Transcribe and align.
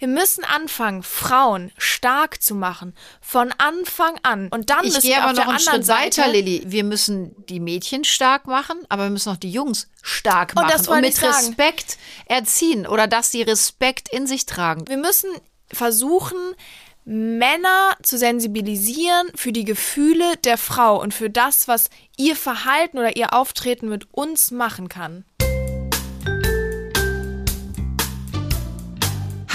Wir 0.00 0.08
müssen 0.08 0.44
anfangen, 0.44 1.02
Frauen 1.02 1.72
stark 1.76 2.42
zu 2.42 2.54
machen. 2.54 2.94
Von 3.20 3.52
Anfang 3.58 4.18
an. 4.22 4.48
Und 4.48 4.70
dann 4.70 4.84
Ich 4.84 4.94
müssen 4.94 5.02
gehe 5.02 5.10
wir 5.10 5.22
aber 5.22 5.32
auf 5.32 5.36
noch 5.36 5.44
der 5.44 5.48
einen 5.48 5.58
anderen 5.58 5.74
Schritt 5.74 5.86
Seite, 5.86 6.22
weiter, 6.22 6.32
Lilly. 6.32 6.62
Wir 6.64 6.84
müssen 6.84 7.36
die 7.46 7.60
Mädchen 7.60 8.04
stark 8.04 8.46
machen, 8.46 8.78
aber 8.88 9.04
wir 9.04 9.10
müssen 9.10 9.30
auch 9.30 9.36
die 9.36 9.52
Jungs 9.52 9.90
stark 10.00 10.54
Und 10.56 10.62
machen 10.62 10.72
das 10.72 10.88
wollte 10.88 11.02
mit 11.02 11.14
sagen. 11.14 11.48
Respekt 11.48 11.98
erziehen 12.24 12.86
oder 12.86 13.06
dass 13.06 13.30
sie 13.30 13.42
Respekt 13.42 14.08
in 14.08 14.26
sich 14.26 14.46
tragen. 14.46 14.88
Wir 14.88 14.96
müssen 14.96 15.28
versuchen, 15.70 16.38
Männer 17.04 17.94
zu 18.02 18.16
sensibilisieren 18.16 19.28
für 19.34 19.52
die 19.52 19.66
Gefühle 19.66 20.38
der 20.44 20.56
Frau 20.56 20.98
und 20.98 21.12
für 21.12 21.28
das, 21.28 21.68
was 21.68 21.90
ihr 22.16 22.36
Verhalten 22.36 22.98
oder 22.98 23.16
ihr 23.16 23.34
Auftreten 23.34 23.90
mit 23.90 24.08
uns 24.14 24.50
machen 24.50 24.88
kann. 24.88 25.26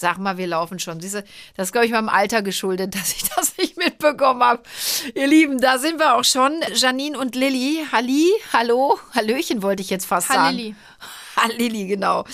Sag 0.00 0.16
mal, 0.16 0.38
wir 0.38 0.46
laufen 0.46 0.78
schon. 0.78 0.98
Siehste, 0.98 1.24
das 1.56 1.68
ist, 1.68 1.72
glaube 1.72 1.84
ich, 1.84 1.92
meinem 1.92 2.08
Alter 2.08 2.40
geschuldet, 2.40 2.94
dass 2.98 3.12
ich 3.12 3.28
das 3.36 3.58
nicht 3.58 3.76
mitbekommen 3.76 4.42
habe. 4.42 4.62
Ihr 5.14 5.26
Lieben, 5.26 5.60
da 5.60 5.76
sind 5.76 5.98
wir 5.98 6.16
auch 6.16 6.24
schon. 6.24 6.52
Janine 6.74 7.18
und 7.18 7.34
Lilly. 7.34 7.84
Halli, 7.92 8.30
hallo, 8.54 8.98
Hallöchen 9.14 9.62
wollte 9.62 9.82
ich 9.82 9.90
jetzt 9.90 10.06
fast 10.06 10.28
sagen. 10.28 10.40
Hallilli. 10.40 10.74
Hallilli, 11.36 11.86
genau. 11.86 12.24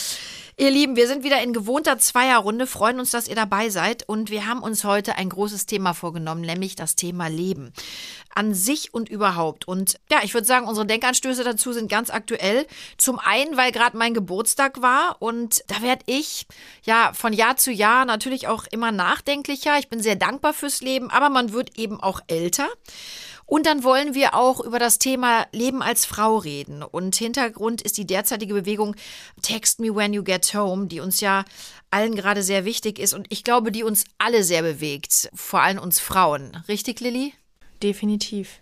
Ihr 0.59 0.71
Lieben, 0.71 0.97
wir 0.97 1.07
sind 1.07 1.23
wieder 1.23 1.43
in 1.43 1.53
gewohnter 1.53 1.99
Zweierrunde, 1.99 2.67
freuen 2.67 2.99
uns, 2.99 3.11
dass 3.11 3.29
ihr 3.29 3.35
dabei 3.35 3.69
seid 3.69 4.09
und 4.09 4.31
wir 4.31 4.47
haben 4.47 4.63
uns 4.63 4.85
heute 4.85 5.17
ein 5.17 5.29
großes 5.29 5.67
Thema 5.67 5.93
vorgenommen, 5.93 6.41
nämlich 6.41 6.77
das 6.77 6.97
Thema 6.97 7.27
Leben 7.27 7.75
an 8.35 8.55
sich 8.55 8.95
und 8.95 9.11
überhaupt. 9.11 9.69
Und 9.69 10.01
ja, 10.11 10.21
ich 10.23 10.33
würde 10.33 10.47
sagen, 10.47 10.67
unsere 10.67 10.87
Denkanstöße 10.87 11.45
dazu 11.45 11.75
sind 11.75 11.91
ganz 11.91 12.09
aktuell. 12.09 12.67
Zum 12.97 13.19
einen, 13.19 13.59
weil 13.59 13.71
gerade 13.71 13.99
mein 13.99 14.15
Geburtstag 14.15 14.81
war 14.81 15.17
und 15.19 15.63
da 15.67 15.83
werde 15.83 16.05
ich 16.07 16.47
ja 16.85 17.13
von 17.13 17.35
Jahr 17.35 17.59
zu 17.59 17.71
Jahr 17.71 18.07
natürlich 18.07 18.49
auch 18.49 18.65
immer 18.71 18.93
nachdenklicher. 18.93 19.79
Ich 19.79 19.91
bin 19.91 20.03
sehr 20.03 20.17
dankbar 20.17 20.55
fürs 20.55 20.81
Leben, 20.81 21.11
aber 21.11 21.29
man 21.29 21.53
wird 21.53 21.79
eben 21.79 22.01
auch 22.01 22.21
älter. 22.29 22.69
Und 23.47 23.67
dann 23.67 23.85
wollen 23.85 24.15
wir 24.15 24.35
auch 24.35 24.61
über 24.61 24.81
das 24.81 24.99
Thema 24.99 25.47
Leben 25.53 25.81
als 25.83 26.05
Frau 26.05 26.37
reden. 26.37 26.83
Und 26.83 27.15
Hintergrund 27.15 27.81
ist 27.81 27.97
die 27.97 28.07
derzeitige 28.07 28.55
Bewegung 28.55 28.97
Text 29.41 29.79
Me 29.79 29.95
When 29.95 30.13
You 30.13 30.25
Get 30.25 30.53
Home, 30.53 30.89
die 30.89 31.01
uns 31.01 31.21
ja 31.21 31.45
allen 31.91 32.17
gerade 32.17 32.43
sehr 32.43 32.65
wichtig 32.65 32.99
ist 32.99 33.15
und 33.15 33.27
ich 33.31 33.45
glaube, 33.45 33.71
die 33.71 33.85
uns 33.85 34.05
alle 34.19 34.43
sehr 34.43 34.63
bewegt. 34.63 35.31
Vor 35.33 35.63
allem 35.63 35.79
uns 35.79 36.01
Frauen. 36.01 36.63
Richtig, 36.69 37.01
Lilly? 37.01 37.33
Definitiv. 37.83 38.61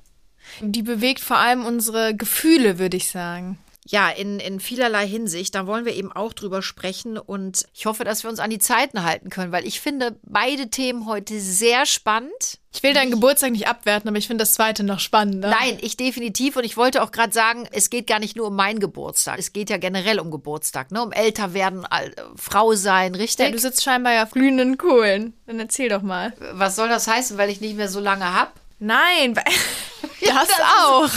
Die 0.60 0.82
bewegt 0.82 1.20
vor 1.20 1.38
allem 1.38 1.64
unsere 1.64 2.14
Gefühle, 2.14 2.78
würde 2.78 2.98
ich 2.98 3.08
sagen. 3.08 3.58
Ja, 3.86 4.08
in, 4.08 4.40
in 4.40 4.60
vielerlei 4.60 5.06
Hinsicht. 5.06 5.54
Da 5.54 5.66
wollen 5.66 5.84
wir 5.84 5.94
eben 5.94 6.10
auch 6.10 6.32
drüber 6.32 6.62
sprechen 6.62 7.18
und 7.18 7.66
ich 7.74 7.84
hoffe, 7.84 8.02
dass 8.04 8.22
wir 8.22 8.30
uns 8.30 8.38
an 8.40 8.48
die 8.48 8.58
Zeiten 8.58 9.04
halten 9.04 9.28
können, 9.28 9.52
weil 9.52 9.66
ich 9.66 9.78
finde 9.80 10.16
beide 10.22 10.70
Themen 10.70 11.04
heute 11.06 11.38
sehr 11.38 11.84
spannend. 11.84 12.32
Ich 12.72 12.82
will 12.82 12.94
deinen 12.94 13.10
Geburtstag 13.10 13.50
nicht 13.52 13.68
abwerten, 13.68 14.08
aber 14.08 14.16
ich 14.16 14.26
finde 14.26 14.42
das 14.42 14.54
zweite 14.54 14.84
noch 14.84 15.00
spannender. 15.00 15.50
Nein, 15.50 15.76
ich 15.82 15.98
definitiv. 15.98 16.56
Und 16.56 16.64
ich 16.64 16.78
wollte 16.78 17.02
auch 17.02 17.12
gerade 17.12 17.32
sagen, 17.34 17.68
es 17.72 17.90
geht 17.90 18.06
gar 18.06 18.18
nicht 18.20 18.36
nur 18.36 18.46
um 18.48 18.56
meinen 18.56 18.80
Geburtstag. 18.80 19.38
Es 19.38 19.52
geht 19.52 19.68
ja 19.68 19.76
generell 19.76 20.18
um 20.18 20.30
Geburtstag, 20.30 20.90
ne? 20.90 21.02
Um 21.02 21.12
älter 21.12 21.52
werden, 21.52 21.84
al- 21.84 22.14
Frau 22.36 22.72
sein, 22.74 23.14
richtig? 23.14 23.44
Ja, 23.46 23.52
du 23.52 23.58
sitzt 23.58 23.82
scheinbar 23.84 24.14
ja 24.14 24.22
auf 24.24 24.30
glühenden 24.30 24.78
Kohlen. 24.78 25.34
Dann 25.46 25.60
erzähl 25.60 25.90
doch 25.90 26.02
mal. 26.02 26.32
Was 26.54 26.74
soll 26.76 26.88
das 26.88 27.06
heißen, 27.06 27.36
weil 27.36 27.50
ich 27.50 27.60
nicht 27.60 27.76
mehr 27.76 27.90
so 27.90 28.00
lange 28.00 28.32
hab? 28.34 28.54
Nein, 28.78 29.34
das, 29.34 29.44
das 30.22 30.48
ist- 30.48 30.60
auch. 30.86 31.10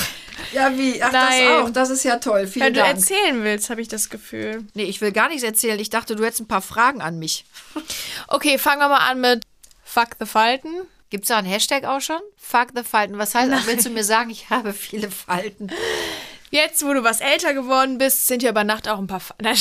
Ja, 0.53 0.77
wie? 0.77 1.01
Ach, 1.01 1.11
Nein. 1.11 1.43
das 1.45 1.61
auch. 1.63 1.69
Das 1.71 1.89
ist 1.89 2.03
ja 2.03 2.17
toll. 2.17 2.47
Vielen 2.47 2.65
Weil 2.65 2.73
du 2.73 2.79
Dank. 2.79 2.95
erzählen 2.95 3.43
willst, 3.43 3.69
habe 3.69 3.81
ich 3.81 3.87
das 3.87 4.09
Gefühl. 4.09 4.63
Nee, 4.73 4.83
ich 4.83 5.01
will 5.01 5.11
gar 5.11 5.27
nichts 5.29 5.43
erzählen. 5.43 5.79
Ich 5.79 5.89
dachte, 5.89 6.15
du 6.15 6.23
hättest 6.25 6.41
ein 6.41 6.47
paar 6.47 6.61
Fragen 6.61 7.01
an 7.01 7.19
mich. 7.19 7.45
Okay, 8.27 8.57
fangen 8.57 8.79
wir 8.79 8.89
mal 8.89 9.09
an 9.09 9.21
mit 9.21 9.43
Fuck 9.83 10.09
the 10.19 10.25
Falten. 10.25 10.73
Gibt's 11.09 11.29
da 11.29 11.37
einen 11.37 11.47
Hashtag 11.47 11.85
auch 11.85 12.01
schon? 12.01 12.19
Fuck 12.37 12.69
the 12.75 12.83
Falten. 12.83 13.17
Was 13.17 13.33
heißt, 13.35 13.51
willst 13.67 13.85
du 13.85 13.89
mir 13.89 14.03
sagen, 14.03 14.29
ich 14.29 14.49
habe 14.49 14.73
viele 14.73 15.09
Falten? 15.11 15.69
Jetzt, 16.49 16.85
wo 16.85 16.93
du 16.93 17.03
was 17.03 17.19
älter 17.21 17.53
geworden 17.53 17.97
bist, 17.97 18.27
sind 18.27 18.43
ja 18.43 18.49
über 18.51 18.63
Nacht 18.63 18.87
auch 18.87 18.97
ein 18.99 19.07
paar 19.07 19.19
Falten. 19.19 19.43
Nein. 19.43 19.57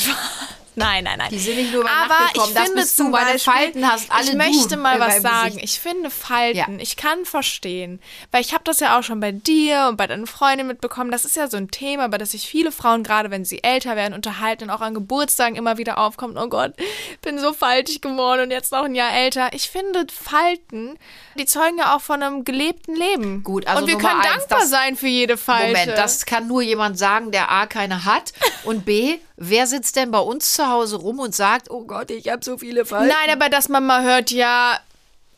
Nein, 0.77 1.05
nein, 1.05 1.19
nein. 1.19 1.29
Die 1.31 1.39
sind 1.39 1.57
nicht 1.57 1.73
nur 1.73 1.83
über 1.83 1.91
Aber 1.91 2.09
Nacht 2.15 2.35
gekommen. 2.35 2.49
ich 2.51 2.55
Das 2.55 2.65
finde 2.65 2.81
bist 2.83 2.99
du, 2.99 3.03
zum 3.03 3.11
meine 3.13 3.33
Beispiel, 3.33 3.53
Falten 3.53 3.91
hast 3.91 4.11
alle 4.13 4.23
ich 4.25 4.31
du 4.31 4.37
möchte 4.37 4.77
mal 4.77 5.01
was 5.01 5.23
sagen. 5.23 5.47
Gesicht. 5.57 5.65
Ich 5.65 5.81
finde 5.81 6.11
Falten, 6.11 6.57
Ja. 6.57 6.67
ich 6.79 6.97
kann 6.97 7.25
verstehen, 7.25 8.01
weil 8.31 8.41
ich 8.43 8.53
habe 8.55 8.65
das 8.65 8.81
ja 8.81 8.99
auch 8.99 9.03
schon 9.03 9.21
bei 9.21 9.33
dir 9.33 9.87
und 9.89 9.97
bei 9.97 10.07
deinen 10.07 10.27
Freundinnen 10.27 10.69
mitbekommen. 10.69 11.11
Das 11.11 11.25
ist 11.25 11.37
ja 11.37 11.49
so 11.49 11.57
ein 11.57 11.71
Thema, 11.71 12.07
über 12.07 12.19
das 12.19 12.31
sich 12.33 12.47
viele 12.47 12.71
Frauen, 12.73 13.03
gerade 13.03 13.31
wenn 13.31 13.45
sie 13.45 13.63
älter 13.65 13.97
werden, 13.97 14.15
unterhalten 14.15 14.65
und 14.65 14.71
auch 14.71 14.81
an 14.81 14.95
Geburtstagen 14.95 15.57
immer 15.57 15.79
wieder 15.79 15.99
aufkommt. 15.99 16.37
Oh 16.39 16.49
Gott, 16.49 16.75
bin 17.23 17.39
so 17.39 17.53
faltig 17.53 18.01
geworden 18.03 18.43
und 18.43 18.51
jetzt 18.51 18.73
noch 18.73 18.85
ein 18.85 18.95
Jahr 18.95 19.13
älter. 19.13 19.51
Ich 19.53 19.69
finde 19.71 20.07
Falten, 20.13 20.99
die 21.39 21.47
zeugen 21.47 21.79
ja 21.79 21.95
auch 21.97 22.01
von 22.01 22.23
einem 22.23 22.45
gelebten 22.45 22.95
Leben. 22.95 23.43
Gut, 23.43 23.67
also 23.67 23.83
und 23.83 23.89
wir 23.89 23.97
Nummer 23.97 24.09
können 24.09 24.21
eins, 24.21 24.31
dankbar 24.47 24.59
das- 24.61 24.71
sein 24.71 24.97
für 24.97 25.07
jede 25.09 25.37
Falte. 25.37 25.67
Moment, 25.69 25.93
das 25.97 26.27
kann 26.27 26.47
nur 26.47 26.63
jemand 26.63 26.99
sagen, 26.99 27.31
der 27.33 27.51
A 27.51 27.67
keine 27.67 28.05
hat 28.05 28.33
und 28.65 28.85
B, 28.85 29.19
wer 29.37 29.67
sitzt 29.67 29.97
denn 29.97 30.11
bei 30.11 30.19
uns 30.19 30.53
zu 30.55 30.69
Hause 30.69 30.97
rum 30.97 31.19
und 31.19 31.35
sagt, 31.35 31.71
oh 31.71 31.85
Gott, 31.85 32.11
ich 32.11 32.29
habe 32.29 32.45
so 32.45 32.59
viele 32.59 32.85
Falten. 32.85 33.09
Nein, 33.09 33.37
aber 33.37 33.49
dass 33.51 33.69
man 33.69 33.85
mal 33.87 34.03
hört, 34.03 34.31
ja, 34.31 34.79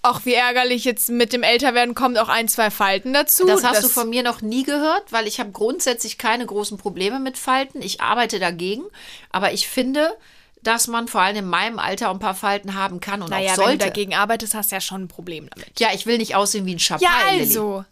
auch 0.02 0.24
wie 0.24 0.34
ärgerlich 0.34 0.84
jetzt 0.84 1.10
mit 1.10 1.32
dem 1.32 1.42
Älterwerden 1.42 1.94
kommt 1.94 2.18
auch 2.18 2.28
ein, 2.28 2.46
zwei 2.48 2.70
Falten 2.70 3.12
dazu. 3.12 3.46
Das 3.46 3.64
hast 3.64 3.82
du 3.82 3.88
von 3.88 4.08
mir 4.08 4.22
noch 4.22 4.40
nie 4.42 4.62
gehört, 4.62 5.10
weil 5.12 5.26
ich 5.26 5.40
habe 5.40 5.50
grundsätzlich 5.50 6.18
keine 6.18 6.46
großen 6.46 6.78
Probleme 6.78 7.18
mit 7.18 7.36
Falten. 7.36 7.82
Ich 7.82 8.00
arbeite 8.00 8.38
dagegen, 8.38 8.84
aber 9.30 9.52
ich 9.52 9.66
finde, 9.68 10.16
dass 10.62 10.86
man 10.86 11.08
vor 11.08 11.20
allem 11.22 11.36
in 11.36 11.46
meinem 11.48 11.78
Alter 11.80 12.10
ein 12.10 12.20
paar 12.20 12.34
Falten 12.34 12.74
haben 12.74 13.00
kann 13.00 13.22
und 13.22 13.30
Naja, 13.30 13.52
auch 13.52 13.58
wenn 13.58 13.64
du 13.64 13.70
sollte. 13.70 13.84
dagegen 13.86 14.14
arbeitest, 14.14 14.54
hast 14.54 14.70
du 14.70 14.76
ja 14.76 14.80
schon 14.80 15.02
ein 15.02 15.08
Problem 15.08 15.48
damit. 15.54 15.78
ja, 15.80 15.88
ich 15.92 16.06
will 16.06 16.18
nicht 16.18 16.36
aussehen 16.36 16.64
wie 16.66 16.74
ein 16.74 16.78
Chapai, 16.80 17.04
Ja, 17.04 17.30
Lilly. 17.32 17.84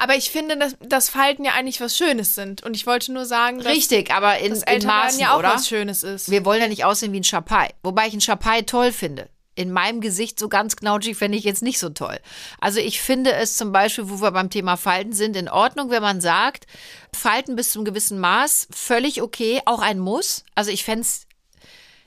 Aber 0.00 0.16
ich 0.16 0.30
finde, 0.30 0.56
dass, 0.56 0.76
dass 0.80 1.10
Falten 1.10 1.44
ja 1.44 1.52
eigentlich 1.52 1.78
was 1.82 1.94
Schönes 1.94 2.34
sind. 2.34 2.62
Und 2.62 2.74
ich 2.74 2.86
wollte 2.86 3.12
nur 3.12 3.26
sagen, 3.26 3.58
dass 3.58 3.66
Richtig, 3.66 4.10
aber 4.10 4.38
in, 4.38 4.54
das 4.54 4.62
in 4.62 4.86
Maßen, 4.86 5.20
ja 5.20 5.34
auch 5.34 5.40
oder? 5.40 5.52
was 5.52 5.68
Schönes 5.68 6.02
ist. 6.02 6.30
Wir 6.30 6.46
wollen 6.46 6.62
ja 6.62 6.68
nicht 6.68 6.86
aussehen 6.86 7.12
wie 7.12 7.20
ein 7.20 7.24
Chapai. 7.24 7.68
Wobei 7.82 8.06
ich 8.06 8.14
ein 8.14 8.22
Chapai 8.22 8.62
toll 8.62 8.92
finde. 8.92 9.28
In 9.56 9.70
meinem 9.70 10.00
Gesicht 10.00 10.38
so 10.38 10.48
ganz 10.48 10.76
knautschig 10.76 11.18
fände 11.18 11.36
ich 11.36 11.44
jetzt 11.44 11.62
nicht 11.62 11.78
so 11.78 11.90
toll. 11.90 12.18
Also 12.62 12.80
ich 12.80 13.02
finde 13.02 13.34
es 13.34 13.58
zum 13.58 13.72
Beispiel, 13.72 14.08
wo 14.08 14.22
wir 14.22 14.30
beim 14.30 14.48
Thema 14.48 14.78
Falten 14.78 15.12
sind, 15.12 15.36
in 15.36 15.50
Ordnung, 15.50 15.90
wenn 15.90 16.00
man 16.00 16.22
sagt, 16.22 16.66
Falten 17.14 17.54
bis 17.54 17.70
zum 17.70 17.84
gewissen 17.84 18.18
Maß, 18.20 18.68
völlig 18.70 19.20
okay, 19.20 19.60
auch 19.66 19.82
ein 19.82 19.98
Muss. 19.98 20.46
Also 20.54 20.70
ich 20.70 20.82
fände 20.82 21.02
es, 21.02 21.26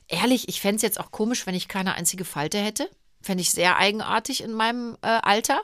ehrlich, 0.08 0.50
ich 0.50 0.62
fände 0.62 0.78
es 0.78 0.82
jetzt 0.82 1.00
auch 1.00 1.12
komisch, 1.12 1.46
wenn 1.46 1.54
ich 1.54 1.68
keine 1.68 1.94
einzige 1.94 2.26
Falte 2.26 2.58
hätte. 2.58 2.90
Fände 3.24 3.42
ich 3.42 3.52
sehr 3.52 3.78
eigenartig 3.78 4.44
in 4.44 4.54
meinem 4.54 4.98
äh, 5.02 5.08
Alter. 5.08 5.62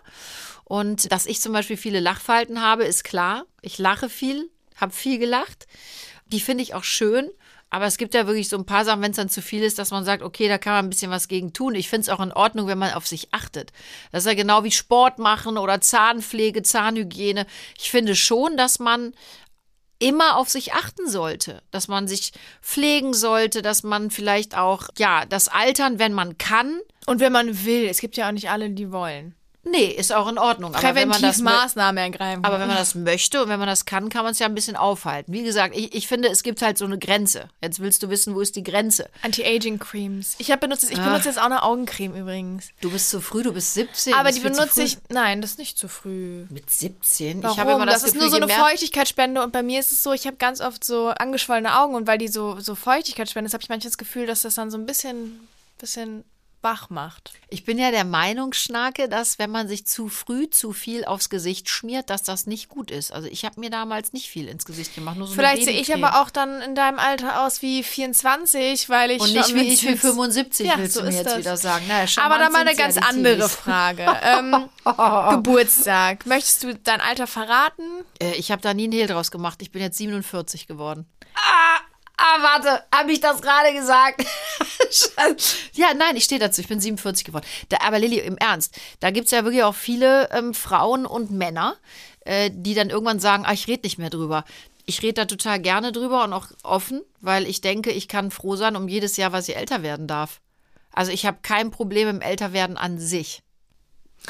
Und 0.64 1.12
dass 1.12 1.26
ich 1.26 1.42
zum 1.42 1.54
Beispiel 1.54 1.78
viele 1.78 2.00
Lachfalten 2.00 2.62
habe, 2.62 2.86
ist 2.86 3.04
klar. 3.04 3.46
Ich 3.62 3.78
lache 3.78 4.10
viel, 4.10 4.50
habe 4.76 4.94
viel 4.94 5.20
gelacht. 5.20 5.68
Die 6.28 6.40
finde 6.40 6.64
ich 6.64 6.74
auch 6.74 6.84
schön. 6.84 7.30
Aber 7.72 7.86
es 7.86 7.98
gibt 7.98 8.16
ja 8.16 8.26
wirklich 8.26 8.50
so 8.50 8.58
ein 8.58 8.66
paar 8.66 8.84
Sachen, 8.84 9.02
wenn 9.02 9.12
es 9.12 9.18
dann 9.18 9.30
zu 9.30 9.44
viel 9.44 9.62
ist, 9.62 9.78
dass 9.78 9.92
man 9.92 10.04
sagt, 10.04 10.24
okay, 10.24 10.48
da 10.48 10.58
kann 10.58 10.74
man 10.74 10.86
ein 10.86 10.90
bisschen 10.90 11.12
was 11.12 11.28
gegen 11.28 11.54
tun. 11.54 11.76
Ich 11.76 11.88
finde 11.88 12.02
es 12.02 12.10
auch 12.10 12.20
in 12.20 12.32
Ordnung, 12.32 12.68
wenn 12.68 12.80
man 12.80 12.94
auf 12.94 13.06
sich 13.06 13.32
achtet. 13.32 13.72
Das 14.12 14.24
ist 14.24 14.28
ja 14.28 14.34
genau 14.34 14.64
wie 14.64 14.72
Sport 14.72 15.20
machen 15.20 15.58
oder 15.58 15.80
Zahnpflege, 15.80 16.64
Zahnhygiene. 16.64 17.46
Ich 17.78 17.92
finde 17.92 18.16
schon, 18.16 18.58
dass 18.58 18.80
man 18.80 19.14
immer 20.00 20.38
auf 20.38 20.50
sich 20.50 20.74
achten 20.74 21.08
sollte, 21.08 21.62
dass 21.72 21.88
man 21.88 22.08
sich 22.08 22.32
pflegen 22.62 23.14
sollte, 23.14 23.62
dass 23.62 23.84
man 23.84 24.10
vielleicht 24.12 24.58
auch, 24.58 24.88
ja, 24.98 25.26
das 25.26 25.48
Altern, 25.50 26.00
wenn 26.00 26.14
man 26.14 26.38
kann, 26.38 26.80
Und 27.06 27.20
wenn 27.20 27.32
man 27.32 27.66
will, 27.66 27.86
es 27.86 28.02
gibt 28.02 28.18
ja 28.18 28.28
auch 28.28 28.32
nicht 28.32 28.52
alle, 28.52 28.70
die 28.70 28.92
wollen. 28.92 29.34
Nee, 29.64 29.86
ist 29.88 30.12
auch 30.14 30.28
in 30.28 30.38
Ordnung. 30.38 30.74
Aber 30.74 30.96
wenn 30.96 31.08
man 31.08 31.20
Präventiv 31.22 31.28
das 31.28 31.40
mö- 31.42 31.44
Maßnahmen 31.62 31.98
ergreifen. 31.98 32.44
aber 32.44 32.60
wenn 32.60 32.68
man 32.68 32.78
das 32.78 32.96
möchte 32.96 33.44
und 33.44 33.50
wenn 33.50 33.60
man 33.60 33.68
das 33.68 33.86
kann, 33.86 34.10
kann 34.10 34.24
man 34.24 34.32
es 34.32 34.40
ja 34.40 34.46
ein 34.48 34.56
bisschen 34.56 34.76
aufhalten. 34.76 35.32
Wie 35.34 35.44
gesagt, 35.44 35.76
ich, 35.76 35.94
ich 35.94 36.08
finde, 36.08 36.30
es 36.30 36.44
gibt 36.44 36.62
halt 36.62 36.78
so 36.78 36.86
eine 36.86 36.98
Grenze. 36.98 37.50
Jetzt 37.62 37.80
willst 37.80 38.02
du 38.04 38.10
wissen, 38.10 38.36
wo 38.36 38.42
ist 38.42 38.56
die 38.56 38.64
Grenze? 38.64 39.10
Anti-Aging-Cremes. 39.24 40.36
Ich 40.40 40.48
benutzt, 40.60 40.90
ich 40.90 41.00
Ah. 41.00 41.04
benutze 41.06 41.28
jetzt 41.30 41.38
auch 41.40 41.44
eine 41.46 41.64
Augencreme 41.64 42.16
übrigens. 42.16 42.70
Du 42.82 42.90
bist 42.92 43.10
zu 43.10 43.22
früh, 43.22 43.44
du 43.44 43.54
bist 43.54 43.74
17. 43.74 44.14
Aber 44.14 44.32
die 44.32 44.38
ist 44.38 44.44
benutze 44.44 44.84
ich. 44.84 44.98
Nein, 45.10 45.42
das 45.42 45.52
ist 45.52 45.60
nicht 45.60 45.78
zu 45.78 45.88
früh. 45.88 46.46
Mit 46.50 46.70
17? 46.70 47.44
Warum? 47.44 47.54
Ich 47.54 47.60
habe 47.60 47.72
immer 47.74 47.86
das, 47.86 47.96
das 47.96 48.04
ist 48.06 48.14
Gefühl, 48.14 48.30
nur 48.30 48.40
so 48.40 48.44
eine 48.44 48.54
Feuchtigkeitsspende 48.64 49.44
und 49.44 49.52
bei 49.52 49.64
mir 49.64 49.80
ist 49.80 49.92
es 49.92 50.04
so, 50.04 50.14
ich 50.14 50.26
habe 50.26 50.38
ganz 50.38 50.62
oft 50.62 50.84
so 50.84 51.08
angeschwollene 51.10 51.78
Augen 51.80 51.96
und 51.96 52.08
weil 52.08 52.18
die 52.18 52.28
so, 52.28 52.60
so 52.60 52.76
Feuchtigkeit 52.76 53.30
spenden, 53.30 53.52
habe 53.52 53.62
ich 53.62 53.70
manchmal 53.70 53.90
das 53.90 53.98
Gefühl, 53.98 54.26
dass 54.26 54.42
das 54.44 54.56
dann 54.56 54.72
so 54.72 54.78
ein 54.78 54.86
bisschen, 54.86 55.48
bisschen 55.78 56.24
wach 56.62 56.90
macht. 56.90 57.32
Ich 57.50 57.64
bin 57.66 57.78
ja 57.80 57.92
der 57.92 58.04
Meinung, 58.04 58.54
Schnake, 58.54 59.08
dass 59.10 59.40
wenn 59.40 59.50
man 59.50 59.68
sich 59.68 59.86
zu 59.88 60.10
früh 60.10 60.50
zu 60.50 60.74
viel 60.74 61.06
aufs 61.06 61.30
Gesicht 61.30 61.70
schmiert, 61.70 62.10
dass 62.10 62.24
das 62.24 62.46
nicht 62.48 62.68
gut 62.70 62.92
ist. 62.92 63.12
Also 63.12 63.28
ich 63.30 63.46
habe 63.46 63.60
mir 63.60 63.70
damals 63.70 64.14
nicht 64.14 64.30
viel 64.30 64.48
ins 64.48 64.66
Gesicht 64.66 64.94
gemacht. 64.96 65.18
Nur 65.18 65.28
so 65.28 65.34
Vielleicht 65.36 65.64
sehe 65.64 65.80
ich 65.80 65.94
aber 65.94 66.22
auch 66.22 66.30
dann 66.30 66.62
in 66.62 66.76
deinem 66.76 67.00
Alter 67.00 67.46
aus 67.46 67.62
wie 67.62 67.84
24, 67.84 68.90
weil 68.90 69.12
ich 69.12 69.22
Und 69.22 69.34
nicht 69.34 69.54
wie 69.56 69.62
ich 69.74 69.88
wie 69.88 69.96
75, 69.98 70.68
Ja, 70.68 70.78
willst 70.78 70.96
so 70.96 71.02
du 71.02 71.08
mir 71.08 71.14
jetzt 71.16 71.26
das. 71.28 71.38
wieder 71.38 71.58
sagen. 71.58 71.86
Naja, 71.88 72.08
Aber 72.22 72.38
dann 72.38 72.52
mal 72.52 72.62
eine 72.62 72.72
ja, 72.72 72.78
ganz 72.78 72.96
die 72.96 73.02
andere 73.04 73.36
Teenies. 73.36 73.56
Frage. 73.56 74.06
Ähm, 74.22 74.70
Geburtstag. 75.32 76.26
Möchtest 76.26 76.64
du 76.64 76.76
dein 76.76 77.02
Alter 77.02 77.28
verraten? 77.28 77.84
Äh, 78.22 78.34
Ich 78.36 78.52
habe 78.52 78.62
da 78.62 78.74
nie 78.74 78.84
einen 78.86 78.94
Hehl 78.94 79.08
draus 79.08 79.32
gemacht. 79.32 79.62
Ich 79.62 79.72
bin 79.72 79.82
jetzt 79.82 79.98
47 79.98 80.68
geworden. 80.68 81.06
Ah, 81.36 81.80
ah 82.20 82.42
warte, 82.42 82.84
habe 82.94 83.12
ich 83.12 83.22
das 83.22 83.42
gerade 83.42 83.74
gesagt? 83.74 84.24
ja, 85.74 85.94
nein, 85.96 86.16
ich 86.16 86.26
stehe 86.26 86.40
dazu. 86.40 86.62
Ich 86.62 86.68
bin 86.68 86.80
47 86.80 87.26
geworden. 87.26 87.46
Da, 87.70 87.78
aber 87.82 88.00
Lilly, 88.00 88.20
im 88.20 88.38
Ernst, 88.38 88.80
da 89.00 89.12
gibt 89.12 89.26
es 89.26 89.32
ja 89.32 89.44
wirklich 89.44 89.64
auch 89.64 89.76
viele 89.76 90.30
ähm, 90.32 90.54
Frauen 90.54 91.06
und 91.06 91.32
Männer, 91.32 91.78
äh, 92.22 92.52
die 92.54 92.74
dann 92.74 92.90
irgendwann 92.90 93.20
sagen, 93.20 93.46
ah, 93.46 93.54
ich 93.54 93.68
rede 93.68 93.84
nicht 93.84 93.98
mehr 93.98 94.10
drüber. 94.10 94.44
Ich 94.86 95.02
rede 95.02 95.14
da 95.14 95.26
total 95.26 95.60
gerne 95.60 95.92
drüber 95.92 96.24
und 96.24 96.34
auch 96.34 96.48
offen, 96.64 97.02
weil 97.22 97.46
ich 97.46 97.62
denke, 97.62 97.92
ich 97.92 98.08
kann 98.08 98.32
froh 98.32 98.56
sein 98.56 98.76
um 98.76 98.88
jedes 98.88 99.18
Jahr, 99.18 99.32
was 99.32 99.48
ich 99.48 99.56
älter 99.56 99.84
werden 99.84 100.08
darf. 100.08 100.42
Also 100.92 101.12
ich 101.12 101.26
habe 101.26 101.40
kein 101.42 101.72
Problem 101.72 102.08
im 102.10 102.22
Älterwerden 102.22 102.76
an 102.76 102.98
sich. 103.00 103.44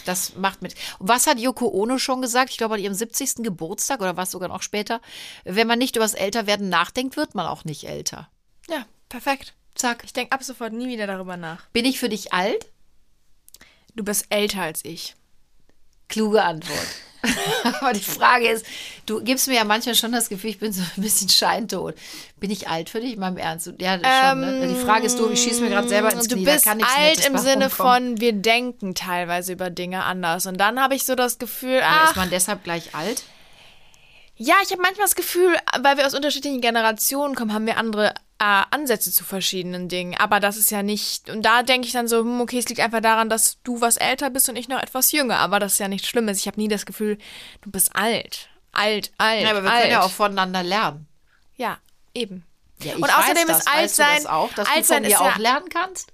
Das 0.06 0.36
macht 0.36 0.62
mit. 0.62 0.76
Und 1.00 1.08
was 1.08 1.28
hat 1.28 1.40
Yoko 1.40 1.68
Ono 1.68 1.98
schon 1.98 2.22
gesagt? 2.22 2.52
Ich 2.52 2.58
glaube, 2.58 2.76
an 2.76 2.80
ihrem 2.82 2.94
70. 2.94 3.44
Geburtstag 3.44 4.02
oder 4.02 4.18
was 4.18 4.32
sogar 4.32 4.50
noch 4.50 4.62
später. 4.62 5.02
Wenn 5.44 5.68
man 5.68 5.80
nicht 5.80 5.96
über 5.96 6.06
das 6.06 6.14
Älterwerden 6.14 6.70
nachdenkt, 6.70 7.18
wird 7.18 7.36
man 7.36 7.48
auch 7.48 7.66
nicht 7.66 7.84
älter. 7.86 8.30
Ja, 8.70 8.86
perfekt. 9.10 9.54
Zack. 9.76 10.04
Ich 10.04 10.14
denke 10.14 10.32
ab 10.32 10.44
sofort 10.44 10.74
nie 10.74 10.88
wieder 10.88 11.08
darüber 11.08 11.38
nach. 11.38 11.68
Bin 11.70 11.86
ich 11.86 12.00
für 12.00 12.10
dich 12.10 12.34
alt? 12.34 12.68
Du 13.96 14.04
bist 14.04 14.28
älter 14.30 14.62
als 14.62 14.86
ich. 14.86 15.16
Kluge 16.08 16.44
Antwort. 16.44 16.88
Aber 17.82 17.94
die 17.94 18.00
Frage 18.00 18.48
ist, 18.48 18.66
du 19.06 19.22
gibst 19.22 19.48
mir 19.48 19.56
ja 19.56 19.64
manchmal 19.64 19.96
schon 19.96 20.12
das 20.12 20.30
Gefühl, 20.30 20.52
ich 20.52 20.60
bin 20.60 20.72
so 20.72 20.82
ein 20.82 21.02
bisschen 21.02 21.30
scheintot. 21.30 21.96
Bin 22.40 22.50
ich 22.52 22.68
alt 22.70 22.90
für 22.90 23.02
dich? 23.02 23.14
In 23.14 23.20
meinem 23.20 23.38
Ernst? 23.38 23.72
Ja, 23.80 23.94
schon. 23.94 24.40
Ne? 24.40 24.68
Die 24.70 24.76
Frage 24.86 25.06
ist 25.06 25.20
du, 25.20 25.30
ich 25.30 25.42
schieße 25.44 25.62
mir 25.62 25.70
gerade 25.70 25.90
selber 25.90 26.12
ins 26.14 26.28
Du 26.28 26.36
Knie. 26.36 26.46
da 26.46 26.54
bist 26.54 26.66
kann 26.66 26.82
alt 26.82 27.26
im 27.28 27.38
Sinne 27.38 27.66
rumkommen. 27.70 28.08
von, 28.16 28.22
wir 28.22 28.34
denken 28.34 28.96
teilweise 28.96 29.54
über 29.54 29.70
Dinge 29.70 30.04
anders. 30.04 30.46
Und 30.46 30.58
dann 30.58 30.80
habe 30.82 30.96
ich 30.96 31.06
so 31.06 31.16
das 31.16 31.38
Gefühl, 31.40 31.82
Aber 31.82 32.02
ach, 32.04 32.10
Ist 32.12 32.16
man 32.16 32.30
deshalb 32.30 32.64
gleich 32.64 32.96
alt? 32.96 33.24
Ja, 34.42 34.56
ich 34.64 34.72
habe 34.72 34.82
manchmal 34.82 35.06
das 35.06 35.16
Gefühl, 35.16 35.54
weil 35.82 35.98
wir 35.98 36.08
aus 36.08 36.14
unterschiedlichen 36.16 36.62
Generationen 36.62 37.36
kommen, 37.36 37.54
haben 37.54 37.66
wir 37.66 37.76
andere 37.78 38.14
äh, 38.40 38.64
Ansätze 38.72 39.12
zu 39.12 39.26
verschiedenen 39.26 39.90
Dingen. 39.90 40.16
Aber 40.18 40.40
das 40.40 40.56
ist 40.56 40.72
ja 40.72 40.82
nicht, 40.82 41.30
und 41.30 41.42
da 41.44 41.62
denke 41.62 41.86
ich 41.88 41.94
dann 41.94 42.08
so, 42.08 42.20
hm, 42.22 42.40
okay, 42.40 42.58
es 42.58 42.70
liegt 42.70 42.80
einfach 42.80 43.02
daran, 43.02 43.28
dass 43.30 43.58
du 43.64 43.82
was 43.82 43.98
älter 43.98 44.30
bist 44.30 44.48
und 44.48 44.56
ich 44.56 44.70
noch 44.70 44.82
etwas 44.82 45.12
jünger. 45.12 45.40
Aber 45.40 45.60
das 45.60 45.74
ist 45.74 45.80
ja 45.80 45.90
nichts 45.90 46.08
Schlimmes. 46.08 46.40
Ich 46.40 46.48
habe 46.48 46.60
nie 46.60 46.70
das 46.70 46.86
Gefühl, 46.86 47.18
du 47.62 47.70
bist 47.70 47.94
alt. 47.96 48.48
Alt, 48.72 49.12
alt, 49.18 49.42
Ja, 49.42 49.50
aber 49.52 49.64
wir 49.64 49.72
alt. 49.72 49.82
können 49.82 49.92
ja 49.92 50.02
auch 50.04 50.12
voneinander 50.12 50.64
lernen. 50.64 51.06
Ja, 51.58 51.78
eben. 52.14 52.46
Ja, 52.82 52.96
Und 52.96 53.04
außerdem 53.04 53.50
weiß 53.50 53.58
ist 53.58 53.66
das. 53.66 53.68
alt 53.68 53.84
weißt 53.84 54.00
du 54.00 54.04
sein- 54.04 54.16
das 54.24 54.26
auch, 54.28 54.54
dass 54.54 54.68
alt 54.70 54.78
du 54.78 54.84
von 54.84 54.96
sein 54.96 55.04
ist 55.04 55.18
auch 55.20 55.26
ja- 55.26 55.38
lernen 55.38 55.68
kannst? 55.70 56.14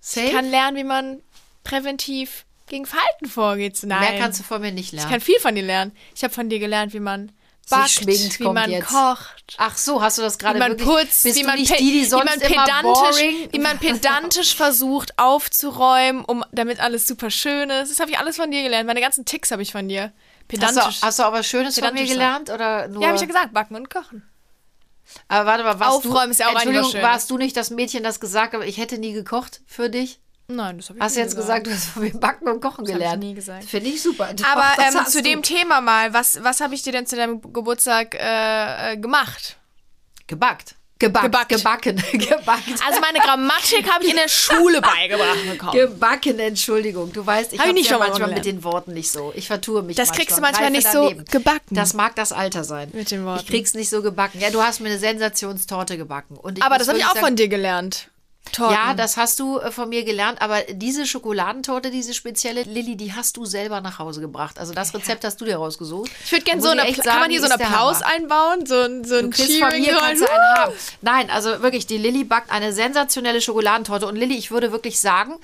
Safe? 0.00 0.26
Ich 0.26 0.32
kann 0.32 0.50
lernen, 0.50 0.76
wie 0.76 0.84
man 0.84 1.20
präventiv 1.64 2.44
gegen 2.68 2.86
Verhalten 2.86 3.26
vorgeht. 3.26 3.78
Nein. 3.82 4.00
Mehr 4.00 4.18
kannst 4.20 4.40
du 4.40 4.44
von 4.44 4.60
mir 4.60 4.72
nicht 4.72 4.86
Ich 4.88 4.92
lernen. 4.92 5.10
kann 5.10 5.20
viel 5.20 5.38
von 5.40 5.54
dir 5.54 5.62
lernen. 5.62 5.92
Ich 6.14 6.22
habe 6.24 6.32
von 6.32 6.48
dir 6.48 6.58
gelernt, 6.58 6.92
wie 6.94 7.00
man 7.00 7.32
backt, 7.70 7.90
schminkt, 7.90 8.40
wie 8.40 8.44
man 8.44 8.70
jetzt. 8.70 8.88
kocht, 8.88 9.54
Ach 9.58 9.76
so, 9.76 10.00
hast 10.00 10.16
du 10.18 10.22
das 10.22 10.38
gerade 10.38 10.54
wie 10.56 10.58
man 10.60 10.70
wirklich? 10.78 10.88
putzt, 10.88 11.22
Bist 11.24 11.36
wie 11.36 11.44
man, 11.44 11.56
die 11.56 12.04
sonst 12.04 12.22
wie 12.24 12.24
man 12.24 12.40
pedantisch, 12.40 13.22
wie 13.52 13.58
man 13.58 13.78
pedantisch 13.78 14.54
versucht 14.56 15.18
aufzuräumen, 15.18 16.24
um 16.24 16.44
damit 16.52 16.80
alles 16.80 17.06
super 17.06 17.30
schön 17.30 17.68
ist. 17.70 17.90
Das 17.90 18.00
habe 18.00 18.10
ich 18.10 18.18
alles 18.18 18.36
von 18.36 18.50
dir 18.50 18.62
gelernt. 18.62 18.86
Meine 18.86 19.00
ganzen 19.00 19.24
Ticks 19.24 19.50
habe 19.50 19.62
ich 19.62 19.72
von 19.72 19.88
dir. 19.88 20.04
Hast 20.04 20.48
Pedantisch. 20.48 21.00
du, 21.00 21.06
hast 21.06 21.18
du 21.18 21.22
was 21.24 21.46
Schönes 21.46 21.78
von 21.78 21.92
mir 21.92 22.06
gelernt 22.06 22.48
oder 22.48 22.88
nur? 22.88 23.02
ja, 23.02 23.08
habe 23.08 23.16
ich 23.16 23.20
ja 23.20 23.26
gesagt, 23.26 23.52
backen 23.52 23.76
und 23.76 23.90
kochen. 23.90 24.22
Aber 25.28 25.46
warte 25.46 25.62
mal, 25.64 25.78
warst 25.80 26.06
Aufräumen 26.06 26.26
du, 26.26 26.30
ist 26.32 26.40
ja 26.40 26.48
auch 26.48 26.52
Entschuldigung, 26.52 27.02
warst 27.02 27.30
du 27.30 27.38
nicht 27.38 27.56
das 27.56 27.70
Mädchen, 27.70 28.02
das 28.02 28.18
gesagt 28.20 28.54
hat, 28.54 28.62
ich 28.64 28.78
hätte 28.78 28.98
nie 28.98 29.12
gekocht 29.12 29.60
für 29.66 29.90
dich? 29.90 30.20
Nein, 30.50 30.78
das 30.78 30.88
habe 30.88 30.98
ich 30.98 31.04
Hast 31.04 31.16
du 31.16 31.20
jetzt 31.20 31.36
gesagt, 31.36 31.66
du 31.66 31.70
hast 31.70 31.84
von 31.90 32.02
mir 32.04 32.10
Backen 32.12 32.48
und 32.48 32.60
Kochen 32.62 32.78
hab 32.78 32.88
ich 32.88 32.92
gelernt? 32.94 33.22
nie 33.22 33.34
gesagt. 33.34 33.64
Finde 33.64 33.90
ich 33.90 34.02
super. 34.02 34.32
Doch, 34.34 34.46
Aber 34.46 34.64
das 34.78 34.94
ähm, 34.94 35.04
zu 35.06 35.18
du. 35.22 35.28
dem 35.28 35.42
Thema 35.42 35.82
mal, 35.82 36.14
was, 36.14 36.42
was 36.42 36.60
habe 36.62 36.74
ich 36.74 36.82
dir 36.82 36.92
denn 36.92 37.04
zu 37.06 37.16
deinem 37.16 37.40
Geburtstag 37.52 38.14
äh, 38.14 38.92
äh, 38.92 38.96
gemacht? 38.96 39.58
Gebackt. 40.26 40.74
Gebackt. 40.98 41.24
Gebackt. 41.26 41.48
Gebacken. 41.50 41.96
Gebackt. 42.12 42.82
Also 42.86 43.00
meine 43.00 43.18
Grammatik 43.20 43.88
habe 43.92 44.02
ich 44.04 44.10
in 44.10 44.16
der 44.16 44.26
Schule 44.28 44.80
beigebracht 44.80 45.48
bekommen. 45.48 45.72
Gebacken, 45.72 46.38
Entschuldigung. 46.40 47.12
Du 47.12 47.24
weißt, 47.24 47.52
ich 47.52 47.58
Hab 47.60 47.66
ich 47.66 47.68
habe 47.68 47.78
nicht 47.78 47.90
ja 47.90 47.98
manchmal 47.98 48.28
mit 48.30 48.42
gelernt. 48.42 48.46
den 48.46 48.64
Worten 48.64 48.94
nicht 48.94 49.12
so. 49.12 49.32
Ich 49.36 49.46
vertue 49.48 49.82
mich 49.82 49.96
Das 49.96 50.08
manchmal. 50.08 50.24
kriegst 50.24 50.38
du 50.38 50.40
manchmal 50.40 50.62
Greife 50.70 50.76
nicht 50.76 50.90
so 50.90 51.08
daneben. 51.10 51.24
gebacken. 51.26 51.74
Das 51.76 51.92
mag 51.94 52.16
das 52.16 52.32
Alter 52.32 52.64
sein. 52.64 52.88
Mit 52.94 53.10
den 53.10 53.24
Worten. 53.26 53.42
Ich 53.42 53.46
krieg's 53.48 53.74
nicht 53.74 53.90
so 53.90 54.00
gebacken. 54.02 54.40
Ja, 54.40 54.50
du 54.50 54.62
hast 54.62 54.80
mir 54.80 54.88
eine 54.88 54.98
Sensationstorte 54.98 55.98
gebacken. 55.98 56.38
Ich 56.56 56.62
Aber 56.62 56.78
das 56.78 56.88
habe 56.88 56.96
ich 56.98 57.04
auch 57.04 57.10
sagen, 57.14 57.26
von 57.26 57.36
dir 57.36 57.48
gelernt. 57.48 58.08
Torten. 58.52 58.74
Ja, 58.74 58.94
das 58.94 59.16
hast 59.16 59.40
du 59.40 59.58
äh, 59.58 59.70
von 59.70 59.88
mir 59.88 60.04
gelernt, 60.04 60.40
aber 60.40 60.62
diese 60.70 61.06
Schokoladentorte, 61.06 61.90
diese 61.90 62.14
spezielle 62.14 62.62
Lilly, 62.62 62.96
die 62.96 63.12
hast 63.12 63.36
du 63.36 63.44
selber 63.44 63.80
nach 63.80 63.98
Hause 63.98 64.20
gebracht. 64.20 64.58
Also 64.58 64.74
das 64.74 64.94
Rezept 64.94 65.24
hast 65.24 65.40
du 65.40 65.44
dir 65.44 65.56
rausgesucht. 65.56 66.10
ich 66.24 66.32
würde 66.32 66.44
gerne 66.44 66.62
so 66.62 66.68
eine, 66.68 66.82
echt 66.82 66.96
kann 66.96 67.04
sagen, 67.04 67.20
man 67.20 67.30
hier 67.30 67.40
so 67.40 67.48
einen 67.48 67.60
Applaus 67.60 68.02
einbauen? 68.02 68.66
So 68.66 68.80
ein, 68.82 69.04
so 69.04 69.16
ein 69.16 69.30
Du 69.30 69.36
kriegst 69.36 69.58
von 69.58 69.70
mir 69.70 69.96
kannst 69.96 70.22
du 70.22 70.30
einen 70.30 70.56
haben. 70.56 70.72
Nein, 71.00 71.30
also 71.30 71.62
wirklich, 71.62 71.86
die 71.86 71.98
Lilly 71.98 72.24
backt 72.24 72.50
eine 72.50 72.72
sensationelle 72.72 73.40
Schokoladentorte. 73.40 74.06
Und 74.06 74.16
Lilly, 74.16 74.36
ich 74.36 74.50
würde 74.50 74.72
wirklich 74.72 74.98
sagen, 75.00 75.34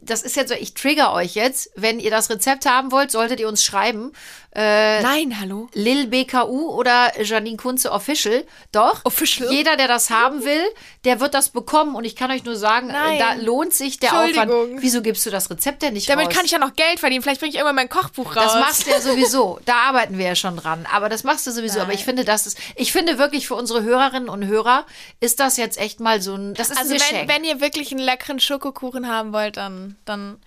das 0.00 0.22
ist 0.22 0.36
jetzt 0.36 0.50
so, 0.50 0.54
ich 0.54 0.74
trigger 0.74 1.12
euch 1.12 1.34
jetzt. 1.34 1.70
Wenn 1.76 1.98
ihr 1.98 2.10
das 2.10 2.30
Rezept 2.30 2.66
haben 2.66 2.92
wollt, 2.92 3.10
solltet 3.10 3.40
ihr 3.40 3.48
uns 3.48 3.64
schreiben. 3.64 4.12
Nein, 4.56 5.36
hallo. 5.40 5.68
Lil 5.74 6.06
BKU 6.06 6.70
oder 6.70 7.12
Janine 7.20 7.56
Kunze 7.56 7.90
Official. 7.90 8.44
Doch. 8.70 9.04
Official? 9.04 9.50
Jeder, 9.52 9.76
der 9.76 9.88
das 9.88 10.10
haben 10.10 10.44
will, 10.44 10.62
der 11.04 11.18
wird 11.18 11.34
das 11.34 11.48
bekommen. 11.48 11.96
Und 11.96 12.04
ich 12.04 12.14
kann 12.14 12.30
euch 12.30 12.44
nur 12.44 12.54
sagen, 12.56 12.86
Nein. 12.88 13.18
da 13.18 13.34
lohnt 13.34 13.74
sich 13.74 13.98
der 13.98 14.12
Aufwand. 14.12 14.52
Wieso 14.80 15.02
gibst 15.02 15.26
du 15.26 15.30
das 15.30 15.50
Rezept 15.50 15.82
denn 15.82 15.94
nicht 15.94 16.08
Damit 16.08 16.28
raus? 16.28 16.34
kann 16.34 16.44
ich 16.44 16.52
ja 16.52 16.58
noch 16.58 16.74
Geld 16.74 17.00
verdienen. 17.00 17.22
Vielleicht 17.22 17.40
bringe 17.40 17.50
ich 17.50 17.56
irgendwann 17.56 17.74
mein 17.74 17.88
Kochbuch 17.88 18.36
raus. 18.36 18.52
Das 18.52 18.54
machst 18.54 18.86
du 18.86 18.90
ja 18.90 19.00
sowieso. 19.00 19.58
Da 19.64 19.74
arbeiten 19.88 20.18
wir 20.18 20.26
ja 20.26 20.36
schon 20.36 20.56
dran. 20.56 20.86
Aber 20.92 21.08
das 21.08 21.24
machst 21.24 21.46
du 21.46 21.50
sowieso. 21.50 21.80
Aber 21.80 21.92
ich 21.92 22.04
finde, 22.04 22.24
das 22.24 22.46
ist, 22.46 22.58
ich 22.76 22.92
finde 22.92 23.18
wirklich 23.18 23.48
für 23.48 23.56
unsere 23.56 23.82
Hörerinnen 23.82 24.28
und 24.28 24.46
Hörer 24.46 24.86
ist 25.20 25.40
das 25.40 25.56
jetzt 25.56 25.78
echt 25.78 25.98
mal 25.98 26.22
so 26.22 26.34
ein, 26.34 26.54
das 26.54 26.70
ist 26.70 26.78
Also 26.78 26.94
ein 26.94 27.00
wenn, 27.00 27.28
wenn 27.28 27.44
ihr 27.44 27.60
wirklich 27.60 27.90
einen 27.90 28.00
leckeren 28.00 28.38
Schokokuchen 28.38 29.08
haben 29.08 29.32
wollt, 29.32 29.56
dann, 29.56 29.96
dann, 30.04 30.38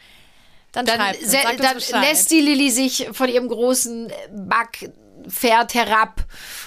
dann, 0.86 1.00
dann 1.00 1.16
se- 1.22 1.38
dann 1.92 2.02
lässt 2.02 2.30
die 2.32 2.42
Lilly 2.42 2.70
sich 2.72 3.10
von 3.14 3.30
ihrem 3.30 3.48
großen 3.48 4.12
Backpferd 4.32 5.74
herab 5.74 6.24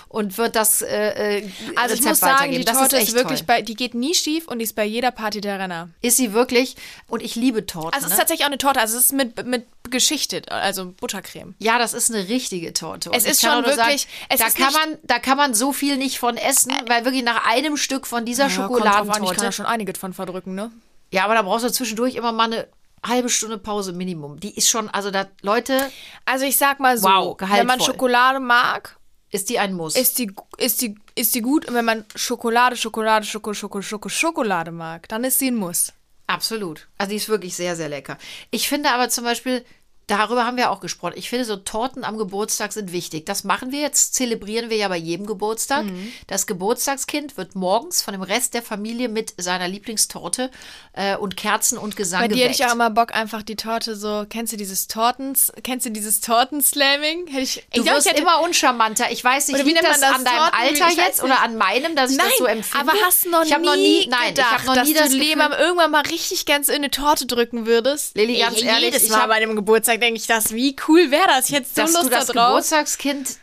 und 0.09 0.39
wird 0.39 0.57
das 0.57 0.83
äh, 0.83 1.39
äh, 1.39 1.49
Also 1.77 1.95
ich 1.95 2.03
muss 2.03 2.19
sagen, 2.19 2.51
die 2.51 2.65
das 2.65 2.77
Torte 2.77 2.97
ist 2.97 3.09
ist, 3.11 3.15
wirklich 3.15 3.41
toll. 3.41 3.47
bei, 3.47 3.63
die 3.63 3.75
geht 3.75 3.95
nie 3.95 4.13
schief 4.15 4.49
und 4.49 4.59
die 4.59 4.65
ist 4.65 4.75
bei 4.75 4.85
jeder 4.85 5.13
Party 5.13 5.41
der 5.41 5.59
Renner. 5.61 5.89
Ist 6.03 6.17
sie 6.17 6.33
wirklich? 6.33 6.75
Und 7.07 7.23
ich 7.23 7.37
liebe 7.37 7.65
Torten. 7.65 7.95
Also 7.95 8.07
es 8.07 8.13
ist 8.13 8.17
ne? 8.17 8.23
tatsächlich 8.23 8.45
auch 8.45 8.49
eine 8.51 8.59
Torte, 8.59 8.81
also 8.81 8.99
es 8.99 9.05
ist 9.05 9.13
mit, 9.13 9.47
mit 9.47 9.67
geschichtet, 9.89 10.51
also 10.51 10.93
Buttercreme. 10.93 11.55
Ja, 11.59 11.79
das 11.79 11.95
ist 11.95 12.13
eine 12.13 12.29
richtige 12.29 12.73
Torte. 12.73 13.11
Und 13.11 13.17
Es 13.17 13.25
ist 13.25 13.41
schon 13.41 13.65
wirklich- 13.65 13.77
Sagen, 14.03 14.39
da, 14.39 14.47
ist 14.47 14.57
kann 14.57 14.73
man, 14.73 14.99
da 15.05 15.19
kann 15.21 15.37
man 15.37 15.55
so 15.55 15.73
viel 15.73 15.97
nicht 15.97 16.19
von 16.19 16.37
essen, 16.37 16.73
weil 16.89 17.05
wirklich 17.05 17.23
nach 17.25 17.47
einem 17.47 17.77
Stück 17.77 18.07
von 18.07 18.25
dieser 18.25 18.49
Ja, 18.49 18.57
drauf 18.57 18.59
an, 18.59 18.65
Ich 18.65 18.83
kann 18.83 18.93
Schokoladentorte. 18.93 19.41
da 19.43 19.53
schon 19.53 19.67
einige 19.67 19.95
von 19.99 20.13
verdrücken, 20.13 20.55
ne? 20.57 20.73
Ja, 21.13 21.25
aber 21.25 21.35
da 21.35 21.43
brauchst 21.43 21.65
du 21.65 21.71
zwischendurch 21.73 22.15
immer 22.17 22.31
mal 22.33 22.45
eine 22.53 22.67
halbe 23.05 23.29
Stunde 23.29 23.59
Pause 23.59 23.93
Minimum. 23.93 24.41
Die 24.41 24.55
ist 24.57 24.69
schon, 24.69 24.89
also 24.91 25.11
da, 25.11 25.27
Leute, 25.43 25.91
Also 26.25 26.45
ich 26.45 26.57
sag 26.57 26.81
mal 26.81 26.99
so, 26.99 27.09
Wow, 27.09 27.37
wenn 27.41 27.67
man. 27.67 27.81
Schokolade 27.81 28.41
mag, 28.41 28.99
ist 29.31 29.49
die 29.49 29.59
ein 29.59 29.75
Muss. 29.75 29.97
ist 29.97 30.19
die, 30.19 30.33
ist 30.59 30.83
die, 30.83 30.97
ist 31.15 31.35
die 31.35 31.41
gut. 31.41 31.67
Und 31.69 31.75
wenn 31.75 31.85
man 31.85 32.05
Schokolade, 32.15 32.77
Schokolade, 32.77 33.25
Schoko, 33.25 33.55
Schoko, 33.55 33.81
Schoko, 33.83 34.09
Schokolade 34.09 34.73
mag, 34.73 35.09
dann 35.09 35.25
ist 35.25 35.39
sie 35.39 35.49
ein 35.51 35.57
Muss. 35.57 35.93
Absolut. 36.27 36.89
Also 36.99 37.11
die 37.11 37.17
ist 37.17 37.29
wirklich 37.29 37.57
sehr, 37.57 37.75
sehr 37.75 37.89
lecker. 37.89 38.17
Ich 38.51 38.69
finde 38.69 38.91
aber 38.91 39.09
zum 39.09 39.25
Beispiel, 39.25 39.65
darüber 40.11 40.45
haben 40.47 40.57
wir 40.57 40.71
auch 40.71 40.81
gesprochen, 40.81 41.15
ich 41.17 41.29
finde 41.31 41.45
so 41.45 41.57
Torten 41.57 42.05
am 42.05 42.19
Geburtstag 42.19 42.73
sind 42.73 42.93
wichtig. 42.93 43.27
Das 43.27 43.45
machen 43.45 43.73
wir 43.73 43.81
jetzt, 43.81 44.15
zelebrieren 44.15 44.71
wir 44.71 44.77
ja 44.77 44.89
bei 44.89 44.97
jedem 44.97 45.27
Geburtstag. 45.27 45.85
Mhm. 45.85 46.13
Das 46.27 46.47
Geburtstagskind 46.47 47.37
wird 47.37 47.55
morgens 47.55 48.03
von 48.03 48.13
dem 48.13 48.23
Rest 48.23 48.55
der 48.55 48.63
Familie 48.63 49.09
mit 49.09 49.35
seiner 49.37 49.69
Lieblingstorte 49.69 50.51
äh, 50.93 51.17
und 51.17 51.37
Kerzen 51.37 51.79
und 51.79 51.97
Gesang 51.97 52.21
Bei 52.23 52.29
dir 52.29 52.45
hätte 52.45 52.55
ich 52.55 52.67
auch 52.67 52.73
immer 52.75 52.91
Bock, 52.91 53.15
einfach 53.15 53.43
die 53.43 53.57
Torte 53.57 53.95
so, 53.97 54.25
kennst 54.29 54.53
du 54.53 54.57
dieses 54.57 54.89
Tortens, 54.89 55.53
kennst 55.63 55.87
du 55.87 55.91
dieses 55.91 56.21
Tortenslamming? 56.21 57.27
Hätte 57.29 57.43
ich, 57.43 57.55
Du 57.73 57.81
ich 57.81 57.83
glaub, 57.85 57.97
wirst 57.97 58.07
ich 58.07 58.13
hätte, 58.13 58.23
immer 58.23 58.41
uncharmanter. 58.43 59.11
Ich 59.11 59.23
weiß 59.23 59.49
nicht, 59.49 59.65
wie 59.65 59.71
liegt 59.71 59.83
das, 59.85 60.01
das? 60.01 60.15
an 60.15 60.25
deinem 60.25 60.37
Torten- 60.37 60.61
Alter 60.61 60.89
ich 60.91 60.97
jetzt 60.97 61.23
oder 61.23 61.41
an 61.43 61.57
meinem, 61.57 61.95
dass 61.97 62.11
ich 62.11 62.19
das 62.19 62.27
so 62.39 62.45
Nein, 62.45 62.59
empfinde? 62.59 62.89
aber 62.91 63.01
hast 63.07 63.25
du 63.25 63.31
noch, 63.31 63.45
ich 63.45 63.57
nie 63.57 63.65
noch 63.65 63.77
nie, 63.77 64.07
nein, 64.09 64.35
gedacht, 64.35 64.47
ich 64.51 64.59
habe 64.59 64.67
noch 64.67 64.75
dass 64.75 64.89
nie 64.89 64.95
du 64.95 65.01
das 65.01 65.13
Leben 65.13 65.41
Gefühl, 65.41 65.57
irgendwann 65.59 65.91
mal 65.91 66.03
richtig 66.03 66.47
ganz 66.47 66.69
in 66.69 66.77
eine 66.77 66.91
Torte 66.91 67.27
drücken 67.27 67.67
würdest? 67.67 68.17
Lilly, 68.17 68.39
ganz 68.39 68.57
Ey, 68.59 68.65
ehrlich, 68.67 68.85
jedes 68.87 69.05
ich 69.05 69.11
Mal 69.11 69.27
bei 69.27 69.41
dem 69.41 69.55
Geburtstag 69.57 70.00
denke 70.01 70.19
ich 70.19 70.27
das, 70.27 70.53
wie 70.53 70.75
cool 70.89 71.11
wäre 71.11 71.27
das? 71.29 71.51
Hätte 71.51 71.69
so 71.69 71.83
dass 71.83 71.93
Lust 71.93 72.05
du 72.07 72.11
das 72.11 72.27
da 72.27 72.33
drauf. 72.33 72.49
Geburtstagskind 72.49 73.39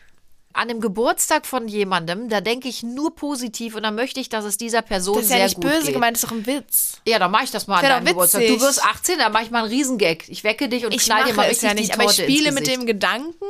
an 0.58 0.68
dem 0.70 0.82
Geburtstag 0.82 1.46
von 1.46 1.68
jemandem, 1.68 2.30
da 2.30 2.42
denke 2.42 2.68
ich 2.68 2.82
nur 2.82 3.16
positiv 3.16 3.76
und 3.76 3.84
dann 3.84 3.94
möchte 3.94 4.20
ich, 4.20 4.28
dass 4.28 4.44
es 4.44 4.58
dieser 4.58 4.82
Person 4.82 5.16
Das 5.18 5.26
ist 5.26 5.30
sehr 5.30 5.38
ja 5.38 5.44
nicht 5.46 5.56
gut 5.56 5.66
böse 5.66 5.84
geht. 5.86 5.94
gemeint, 5.94 6.18
das 6.18 6.24
ist 6.24 6.32
doch 6.32 6.36
ein 6.36 6.48
Witz. 6.48 6.94
Ja, 7.06 7.20
dann 7.20 7.30
mache 7.30 7.44
ich 7.44 7.52
das 7.52 7.68
mal 7.68 7.76
an 7.78 7.84
Wär 7.84 7.90
doch 7.90 7.96
deinem 7.98 8.06
Geburtstag. 8.08 8.48
Du 8.48 8.60
wirst 8.60 8.84
18, 8.84 9.20
dann 9.20 9.32
mache 9.32 9.44
ich 9.44 9.52
mal 9.52 9.60
einen 9.60 9.70
Riesengag. 9.70 10.28
Ich 10.28 10.44
wecke 10.44 10.68
dich 10.68 10.84
und 10.86 10.94
Ich 10.96 11.06
knall 11.06 11.26
dir 11.26 11.36
mal 11.36 11.48
richtig 11.48 11.70
ja 11.70 11.76
nicht, 11.76 11.90
die 11.90 11.94
aber 11.94 12.06
ich 12.10 12.18
Torte 12.18 12.24
spiele 12.24 12.52
mit 12.52 12.66
dem 12.66 12.88
Gedanken, 12.88 13.46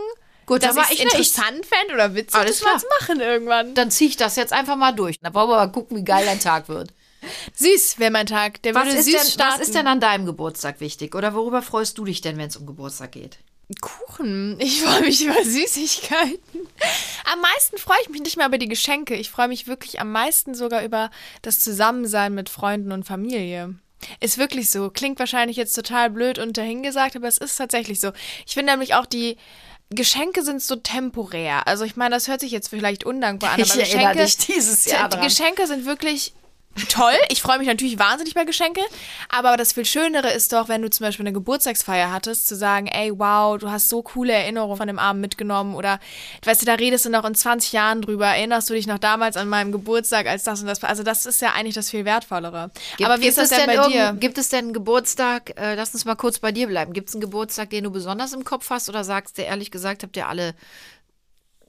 Gut, 0.46 0.64
dass 0.64 0.76
dann 0.76 0.86
ich 0.92 1.02
interessant 1.02 1.66
fände 1.66 1.94
oder 1.94 2.14
witzig, 2.14 2.36
Alles 2.36 2.60
das 2.60 2.64
mal 2.64 2.70
klar. 2.72 2.80
zu 2.82 2.88
machen 3.00 3.22
irgendwann. 3.22 3.74
Dann 3.74 3.90
ziehe 3.90 4.10
ich 4.10 4.18
das 4.18 4.36
jetzt 4.36 4.52
einfach 4.54 4.76
mal 4.76 4.92
durch. 4.94 5.20
Dann 5.20 5.34
wollen 5.34 5.50
wir 5.50 5.56
mal 5.56 5.72
gucken, 5.72 5.98
wie 5.98 6.04
geil 6.04 6.26
dein 6.26 6.40
Tag 6.40 6.68
wird. 6.70 6.94
Süß 7.56 8.00
wäre 8.00 8.12
mein 8.12 8.26
Tag. 8.26 8.62
Der 8.64 8.76
Was 8.76 8.86
würde 8.86 8.98
ist, 9.00 9.06
süß 9.06 9.14
denn, 9.16 9.26
starten. 9.32 9.54
was 9.60 9.68
ist 9.68 9.76
denn 9.76 9.88
an 9.88 10.00
deinem 10.00 10.26
Geburtstag 10.26 10.80
wichtig? 10.80 11.16
Oder 11.16 11.34
worüber 11.34 11.62
freust 11.62 11.98
du 11.98 12.06
dich 12.06 12.22
denn, 12.22 12.38
wenn 12.38 12.48
es 12.48 12.58
um 12.58 12.66
Geburtstag 12.66 13.12
geht? 13.14 13.40
Kuchen. 13.82 14.58
Ich 14.60 14.82
freue 14.82 15.02
mich 15.02 15.24
über 15.26 15.44
Süßigkeiten. 15.44 16.40
Am 17.34 17.42
meisten 17.42 17.78
freue 17.78 17.98
ich 18.04 18.10
mich 18.10 18.22
nicht 18.22 18.38
mehr 18.38 18.48
über 18.48 18.58
die 18.58 18.70
Geschenke. 18.70 19.16
Ich 19.16 19.30
freue 19.30 19.50
mich 19.50 19.68
wirklich 19.68 20.00
am 20.00 20.12
meisten 20.12 20.56
sogar 20.56 20.84
über 20.84 21.12
das 21.42 21.60
Zusammensein 21.60 22.34
mit 22.34 22.50
Freunden 22.50 22.92
und 22.94 23.04
Familie. 23.04 23.76
Ist 24.22 24.38
wirklich 24.38 24.70
so. 24.70 24.90
Klingt 24.90 25.20
wahrscheinlich 25.20 25.58
jetzt 25.58 25.74
total 25.74 26.10
blöd 26.10 26.40
und 26.40 26.56
dahingesagt, 26.58 27.16
aber 27.18 27.28
es 27.28 27.38
ist 27.38 27.58
tatsächlich 27.58 28.00
so. 28.00 28.12
Ich 28.46 28.54
finde 28.54 28.72
nämlich 28.72 28.94
auch 28.94 29.06
die 29.06 29.38
Geschenke 29.90 30.44
sind 30.44 30.62
so 30.62 30.76
temporär. 30.76 31.68
Also 31.68 31.84
ich 31.84 31.96
meine, 31.96 32.16
das 32.16 32.28
hört 32.28 32.42
sich 32.42 32.52
jetzt 32.52 32.68
vielleicht 32.70 33.06
undankbar 33.06 33.52
an, 33.52 33.60
Ich 33.60 33.72
aber 33.72 33.82
erinnere 33.82 34.14
Geschenke, 34.16 34.26
dich 34.26 34.38
dieses 34.56 34.86
Jahr 34.86 35.10
die 35.10 35.16
dran. 35.16 35.26
Geschenke 35.26 35.68
sind 35.68 35.86
wirklich 35.86 36.34
toll. 36.90 37.14
Ich 37.30 37.42
freue 37.42 37.58
mich 37.58 37.68
natürlich 37.68 38.00
wahnsinnig 38.00 38.34
bei 38.34 38.46
Geschenke. 38.46 38.82
Aber 39.30 39.58
das 39.58 39.74
viel 39.74 39.86
Schönere 39.86 40.32
ist 40.32 40.54
doch, 40.54 40.70
wenn 40.70 40.82
du 40.82 40.90
zum 40.90 41.06
Beispiel 41.06 41.24
eine 41.24 41.34
Geburtstagsfeier 41.34 42.12
hattest, 42.12 42.48
zu 42.48 42.56
sagen, 42.56 42.88
ey, 42.88 43.12
wow, 43.18 43.58
du 43.58 43.70
hast 43.70 43.90
so 43.90 44.02
coole 44.02 44.34
Erinnerungen 44.34 44.78
von 44.78 44.88
dem 44.88 45.00
Abend 45.00 45.22
mitgenommen. 45.22 45.76
Oder, 45.76 46.00
weißt 46.44 46.62
du, 46.62 46.66
da 46.66 46.76
redest 46.76 47.06
du 47.06 47.10
noch 47.10 47.26
in 47.26 47.36
20 47.36 47.72
Jahren 47.72 48.02
drüber. 48.02 48.28
Erinnerst 48.28 48.70
du 48.70 48.74
dich 48.74 48.88
noch 48.88 49.00
damals 49.00 49.38
an 49.38 49.50
meinem 49.50 49.72
Geburtstag 49.72 50.28
als 50.28 50.44
das 50.44 50.62
und 50.62 50.68
das? 50.68 50.84
Also 50.84 51.04
das 51.04 51.26
ist 51.26 51.42
ja 51.42 51.54
eigentlich 51.54 51.76
das 51.76 51.90
viel 51.90 52.06
Wertvollere. 52.06 52.72
aber 53.04 53.22
wie 53.22 53.28
ist 53.28 53.38
das 53.38 53.52
es 53.52 53.58
denn 53.58 53.66
bei 53.68 53.88
dir? 53.88 54.16
Gibt 54.20 54.38
es 54.38 54.50
denn 54.50 54.66
einen 54.66 54.74
Geburtstag, 54.74 55.60
äh, 55.60 55.76
lass 55.76 55.94
uns 55.94 56.06
mal 56.06 56.16
kurz 56.16 56.40
bei 56.40 56.52
dir 56.52 56.68
bleiben, 56.68 56.94
gibt 56.94 57.10
es 57.10 57.16
einen 57.16 57.22
Geburtstag, 57.22 57.70
den 57.70 57.84
du 57.84 57.92
besonders 57.92 58.34
im 58.34 58.44
Kopf 58.44 58.70
hast 58.70 58.90
oder 58.90 59.04
sagst 59.04 59.38
du 59.38 59.42
ehrlich 59.42 59.72
gesagt, 59.72 60.04
habt 60.04 60.18
ihr 60.18 60.28
alle 60.28 60.54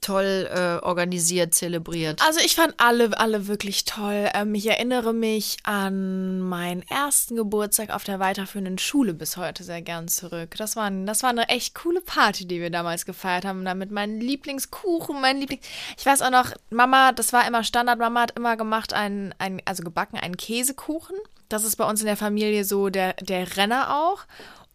toll 0.01 0.49
äh, 0.51 0.85
organisiert, 0.85 1.53
zelebriert? 1.53 2.21
Also 2.25 2.39
ich 2.39 2.55
fand 2.55 2.73
alle, 2.77 3.17
alle 3.17 3.47
wirklich 3.47 3.85
toll. 3.85 4.29
Ähm, 4.33 4.55
ich 4.55 4.67
erinnere 4.67 5.13
mich 5.13 5.57
an 5.63 6.39
meinen 6.39 6.83
ersten 6.83 7.35
Geburtstag 7.35 7.89
auf 7.89 8.03
der 8.03 8.19
weiterführenden 8.19 8.77
Schule 8.77 9.13
bis 9.13 9.37
heute 9.37 9.63
sehr 9.63 9.81
gern 9.81 10.07
zurück. 10.07 10.55
Das 10.57 10.75
war, 10.75 10.89
das 10.91 11.23
war 11.23 11.29
eine 11.29 11.49
echt 11.49 11.75
coole 11.75 12.01
Party, 12.01 12.45
die 12.45 12.59
wir 12.59 12.69
damals 12.69 13.05
gefeiert 13.05 13.45
haben. 13.45 13.65
Da 13.65 13.73
mit 13.73 13.91
meinen 13.91 14.19
Lieblingskuchen, 14.19 15.21
mein 15.21 15.39
Lieblings... 15.39 15.65
Ich 15.97 16.05
weiß 16.05 16.21
auch 16.21 16.31
noch, 16.31 16.51
Mama, 16.69 17.11
das 17.11 17.33
war 17.33 17.47
immer 17.47 17.63
Standard, 17.63 17.99
Mama 17.99 18.21
hat 18.21 18.37
immer 18.37 18.57
gemacht, 18.57 18.93
einen, 18.93 19.33
einen, 19.37 19.61
also 19.65 19.83
gebacken 19.83 20.17
einen 20.17 20.37
Käsekuchen. 20.37 21.15
Das 21.49 21.63
ist 21.63 21.77
bei 21.77 21.89
uns 21.89 21.99
in 21.99 22.05
der 22.05 22.17
Familie 22.17 22.63
so 22.63 22.89
der, 22.89 23.13
der 23.13 23.57
Renner 23.57 23.95
auch. 23.95 24.25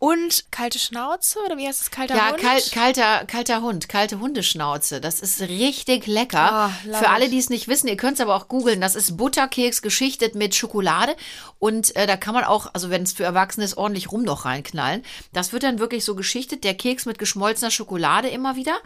Und 0.04 0.44
kalte 0.50 0.78
Schnauze, 0.78 1.38
oder 1.46 1.56
wie 1.56 1.66
heißt 1.66 1.80
es, 1.80 1.90
kalter 1.90 2.14
Ja, 2.14 2.30
Hund? 2.32 2.38
kal 2.42 2.60
kalter, 2.72 3.24
kalter 3.26 3.62
Hund, 3.62 3.88
kalte 3.88 4.20
Hundeschnauze. 4.20 5.00
Das 5.00 5.20
ist 5.20 5.40
richtig 5.40 6.06
lecker. 6.06 6.70
Love 6.84 6.98
Für 6.98 7.08
alle, 7.08 7.28
die 7.30 7.38
es 7.38 7.48
nicht 7.48 7.68
wissen, 7.68 7.88
ihr 7.88 7.96
könnt 7.96 8.14
es 8.14 8.20
aber 8.20 8.34
auch 8.34 8.48
googeln. 8.48 8.80
Das 8.80 8.96
ist 8.96 9.16
Butterkeks 9.16 9.80
geschichtet 9.80 10.34
mit 10.34 10.54
Schokolade. 10.54 11.16
Und 11.58 11.96
äh, 11.96 12.06
da 12.06 12.16
kann 12.16 12.34
man 12.34 12.44
auch, 12.44 12.68
also 12.74 12.90
wenn 12.90 13.02
es 13.02 13.12
für 13.14 13.24
Erwachsene 13.24 13.64
ist, 13.64 13.76
ordentlich 13.78 14.12
rum 14.12 14.22
noch 14.24 14.44
reinknallen. 14.44 15.02
Das 15.32 15.52
wird 15.52 15.62
dann 15.62 15.78
wirklich 15.78 16.04
so 16.04 16.14
geschichtet. 16.14 16.64
Der 16.64 16.74
Keks 16.74 17.06
mit 17.06 17.18
geschmolzener 17.18 17.70
Schokolade 17.70 18.28
immer 18.28 18.56
wieder 18.56 18.76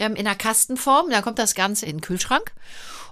ähm, 0.00 0.16
in 0.16 0.26
einer 0.26 0.36
Kastenform. 0.36 1.10
Dann 1.10 1.22
kommt 1.22 1.38
das 1.38 1.54
Ganze 1.54 1.86
in 1.86 1.98
den 1.98 2.00
Kühlschrank. 2.00 2.52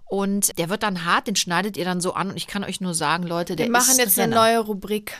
Und 0.07 0.59
der 0.59 0.69
wird 0.69 0.83
dann 0.83 1.05
hart, 1.05 1.29
den 1.29 1.37
schneidet 1.37 1.77
ihr 1.77 1.85
dann 1.85 2.01
so 2.01 2.15
an. 2.15 2.31
Und 2.31 2.37
ich 2.37 2.47
kann 2.47 2.65
euch 2.65 2.81
nur 2.81 2.95
sagen, 2.95 3.25
Leute, 3.25 3.57
der 3.57 3.67
wir 3.67 3.73
machen 3.73 3.93
ist 3.93 3.99
jetzt 3.99 4.19
eine 4.19 4.33
Renner. 4.35 4.47
neue 4.47 4.59
Rubrik. 4.59 5.17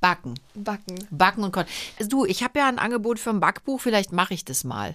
Backen. 0.00 0.34
Backen. 0.54 1.06
Backen 1.10 1.44
und 1.44 1.52
kochen. 1.52 1.66
Du, 2.08 2.24
ich 2.24 2.42
habe 2.42 2.58
ja 2.58 2.68
ein 2.68 2.78
Angebot 2.78 3.18
für 3.18 3.30
ein 3.30 3.40
Backbuch, 3.40 3.80
vielleicht 3.80 4.12
mache 4.12 4.34
ich 4.34 4.44
das 4.44 4.64
mal. 4.64 4.94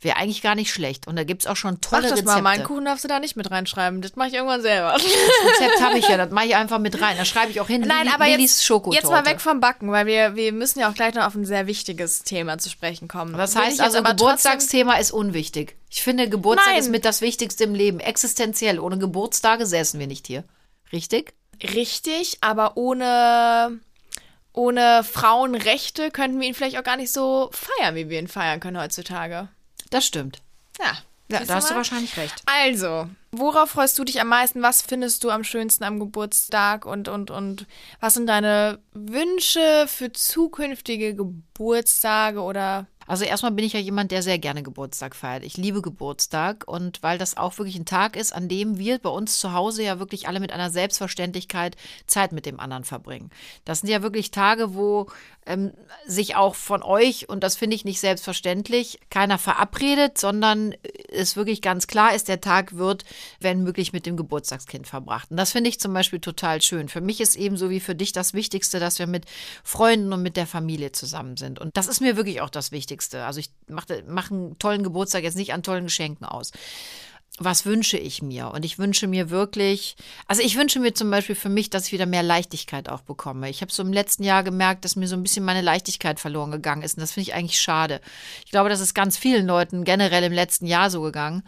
Wäre 0.00 0.16
eigentlich 0.16 0.42
gar 0.42 0.56
nicht 0.56 0.72
schlecht. 0.72 1.06
Und 1.06 1.14
da 1.14 1.22
gibt 1.22 1.42
es 1.42 1.46
auch 1.46 1.54
schon 1.54 1.74
Mach 1.74 1.90
tolle 1.90 2.02
das 2.02 2.12
Rezepte. 2.12 2.32
mal, 2.32 2.42
meinen 2.42 2.64
Kuchen 2.64 2.86
darfst 2.86 3.04
du 3.04 3.08
da 3.08 3.20
nicht 3.20 3.36
mit 3.36 3.52
reinschreiben. 3.52 4.02
Das 4.02 4.16
mache 4.16 4.28
ich 4.28 4.34
irgendwann 4.34 4.60
selber. 4.60 4.94
Das 4.94 5.04
Rezept 5.04 5.80
habe 5.80 5.96
ich 5.98 6.08
ja, 6.08 6.16
das 6.16 6.30
mache 6.32 6.46
ich 6.46 6.56
einfach 6.56 6.80
mit 6.80 7.00
rein. 7.00 7.16
Da 7.16 7.24
schreibe 7.24 7.52
ich 7.52 7.60
auch 7.60 7.68
hin. 7.68 7.82
Nein, 7.82 8.06
Lili- 8.06 8.14
aber 8.14 8.26
jetzt, 8.26 8.68
jetzt 8.68 9.10
mal 9.10 9.24
weg 9.26 9.40
vom 9.40 9.60
Backen, 9.60 9.92
weil 9.92 10.06
wir, 10.06 10.34
wir 10.34 10.52
müssen 10.52 10.80
ja 10.80 10.90
auch 10.90 10.94
gleich 10.94 11.14
noch 11.14 11.24
auf 11.24 11.36
ein 11.36 11.44
sehr 11.44 11.68
wichtiges 11.68 12.24
Thema 12.24 12.58
zu 12.58 12.68
sprechen 12.68 13.06
kommen. 13.06 13.36
Was 13.36 13.54
heißt 13.54 13.80
also, 13.80 13.98
aber 13.98 14.10
Geburtstagsthema 14.10 14.94
ist 14.94 15.12
unwichtig. 15.12 15.76
Ich 15.88 16.02
finde, 16.02 16.28
Geburtstag 16.28 16.72
Nein. 16.72 16.80
ist 16.80 16.90
mit 16.90 17.04
das 17.04 17.20
Wichtigste 17.20 17.62
im 17.62 17.74
Leben. 17.76 18.00
Existenziell. 18.00 18.80
Ohne 18.80 18.98
Geburtstage 18.98 19.66
säßen 19.66 20.00
wir 20.00 20.08
nicht 20.08 20.26
hier. 20.26 20.42
Richtig? 20.90 21.32
Richtig, 21.62 22.38
aber 22.40 22.76
ohne, 22.76 23.78
ohne 24.52 25.02
Frauenrechte 25.04 26.10
könnten 26.10 26.40
wir 26.40 26.48
ihn 26.48 26.54
vielleicht 26.54 26.78
auch 26.78 26.84
gar 26.84 26.96
nicht 26.96 27.12
so 27.12 27.50
feiern, 27.52 27.94
wie 27.94 28.08
wir 28.08 28.18
ihn 28.18 28.28
feiern 28.28 28.60
können 28.60 28.78
heutzutage. 28.78 29.48
Das 29.90 30.06
stimmt. 30.06 30.40
Ja, 30.80 30.92
Ja, 31.28 31.44
da 31.44 31.54
hast 31.54 31.70
du 31.70 31.74
wahrscheinlich 31.74 32.16
recht. 32.16 32.42
Also, 32.46 33.08
worauf 33.30 33.70
freust 33.70 33.98
du 33.98 34.04
dich 34.04 34.20
am 34.20 34.28
meisten? 34.28 34.60
Was 34.62 34.82
findest 34.82 35.24
du 35.24 35.30
am 35.30 35.44
schönsten 35.44 35.84
am 35.84 35.98
Geburtstag? 35.98 36.84
Und, 36.84 37.08
und, 37.08 37.30
und 37.30 37.66
was 38.00 38.14
sind 38.14 38.26
deine 38.26 38.78
Wünsche 38.92 39.86
für 39.88 40.12
zukünftige 40.12 41.14
Geburtstage 41.14 42.40
oder 42.40 42.86
Also 43.06 43.24
erstmal 43.24 43.52
bin 43.52 43.64
ich 43.64 43.72
ja 43.72 43.80
jemand, 43.80 44.10
der 44.10 44.22
sehr 44.22 44.38
gerne 44.38 44.62
Geburtstag 44.62 45.16
feiert. 45.16 45.44
Ich 45.44 45.56
liebe 45.56 45.82
Geburtstag 45.82 46.64
und 46.66 47.02
weil 47.02 47.18
das 47.18 47.36
auch 47.36 47.58
wirklich 47.58 47.76
ein 47.76 47.84
Tag 47.84 48.16
ist, 48.16 48.32
an 48.32 48.48
dem 48.48 48.78
wir 48.78 48.98
bei 48.98 49.10
uns 49.10 49.38
zu 49.38 49.52
Hause 49.52 49.82
ja 49.82 49.98
wirklich 49.98 50.28
alle 50.28 50.40
mit 50.40 50.52
einer 50.52 50.70
Selbstverständlichkeit 50.70 51.76
Zeit 52.06 52.32
mit 52.32 52.46
dem 52.46 52.60
anderen 52.60 52.84
verbringen. 52.84 53.30
Das 53.64 53.80
sind 53.80 53.90
ja 53.90 54.02
wirklich 54.02 54.30
Tage, 54.30 54.74
wo 54.74 55.06
ähm, 55.44 55.72
sich 56.06 56.36
auch 56.36 56.54
von 56.54 56.82
euch, 56.82 57.28
und 57.28 57.42
das 57.42 57.56
finde 57.56 57.74
ich 57.74 57.84
nicht 57.84 58.00
selbstverständlich, 58.00 59.00
keiner 59.10 59.38
verabredet, 59.38 60.18
sondern 60.18 60.74
es 61.08 61.36
wirklich 61.36 61.62
ganz 61.62 61.86
klar 61.86 62.14
ist, 62.14 62.28
der 62.28 62.40
Tag 62.40 62.76
wird, 62.76 63.04
wenn 63.40 63.62
möglich, 63.62 63.92
mit 63.92 64.06
dem 64.06 64.16
Geburtstagskind 64.16 64.86
verbracht. 64.86 65.30
Und 65.30 65.36
das 65.36 65.52
finde 65.52 65.68
ich 65.68 65.80
zum 65.80 65.92
Beispiel 65.92 66.20
total 66.20 66.62
schön. 66.62 66.88
Für 66.88 67.00
mich 67.00 67.20
ist 67.20 67.34
ebenso 67.34 67.70
wie 67.70 67.80
für 67.80 67.94
dich 67.94 68.12
das 68.12 68.34
Wichtigste, 68.34 68.78
dass 68.78 68.98
wir 68.98 69.06
mit 69.06 69.26
Freunden 69.64 70.12
und 70.12 70.22
mit 70.22 70.36
der 70.36 70.46
Familie 70.46 70.92
zusammen 70.92 71.36
sind. 71.36 71.58
Und 71.58 71.76
das 71.76 71.88
ist 71.88 72.00
mir 72.00 72.16
wirklich 72.16 72.40
auch 72.40 72.50
das 72.50 72.70
Wichtigste. 72.70 72.91
Also 73.24 73.40
ich 73.40 73.50
mache 73.68 74.04
mach 74.06 74.30
einen 74.30 74.58
tollen 74.58 74.82
Geburtstag 74.82 75.22
jetzt 75.22 75.36
nicht 75.36 75.52
an 75.52 75.62
tollen 75.62 75.84
Geschenken 75.84 76.26
aus 76.26 76.52
was 77.38 77.64
wünsche 77.64 77.96
ich 77.96 78.22
mir? 78.22 78.50
Und 78.50 78.64
ich 78.64 78.78
wünsche 78.78 79.06
mir 79.06 79.30
wirklich, 79.30 79.96
also 80.26 80.42
ich 80.42 80.56
wünsche 80.56 80.80
mir 80.80 80.94
zum 80.94 81.10
Beispiel 81.10 81.34
für 81.34 81.48
mich, 81.48 81.70
dass 81.70 81.86
ich 81.86 81.92
wieder 81.92 82.06
mehr 82.06 82.22
Leichtigkeit 82.22 82.88
auch 82.88 83.00
bekomme. 83.00 83.48
Ich 83.48 83.62
habe 83.62 83.72
so 83.72 83.82
im 83.82 83.92
letzten 83.92 84.22
Jahr 84.22 84.42
gemerkt, 84.42 84.84
dass 84.84 84.96
mir 84.96 85.08
so 85.08 85.16
ein 85.16 85.22
bisschen 85.22 85.44
meine 85.44 85.62
Leichtigkeit 85.62 86.20
verloren 86.20 86.50
gegangen 86.50 86.82
ist. 86.82 86.96
Und 86.96 87.00
das 87.00 87.12
finde 87.12 87.30
ich 87.30 87.34
eigentlich 87.34 87.60
schade. 87.60 88.00
Ich 88.44 88.50
glaube, 88.50 88.68
das 88.68 88.80
ist 88.80 88.94
ganz 88.94 89.16
vielen 89.16 89.46
Leuten 89.46 89.84
generell 89.84 90.24
im 90.24 90.32
letzten 90.32 90.66
Jahr 90.66 90.90
so 90.90 91.00
gegangen. 91.00 91.42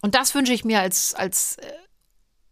Und 0.00 0.14
das 0.14 0.34
wünsche 0.34 0.52
ich 0.52 0.64
mir 0.64 0.80
als, 0.80 1.14
als 1.14 1.56
äh, 1.56 1.72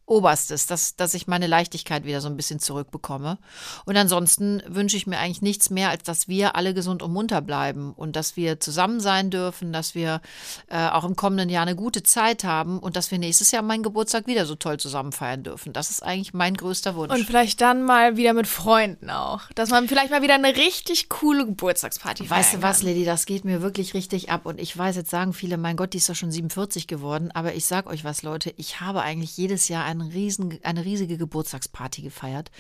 Oberstes, 0.07 0.67
dass, 0.67 0.97
dass 0.97 1.15
ich 1.15 1.27
meine 1.27 1.47
Leichtigkeit 1.47 2.05
wieder 2.05 2.21
so 2.21 2.29
ein 2.29 2.37
bisschen 2.37 2.61
zurückbekomme. 2.61 3.39
Und 3.85 3.97
ansonsten 3.97 4.63
wünsche 4.67 4.97
ich 4.97 5.07
mir 5.07 5.19
eigentlich 5.19 5.43
nichts 5.43 5.69
mehr, 5.71 5.91
als 5.91 6.05
dass 6.05 6.29
wir 6.29 6.55
alle 6.55 6.75
gesund 6.75 7.03
und 7.03 7.13
munter 7.13 7.43
bleiben 7.43 7.93
und 7.93 8.15
dass 8.15 8.37
wir 8.37 8.61
zusammen 8.61 9.01
sein 9.01 9.31
dürfen, 9.31 9.73
dass 9.73 9.95
wir 9.95 10.21
äh, 10.69 10.89
auch 10.89 11.05
im 11.05 11.17
kommenden 11.17 11.49
Jahr 11.49 11.63
eine 11.63 11.75
gute 11.75 12.03
Zeit 12.03 12.45
haben 12.45 12.79
und 12.79 12.97
dass 12.97 13.11
wir 13.11 13.19
nächstes 13.19 13.51
Jahr 13.51 13.63
meinen 13.63 13.83
Geburtstag 13.83 14.27
wieder 14.27 14.47
so 14.47 14.55
toll 14.55 14.79
zusammen 14.79 15.13
feiern 15.13 15.43
dürfen. 15.43 15.73
Das 15.73 15.91
ist 15.91 16.03
eigentlich 16.03 16.33
mein 16.33 16.55
größter 16.55 16.95
Wunsch. 16.95 17.13
und 17.13 17.25
vielleicht 17.25 17.61
dann 17.61 17.83
mal 17.83 18.17
wieder 18.17 18.33
mit 18.33 18.47
Freunden 18.47 19.11
auch. 19.11 19.43
Dass 19.55 19.71
man 19.71 19.89
vielleicht 19.89 20.11
mal 20.11 20.23
wieder 20.23 20.35
eine 20.35 20.57
richtig 20.57 21.09
coole 21.09 21.47
Geburtstagsparty 21.47 22.31
Weißt 22.31 22.55
du 22.55 22.63
was. 22.63 22.83
Lady, 22.83 23.05
das 23.05 23.27
geht 23.27 23.45
mir 23.45 23.63
wirklich 23.63 23.95
richtig 23.95 24.31
ab. 24.31 24.47
Und 24.47 24.61
ich 24.61 24.77
weiß, 24.77 24.97
jetzt 24.97 25.11
sagen 25.11 25.33
viele, 25.33 25.57
mein 25.57 25.77
Gott, 25.77 25.93
die 25.93 25.99
ist 25.99 26.09
doch 26.09 26.15
schon 26.15 26.31
47 26.31 26.87
geworden. 26.87 27.31
Aber 27.33 27.55
ich 27.55 27.65
sag 27.65 27.87
euch 27.87 28.05
was, 28.05 28.23
Leute, 28.23 28.53
ich 28.57 28.81
habe 28.81 29.03
eigentlich 29.03 29.37
jedes 29.37 29.69
Jahr 29.69 29.85
einen 30.01 30.11
riesen, 30.11 30.59
eine 30.63 30.85
riesige 30.85 31.17
Geburtstagsparty 31.17 32.03
gefeiert. 32.03 32.51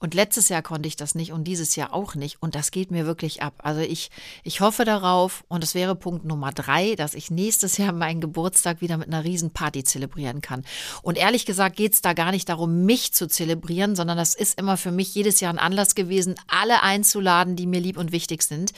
Und 0.00 0.14
letztes 0.14 0.48
Jahr 0.48 0.62
konnte 0.62 0.88
ich 0.88 0.96
das 0.96 1.14
nicht 1.14 1.30
und 1.30 1.44
dieses 1.44 1.76
Jahr 1.76 1.92
auch 1.92 2.14
nicht. 2.14 2.42
Und 2.42 2.54
das 2.54 2.70
geht 2.70 2.90
mir 2.90 3.04
wirklich 3.04 3.42
ab. 3.42 3.52
Also 3.58 3.82
ich, 3.82 4.10
ich 4.42 4.62
hoffe 4.62 4.86
darauf, 4.86 5.44
und 5.48 5.62
das 5.62 5.74
wäre 5.74 5.94
Punkt 5.94 6.24
Nummer 6.24 6.52
drei, 6.52 6.94
dass 6.94 7.12
ich 7.12 7.30
nächstes 7.30 7.76
Jahr 7.76 7.92
meinen 7.92 8.22
Geburtstag 8.22 8.80
wieder 8.80 8.96
mit 8.96 9.08
einer 9.08 9.24
riesen 9.24 9.50
Party 9.50 9.84
zelebrieren 9.84 10.40
kann. 10.40 10.64
Und 11.02 11.18
ehrlich 11.18 11.44
gesagt 11.44 11.76
geht 11.76 11.92
es 11.92 12.00
da 12.00 12.14
gar 12.14 12.30
nicht 12.30 12.48
darum, 12.48 12.86
mich 12.86 13.12
zu 13.12 13.28
zelebrieren, 13.28 13.94
sondern 13.94 14.16
das 14.16 14.34
ist 14.34 14.58
immer 14.58 14.78
für 14.78 14.90
mich 14.90 15.14
jedes 15.14 15.40
Jahr 15.40 15.52
ein 15.52 15.58
Anlass 15.58 15.94
gewesen, 15.94 16.34
alle 16.48 16.82
einzuladen, 16.82 17.54
die 17.54 17.66
mir 17.66 17.80
lieb 17.80 17.98
und 17.98 18.10
wichtig 18.10 18.42
sind 18.42 18.72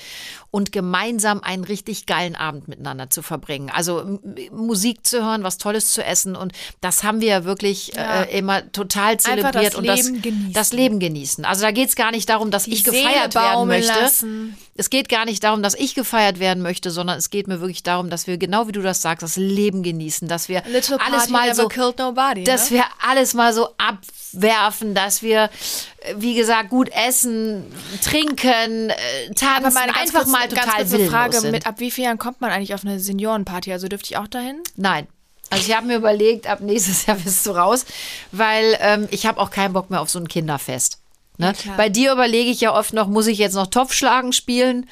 und 0.50 0.72
gemeinsam 0.72 1.40
einen 1.40 1.62
richtig 1.62 2.06
geilen 2.06 2.34
Abend 2.34 2.66
miteinander 2.66 3.10
zu 3.10 3.22
verbringen. 3.22 3.70
Also 3.70 4.18
Musik 4.50 5.06
zu 5.06 5.24
hören, 5.24 5.44
was 5.44 5.58
Tolles 5.58 5.92
zu 5.92 6.04
essen 6.04 6.34
und 6.34 6.52
das 6.80 7.04
haben 7.04 7.20
wir 7.20 7.28
ja 7.28 7.44
wirklich 7.44 7.91
ja. 7.94 8.22
äh, 8.22 8.38
immer 8.38 8.70
total 8.72 9.18
zelebriert 9.18 9.54
das 9.54 9.74
und 9.74 9.86
das, 9.86 10.02
Leben 10.04 10.22
genießen. 10.22 10.52
das 10.52 10.72
Leben 10.72 10.98
genießen. 10.98 11.44
Also 11.44 11.62
da 11.62 11.70
geht 11.70 11.88
es 11.88 11.96
gar 11.96 12.10
nicht 12.10 12.28
darum, 12.28 12.50
dass 12.50 12.64
Die 12.64 12.72
ich 12.72 12.84
Seele 12.84 13.02
gefeiert 13.02 13.34
werden 13.34 13.52
baumeln 13.54 13.80
möchte. 13.86 14.00
lassen. 14.00 14.56
Es 14.74 14.88
geht 14.88 15.10
gar 15.10 15.26
nicht 15.26 15.44
darum, 15.44 15.62
dass 15.62 15.74
ich 15.74 15.94
gefeiert 15.94 16.38
werden 16.38 16.62
möchte, 16.62 16.90
sondern 16.90 17.18
es 17.18 17.28
geht 17.28 17.46
mir 17.46 17.60
wirklich 17.60 17.82
darum, 17.82 18.08
dass 18.08 18.26
wir, 18.26 18.38
genau 18.38 18.68
wie 18.68 18.72
du 18.72 18.80
das 18.80 19.02
sagst, 19.02 19.22
das 19.22 19.36
Leben 19.36 19.82
genießen, 19.82 20.28
dass 20.28 20.48
wir 20.48 20.62
Little 20.66 20.98
alles 20.98 21.28
mal 21.28 21.54
so 21.54 21.68
killed 21.68 21.98
nobody. 21.98 22.44
dass 22.44 22.70
ne? 22.70 22.78
wir 22.78 22.84
alles 23.06 23.34
mal 23.34 23.52
so 23.52 23.68
abwerfen, 23.76 24.94
dass 24.94 25.22
wir, 25.22 25.50
äh, 25.98 26.14
wie 26.16 26.34
gesagt, 26.34 26.70
gut 26.70 26.88
essen, 26.88 27.64
trinken, 28.02 28.88
äh, 28.90 28.94
tanzen, 29.34 29.66
Aber 29.66 29.70
meine 29.72 29.92
ganz 29.92 29.98
einfach 29.98 30.20
kurze, 30.20 30.30
mal 30.32 30.48
ganz 30.48 30.60
total 30.64 30.76
kurze 30.76 30.92
willenlos 30.92 31.12
Frage, 31.12 31.40
sind. 31.40 31.50
mit 31.50 31.66
ab 31.66 31.74
wie 31.78 31.90
vielen 31.90 32.06
Jahren 32.06 32.18
kommt 32.18 32.40
man 32.40 32.50
eigentlich 32.50 32.72
auf 32.74 32.84
eine 32.84 32.98
Seniorenparty? 32.98 33.72
Also 33.72 33.88
dürfte 33.88 34.12
ich 34.12 34.16
auch 34.16 34.28
dahin? 34.28 34.62
Nein. 34.76 35.06
Also 35.52 35.70
ich 35.70 35.76
habe 35.76 35.86
mir 35.86 35.96
überlegt, 35.96 36.46
ab 36.46 36.60
nächstes 36.60 37.06
Jahr 37.06 37.16
bist 37.16 37.46
du 37.46 37.50
raus, 37.50 37.84
weil 38.32 38.76
ähm, 38.80 39.08
ich 39.10 39.26
habe 39.26 39.40
auch 39.40 39.50
keinen 39.50 39.72
Bock 39.72 39.90
mehr 39.90 40.00
auf 40.00 40.10
so 40.10 40.18
ein 40.18 40.28
Kinderfest. 40.28 40.98
Ne? 41.38 41.52
Ja. 41.64 41.74
Bei 41.76 41.88
dir 41.88 42.12
überlege 42.12 42.50
ich 42.50 42.60
ja 42.60 42.74
oft 42.74 42.92
noch, 42.92 43.06
muss 43.06 43.26
ich 43.26 43.38
jetzt 43.38 43.54
noch 43.54 43.66
Topfschlagen 43.66 44.32
spielen 44.32 44.88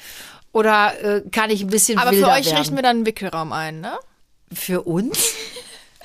oder 0.51 0.93
äh, 1.01 1.21
kann 1.31 1.49
ich 1.49 1.61
ein 1.61 1.69
bisschen 1.69 1.97
Aber 1.97 2.11
für 2.11 2.17
wilder 2.17 2.33
euch 2.33 2.47
werden? 2.47 2.57
richten 2.57 2.75
wir 2.75 2.83
dann 2.83 2.97
einen 2.97 3.05
Wickelraum 3.05 3.53
ein, 3.53 3.81
ne? 3.81 3.93
Für 4.53 4.81
uns? 4.81 5.33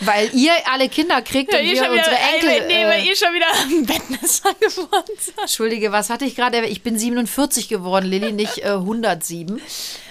weil 0.01 0.31
ihr 0.35 0.53
alle 0.71 0.89
Kinder 0.89 1.23
kriegt 1.23 1.53
und 1.55 1.61
wir 1.61 1.91
unsere 1.91 2.17
Enkel... 2.35 2.71
äh, 2.71 3.07
ihr 3.07 3.17
schon 3.17 3.35
wieder 3.35 3.47
ein 3.63 3.87
Bettnässer 3.87 4.55
geworden 4.55 5.13
seid. 5.19 5.39
Entschuldige, 5.41 5.93
was 5.93 6.11
hatte 6.11 6.25
ich 6.25 6.37
gerade? 6.37 6.65
Ich 6.67 6.83
bin 6.83 6.99
47 6.99 7.69
geworden, 7.69 8.07
Lilly, 8.07 8.33
nicht 8.33 8.59
äh, 8.59 8.73
107. 8.73 9.61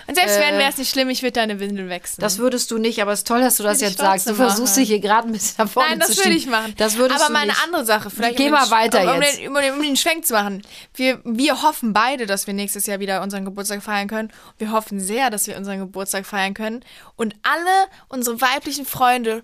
Und 0.07 0.15
selbst 0.15 0.39
wenn, 0.39 0.55
Äh, 0.55 0.59
wäre 0.59 0.69
es 0.69 0.77
nicht 0.77 0.89
schlimm, 0.91 1.09
ich 1.09 1.21
würde 1.23 1.33
deine 1.33 1.59
Windel 1.59 1.89
wechseln. 1.89 2.21
Das 2.21 2.37
würdest 2.37 2.69
du 2.71 2.77
nicht, 2.77 3.01
aber 3.01 3.11
es 3.11 3.19
ist 3.19 3.27
toll, 3.27 3.41
dass 3.41 3.57
du 3.57 3.63
das 3.63 3.81
jetzt 3.81 3.97
sagst. 3.97 4.27
Du 4.27 4.31
trotzdem 4.31 4.35
versuchst 4.35 4.73
machen. 4.73 4.79
dich 4.81 4.89
hier 4.89 4.99
gerade 4.99 5.27
ein 5.27 5.31
bisschen 5.31 5.55
nach 5.57 5.69
vorne 5.69 5.89
Nein, 5.89 5.99
das 5.99 6.11
zu 6.11 6.23
würde 6.23 6.37
ich 6.37 6.45
machen. 6.47 6.73
Das 6.77 6.97
würdest 6.97 7.19
Aber 7.19 7.27
du 7.27 7.33
mal 7.33 7.45
nicht. 7.45 7.55
eine 7.55 7.63
andere 7.63 7.85
Sache. 7.85 8.09
Vielleicht 8.09 8.37
Geh 8.37 8.45
um 8.45 8.51
mal 8.51 8.69
weiter 8.69 9.01
um, 9.01 9.15
um 9.15 9.21
jetzt. 9.21 9.39
Den, 9.39 9.47
um, 9.47 9.55
den, 9.55 9.73
um 9.73 9.81
den 9.81 9.95
Schwenk 9.97 10.25
zu 10.25 10.33
machen. 10.33 10.61
Wir, 10.93 11.19
wir 11.23 11.61
hoffen 11.63 11.93
beide, 11.93 12.25
dass 12.25 12.47
wir 12.47 12.53
nächstes 12.53 12.85
Jahr 12.85 12.99
wieder 12.99 13.21
unseren 13.21 13.45
Geburtstag 13.45 13.81
feiern 13.81 14.07
können. 14.07 14.31
Wir 14.57 14.71
hoffen 14.71 14.99
sehr, 14.99 15.29
dass 15.29 15.47
wir 15.47 15.57
unseren 15.57 15.79
Geburtstag 15.79 16.25
feiern 16.25 16.53
können. 16.53 16.83
Und 17.15 17.35
alle 17.43 17.87
unsere 18.07 18.39
weiblichen 18.41 18.85
Freunde 18.85 19.43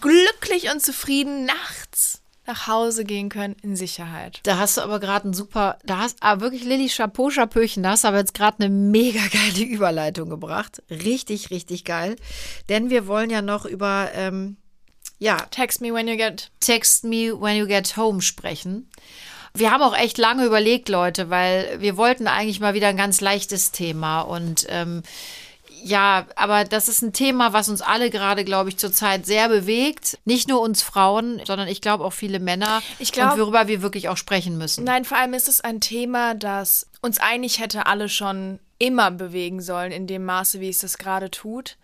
glücklich 0.00 0.70
und 0.72 0.80
zufrieden 0.80 1.44
nachts 1.44 2.22
nach 2.46 2.66
Hause 2.66 3.04
gehen 3.04 3.28
können 3.28 3.56
in 3.62 3.76
Sicherheit. 3.76 4.40
Da 4.42 4.58
hast 4.58 4.76
du 4.76 4.82
aber 4.82 5.00
gerade 5.00 5.28
ein 5.28 5.34
super, 5.34 5.78
da 5.84 5.98
hast 5.98 6.22
aber 6.22 6.42
wirklich 6.42 6.64
Lilly 6.64 6.88
Chapeau, 6.88 7.30
Chapöchen, 7.30 7.82
da 7.82 7.90
hast 7.90 8.04
du 8.04 8.08
aber 8.08 8.18
jetzt 8.18 8.34
gerade 8.34 8.62
eine 8.62 8.68
mega 8.68 9.20
geile 9.32 9.64
Überleitung 9.64 10.28
gebracht. 10.28 10.82
Richtig, 10.90 11.50
richtig 11.50 11.84
geil. 11.84 12.16
Denn 12.68 12.90
wir 12.90 13.06
wollen 13.06 13.30
ja 13.30 13.42
noch 13.42 13.64
über, 13.64 14.10
ähm, 14.14 14.56
ja, 15.18 15.36
Text 15.50 15.80
me 15.80 15.92
when 15.92 16.08
you 16.08 16.16
get. 16.16 16.50
Text 16.60 17.04
Me 17.04 17.32
When 17.40 17.56
You 17.56 17.66
Get 17.66 17.96
Home 17.96 18.20
sprechen. 18.20 18.90
Wir 19.56 19.70
haben 19.70 19.82
auch 19.82 19.96
echt 19.96 20.18
lange 20.18 20.44
überlegt, 20.44 20.88
Leute, 20.88 21.30
weil 21.30 21.80
wir 21.80 21.96
wollten 21.96 22.26
eigentlich 22.26 22.58
mal 22.58 22.74
wieder 22.74 22.88
ein 22.88 22.96
ganz 22.96 23.20
leichtes 23.20 23.70
Thema 23.70 24.22
und 24.22 24.66
ähm, 24.68 25.02
ja, 25.84 26.26
aber 26.36 26.64
das 26.64 26.88
ist 26.88 27.02
ein 27.02 27.12
Thema, 27.12 27.52
was 27.52 27.68
uns 27.68 27.82
alle 27.82 28.08
gerade, 28.08 28.44
glaube 28.44 28.70
ich, 28.70 28.78
zurzeit 28.78 29.26
sehr 29.26 29.48
bewegt. 29.48 30.18
Nicht 30.24 30.48
nur 30.48 30.60
uns 30.60 30.82
Frauen, 30.82 31.42
sondern 31.44 31.68
ich 31.68 31.80
glaube 31.80 32.04
auch 32.04 32.12
viele 32.12 32.40
Männer. 32.40 32.82
Ich 32.98 33.12
glaub- 33.12 33.34
und 33.34 33.40
worüber 33.40 33.68
wir 33.68 33.82
wirklich 33.82 34.08
auch 34.08 34.16
sprechen 34.16 34.56
müssen. 34.56 34.84
Nein, 34.84 35.04
vor 35.04 35.18
allem 35.18 35.34
ist 35.34 35.48
es 35.48 35.60
ein 35.60 35.80
Thema, 35.80 36.34
das 36.34 36.86
uns 37.02 37.18
eigentlich 37.18 37.60
hätte 37.60 37.86
alle 37.86 38.08
schon 38.08 38.58
immer 38.78 39.10
bewegen 39.10 39.60
sollen, 39.60 39.92
in 39.92 40.06
dem 40.06 40.24
Maße, 40.24 40.60
wie 40.60 40.70
es 40.70 40.82
es 40.82 40.96
gerade 40.96 41.30
tut, 41.30 41.76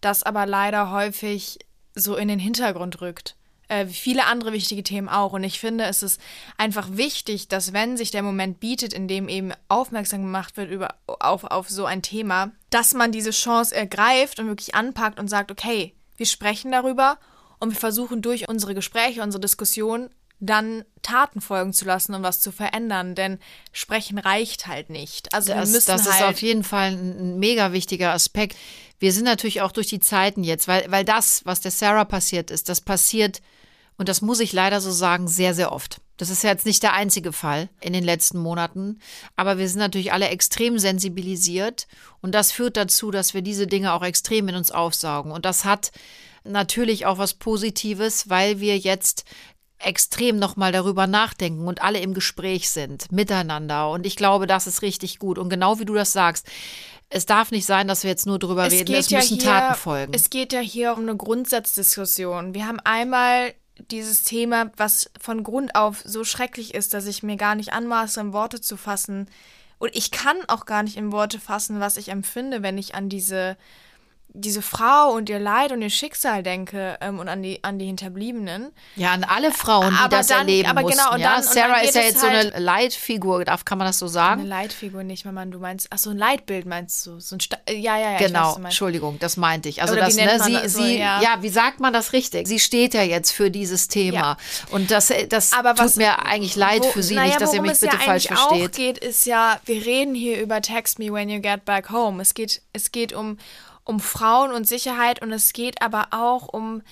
das 0.00 0.24
aber 0.24 0.46
leider 0.46 0.90
häufig 0.90 1.60
so 1.94 2.16
in 2.16 2.28
den 2.28 2.40
Hintergrund 2.40 3.00
rückt. 3.00 3.36
Äh, 3.68 3.86
wie 3.88 3.94
viele 3.94 4.26
andere 4.26 4.52
wichtige 4.52 4.82
Themen 4.82 5.08
auch. 5.08 5.32
Und 5.32 5.42
ich 5.42 5.58
finde, 5.58 5.84
es 5.84 6.02
ist 6.02 6.20
einfach 6.58 6.88
wichtig, 6.92 7.48
dass 7.48 7.72
wenn 7.72 7.96
sich 7.96 8.10
der 8.10 8.22
Moment 8.22 8.60
bietet, 8.60 8.92
in 8.92 9.08
dem 9.08 9.28
eben 9.28 9.52
aufmerksam 9.68 10.22
gemacht 10.22 10.56
wird 10.56 10.70
über, 10.70 10.96
auf, 11.06 11.44
auf 11.44 11.70
so 11.70 11.86
ein 11.86 12.02
Thema, 12.02 12.52
dass 12.70 12.92
man 12.92 13.10
diese 13.10 13.30
Chance 13.30 13.74
ergreift 13.74 14.38
und 14.38 14.48
wirklich 14.48 14.74
anpackt 14.74 15.18
und 15.18 15.28
sagt, 15.28 15.50
okay, 15.50 15.94
wir 16.16 16.26
sprechen 16.26 16.72
darüber 16.72 17.18
und 17.58 17.70
wir 17.70 17.78
versuchen 17.78 18.20
durch 18.20 18.48
unsere 18.48 18.74
Gespräche, 18.74 19.22
unsere 19.22 19.40
Diskussion 19.40 20.10
dann 20.40 20.84
Taten 21.02 21.40
folgen 21.40 21.72
zu 21.72 21.84
lassen 21.84 22.14
und 22.14 22.22
was 22.22 22.40
zu 22.40 22.52
verändern, 22.52 23.14
denn 23.14 23.38
sprechen 23.72 24.18
reicht 24.18 24.66
halt 24.66 24.90
nicht. 24.90 25.32
Also 25.32 25.48
wir 25.48 25.56
Das, 25.56 25.70
müssen 25.70 25.86
das 25.86 26.02
ist 26.02 26.20
halt 26.20 26.34
auf 26.34 26.42
jeden 26.42 26.64
Fall 26.64 26.92
ein, 26.92 27.18
ein 27.18 27.38
mega 27.38 27.72
wichtiger 27.72 28.12
Aspekt. 28.12 28.56
Wir 28.98 29.12
sind 29.12 29.24
natürlich 29.24 29.62
auch 29.62 29.72
durch 29.72 29.86
die 29.86 30.00
Zeiten 30.00 30.44
jetzt, 30.44 30.68
weil, 30.68 30.90
weil 30.90 31.04
das, 31.04 31.42
was 31.44 31.60
der 31.60 31.70
Sarah 31.70 32.04
passiert 32.04 32.50
ist, 32.50 32.68
das 32.68 32.80
passiert, 32.80 33.40
und 33.96 34.08
das 34.08 34.22
muss 34.22 34.40
ich 34.40 34.52
leider 34.52 34.80
so 34.80 34.90
sagen, 34.90 35.28
sehr, 35.28 35.54
sehr 35.54 35.72
oft. 35.72 36.00
Das 36.16 36.30
ist 36.30 36.44
ja 36.44 36.50
jetzt 36.50 36.66
nicht 36.66 36.82
der 36.82 36.92
einzige 36.92 37.32
Fall 37.32 37.68
in 37.80 37.92
den 37.92 38.04
letzten 38.04 38.38
Monaten, 38.38 39.00
aber 39.36 39.58
wir 39.58 39.68
sind 39.68 39.80
natürlich 39.80 40.12
alle 40.12 40.28
extrem 40.28 40.78
sensibilisiert 40.78 41.86
und 42.20 42.34
das 42.34 42.52
führt 42.52 42.76
dazu, 42.76 43.10
dass 43.10 43.34
wir 43.34 43.42
diese 43.42 43.66
Dinge 43.66 43.92
auch 43.92 44.02
extrem 44.02 44.48
in 44.48 44.54
uns 44.54 44.70
aufsaugen. 44.70 45.32
Und 45.32 45.44
das 45.44 45.64
hat 45.64 45.90
natürlich 46.44 47.06
auch 47.06 47.18
was 47.18 47.34
Positives, 47.34 48.28
weil 48.28 48.60
wir 48.60 48.78
jetzt 48.78 49.24
extrem 49.78 50.38
nochmal 50.38 50.72
darüber 50.72 51.06
nachdenken 51.06 51.66
und 51.66 51.82
alle 51.82 51.98
im 51.98 52.14
Gespräch 52.14 52.70
sind, 52.70 53.10
miteinander. 53.12 53.90
Und 53.90 54.06
ich 54.06 54.16
glaube, 54.16 54.46
das 54.46 54.66
ist 54.66 54.82
richtig 54.82 55.18
gut. 55.18 55.38
Und 55.38 55.48
genau 55.48 55.78
wie 55.78 55.84
du 55.84 55.94
das 55.94 56.12
sagst, 56.12 56.46
es 57.10 57.26
darf 57.26 57.50
nicht 57.50 57.66
sein, 57.66 57.86
dass 57.86 58.02
wir 58.02 58.10
jetzt 58.10 58.26
nur 58.26 58.38
drüber 58.38 58.70
reden, 58.70 58.94
es 58.94 59.10
müssen 59.10 59.36
hier, 59.36 59.46
Taten 59.46 59.78
folgen. 59.78 60.14
Es 60.14 60.30
geht 60.30 60.52
ja 60.52 60.60
hier 60.60 60.94
um 60.94 61.00
eine 61.00 61.16
Grundsatzdiskussion. 61.16 62.54
Wir 62.54 62.66
haben 62.66 62.80
einmal 62.80 63.54
dieses 63.90 64.22
Thema, 64.22 64.70
was 64.76 65.10
von 65.20 65.42
Grund 65.42 65.74
auf 65.74 66.02
so 66.04 66.24
schrecklich 66.24 66.74
ist, 66.74 66.94
dass 66.94 67.06
ich 67.06 67.22
mir 67.22 67.36
gar 67.36 67.54
nicht 67.54 67.72
anmaße, 67.72 68.20
in 68.20 68.32
Worte 68.32 68.60
zu 68.60 68.76
fassen. 68.76 69.28
Und 69.78 69.94
ich 69.94 70.10
kann 70.10 70.36
auch 70.48 70.66
gar 70.66 70.82
nicht 70.82 70.96
in 70.96 71.12
Worte 71.12 71.40
fassen, 71.40 71.80
was 71.80 71.96
ich 71.96 72.08
empfinde, 72.08 72.62
wenn 72.62 72.78
ich 72.78 72.94
an 72.94 73.08
diese, 73.08 73.56
diese 74.36 74.62
Frau 74.62 75.12
und 75.12 75.28
ihr 75.28 75.38
Leid 75.38 75.70
und 75.70 75.80
ihr 75.80 75.90
Schicksal 75.90 76.42
denke 76.42 76.98
ähm, 77.00 77.20
und 77.20 77.28
an 77.28 77.40
die, 77.40 77.62
an 77.62 77.78
die 77.78 77.86
Hinterbliebenen. 77.86 78.72
ja, 78.96 79.12
an 79.12 79.22
alle 79.22 79.52
Frauen, 79.52 79.90
die 79.90 79.96
Aber 79.96 80.16
das 80.16 80.26
dann- 80.26 80.40
erleben 80.40 80.68
aber 80.68 80.80
mussten. 80.82 80.98
genau, 80.98 81.14
und 81.14 81.20
ja? 81.20 81.28
dann- 81.36 81.44
und 81.44 81.52
Sarah 81.52 81.68
dann 81.68 81.80
geht 81.82 81.88
ist 81.90 81.94
ja 81.94 82.02
jetzt 82.02 82.20
so 82.20 82.28
halt- 82.28 82.52
eine 82.52 82.64
Leitfigur, 82.64 83.44
darf, 83.44 83.64
kann 83.64 83.78
man 83.78 83.86
das 83.86 84.00
so 84.00 84.06
Eine 84.06 84.12
sagen? 84.12 84.44
Leitfigur 84.46 85.04
nicht, 85.04 85.24
wenn 85.24 85.34
man, 85.34 85.52
du 85.52 85.60
meinst, 85.60 85.86
ach 85.90 85.98
so, 85.98 86.10
ein 86.10 86.18
Leitbild 86.18 86.66
meinst 86.66 87.06
du? 87.06 87.20
So 87.20 87.36
ein 87.36 87.40
Sta 87.40 87.58
äh, 87.66 87.76
ja, 87.76 87.96
ja, 87.96 88.10
ja. 88.10 88.18
weiß, 88.20 88.26
Genau, 88.26 88.44
meinst. 88.54 88.64
Entschuldigung, 88.64 89.18
das 89.20 89.36
meinte 89.36 89.68
ich. 89.68 89.80
Also 89.82 89.94
Oder 89.94 90.06
das, 90.06 90.16
ne, 90.16 90.40
sie, 90.44 90.52
das 90.54 90.72
so, 90.72 90.82
sie, 90.82 90.98
ja. 90.98 91.22
ja. 91.22 91.36
wie 91.40 91.48
sagt 91.48 91.78
man 91.78 91.92
das 91.92 92.12
richtig? 92.12 92.48
Sie 92.48 92.58
steht 92.58 92.92
ja 92.94 93.02
jetzt 93.02 93.30
für 93.30 93.52
dieses 93.52 93.86
Thema. 93.86 94.16
Ja. 94.16 94.36
Und 94.72 94.90
das, 94.90 95.12
das 95.28 95.52
Aber 95.52 95.76
tut 95.76 95.84
was- 95.84 95.94
mir 95.96 96.26
eigentlich 96.26 96.56
leid 96.56 96.82
Wo- 96.82 96.88
für 96.90 97.04
sie, 97.04 97.14
naja, 97.14 97.26
nicht, 97.28 97.40
dass 97.40 97.54
ihr 97.54 97.62
mich 97.62 97.78
bitte 97.78 97.86
ja 97.86 97.98
falsch 98.00 98.26
versteht. 98.26 98.68
Auch 98.70 98.76
geht, 98.76 98.98
ist 98.98 99.26
ja, 99.26 99.60
wir 99.64 99.86
reden 99.86 100.16
hier 100.16 100.40
über 100.40 100.60
Text 100.60 100.98
Me 100.98 101.12
When 101.12 101.28
You 101.28 101.40
Get 101.40 101.64
Back 101.64 101.90
Home. 101.90 102.20
Es 102.20 102.34
geht, 102.34 102.62
es 102.72 102.90
geht 102.90 103.12
um, 103.12 103.38
um 103.84 104.00
Frauen 104.00 104.52
und 104.52 104.66
Sicherheit 104.66 105.22
und 105.22 105.32
es 105.32 105.52
geht 105.52 105.82
aber 105.82 106.08
auch 106.10 106.48
um 106.48 106.82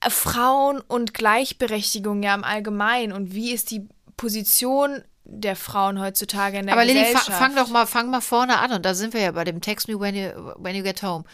äh, 0.00 0.10
Frauen 0.10 0.80
und 0.80 1.14
Gleichberechtigung 1.14 2.22
ja 2.22 2.34
im 2.34 2.44
Allgemeinen 2.44 3.12
und 3.12 3.34
wie 3.34 3.52
ist 3.52 3.70
die 3.70 3.86
Position 4.16 5.02
der 5.24 5.56
Frauen 5.56 6.00
heutzutage 6.00 6.58
in 6.58 6.66
der 6.66 6.74
Aber 6.74 6.84
Lilly, 6.84 7.04
fa 7.04 7.18
Gesellschaft. 7.18 7.38
fang 7.38 7.56
doch 7.56 7.68
mal, 7.68 7.86
fang 7.86 8.10
mal 8.10 8.20
vorne 8.20 8.58
an 8.58 8.72
und 8.72 8.84
da 8.84 8.94
sind 8.94 9.14
wir 9.14 9.20
ja 9.20 9.32
bei 9.32 9.44
dem 9.44 9.60
Text 9.60 9.88
Me 9.88 9.98
When 9.98 10.14
You, 10.14 10.28
when 10.58 10.76
you 10.76 10.82
Get 10.82 11.02
Home. 11.02 11.24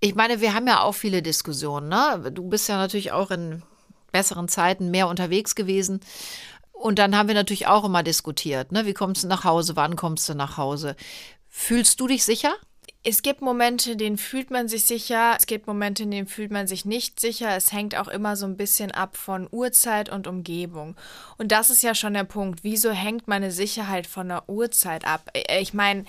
Ich 0.00 0.14
meine, 0.14 0.40
wir 0.40 0.54
haben 0.54 0.66
ja 0.66 0.82
auch 0.82 0.94
viele 0.94 1.22
Diskussionen, 1.22 1.88
ne? 1.88 2.30
Du 2.32 2.48
bist 2.48 2.68
ja 2.68 2.76
natürlich 2.76 3.12
auch 3.12 3.30
in 3.30 3.62
besseren 4.12 4.48
Zeiten 4.48 4.90
mehr 4.90 5.08
unterwegs 5.08 5.54
gewesen. 5.54 6.00
Und 6.72 6.98
dann 6.98 7.16
haben 7.16 7.28
wir 7.28 7.34
natürlich 7.34 7.66
auch 7.66 7.84
immer 7.84 8.02
diskutiert, 8.02 8.70
ne? 8.70 8.86
Wie 8.86 8.94
kommst 8.94 9.24
du 9.24 9.28
nach 9.28 9.44
Hause? 9.44 9.76
Wann 9.76 9.96
kommst 9.96 10.28
du 10.28 10.34
nach 10.34 10.56
Hause? 10.56 10.94
Fühlst 11.48 12.00
du 12.00 12.06
dich 12.06 12.24
sicher? 12.24 12.54
Es 13.06 13.20
gibt 13.20 13.42
Momente, 13.42 13.92
in 13.92 13.98
denen 13.98 14.16
fühlt 14.16 14.50
man 14.50 14.66
sich 14.66 14.86
sicher. 14.86 15.34
Es 15.38 15.44
gibt 15.44 15.66
Momente, 15.66 16.04
in 16.04 16.10
denen 16.10 16.26
fühlt 16.26 16.50
man 16.50 16.66
sich 16.66 16.86
nicht 16.86 17.20
sicher. 17.20 17.54
Es 17.54 17.70
hängt 17.70 17.96
auch 17.96 18.08
immer 18.08 18.34
so 18.34 18.46
ein 18.46 18.56
bisschen 18.56 18.92
ab 18.92 19.18
von 19.18 19.46
Uhrzeit 19.50 20.08
und 20.08 20.26
Umgebung. 20.26 20.96
Und 21.36 21.52
das 21.52 21.68
ist 21.68 21.82
ja 21.82 21.94
schon 21.94 22.14
der 22.14 22.24
Punkt. 22.24 22.64
Wieso 22.64 22.92
hängt 22.92 23.28
meine 23.28 23.50
Sicherheit 23.50 24.06
von 24.06 24.28
der 24.30 24.48
Uhrzeit 24.48 25.06
ab? 25.06 25.30
Äh, 25.34 25.60
Ich 25.60 25.74
meine, 25.74 26.06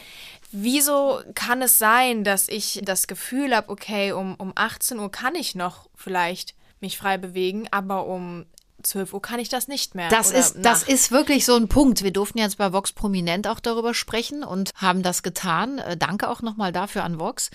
wieso 0.53 1.21
kann 1.36 1.62
es 1.62 1.77
sein, 1.77 2.23
dass 2.23 2.47
ich 2.47 2.79
das 2.86 3.08
Gefühl 3.08 3.53
habe, 3.53 3.69
okay, 3.69 4.13
um, 4.13 4.36
um 4.36 4.53
18 4.55 4.97
Uhr 4.97 5.12
kann 5.12 5.36
ich 5.36 5.53
noch 5.53 5.89
vielleicht 5.95 6.55
mich 6.79 6.97
frei 6.97 7.17
bewegen, 7.17 7.67
aber 7.71 8.05
um 8.08 8.45
12 8.86 9.13
Uhr 9.13 9.21
kann 9.21 9.39
ich 9.39 9.50
das 9.50 9.67
nicht 9.67 9.95
mehr. 9.95 10.10
Das 10.10 10.32
ist, 10.32 10.58
das 10.62 10.84
ist 10.84 11.12
wirklich 11.12 11.45
so 11.45 11.56
ein 11.56 11.67
Punkt. 11.67 12.04
Wir 12.04 12.12
durften 12.12 12.38
jetzt 12.38 12.58
bei 12.58 12.71
Vox 12.71 12.91
Prominent 12.91 13.48
auch 13.48 13.60
darüber 13.60 13.93
sprechen 13.93 14.43
und 14.43 14.71
haben 14.76 15.04
das 15.04 15.24
getan. 15.24 15.80
Äh, 15.80 15.98
Danke 15.98 16.30
auch 16.30 16.41
nochmal 16.41 16.71
dafür 16.71 17.04
an 17.04 17.19
Vox. 17.19 17.50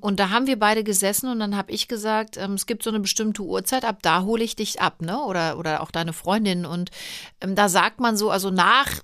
Und 0.00 0.20
da 0.20 0.30
haben 0.30 0.46
wir 0.46 0.58
beide 0.58 0.84
gesessen 0.84 1.30
und 1.30 1.38
dann 1.38 1.56
habe 1.56 1.72
ich 1.72 1.88
gesagt, 1.88 2.36
ähm, 2.36 2.54
es 2.54 2.66
gibt 2.66 2.82
so 2.82 2.90
eine 2.90 3.00
bestimmte 3.00 3.42
Uhrzeit, 3.42 3.84
ab 3.84 3.98
da 4.02 4.22
hole 4.22 4.44
ich 4.44 4.56
dich 4.56 4.80
ab, 4.80 5.00
ne? 5.00 5.18
Oder, 5.24 5.58
oder 5.58 5.82
auch 5.82 5.90
deine 5.90 6.12
Freundin. 6.12 6.66
Und 6.66 6.90
ähm, 7.40 7.54
da 7.54 7.68
sagt 7.68 8.00
man 8.00 8.16
so, 8.16 8.30
also 8.30 8.50
nach 8.50 9.00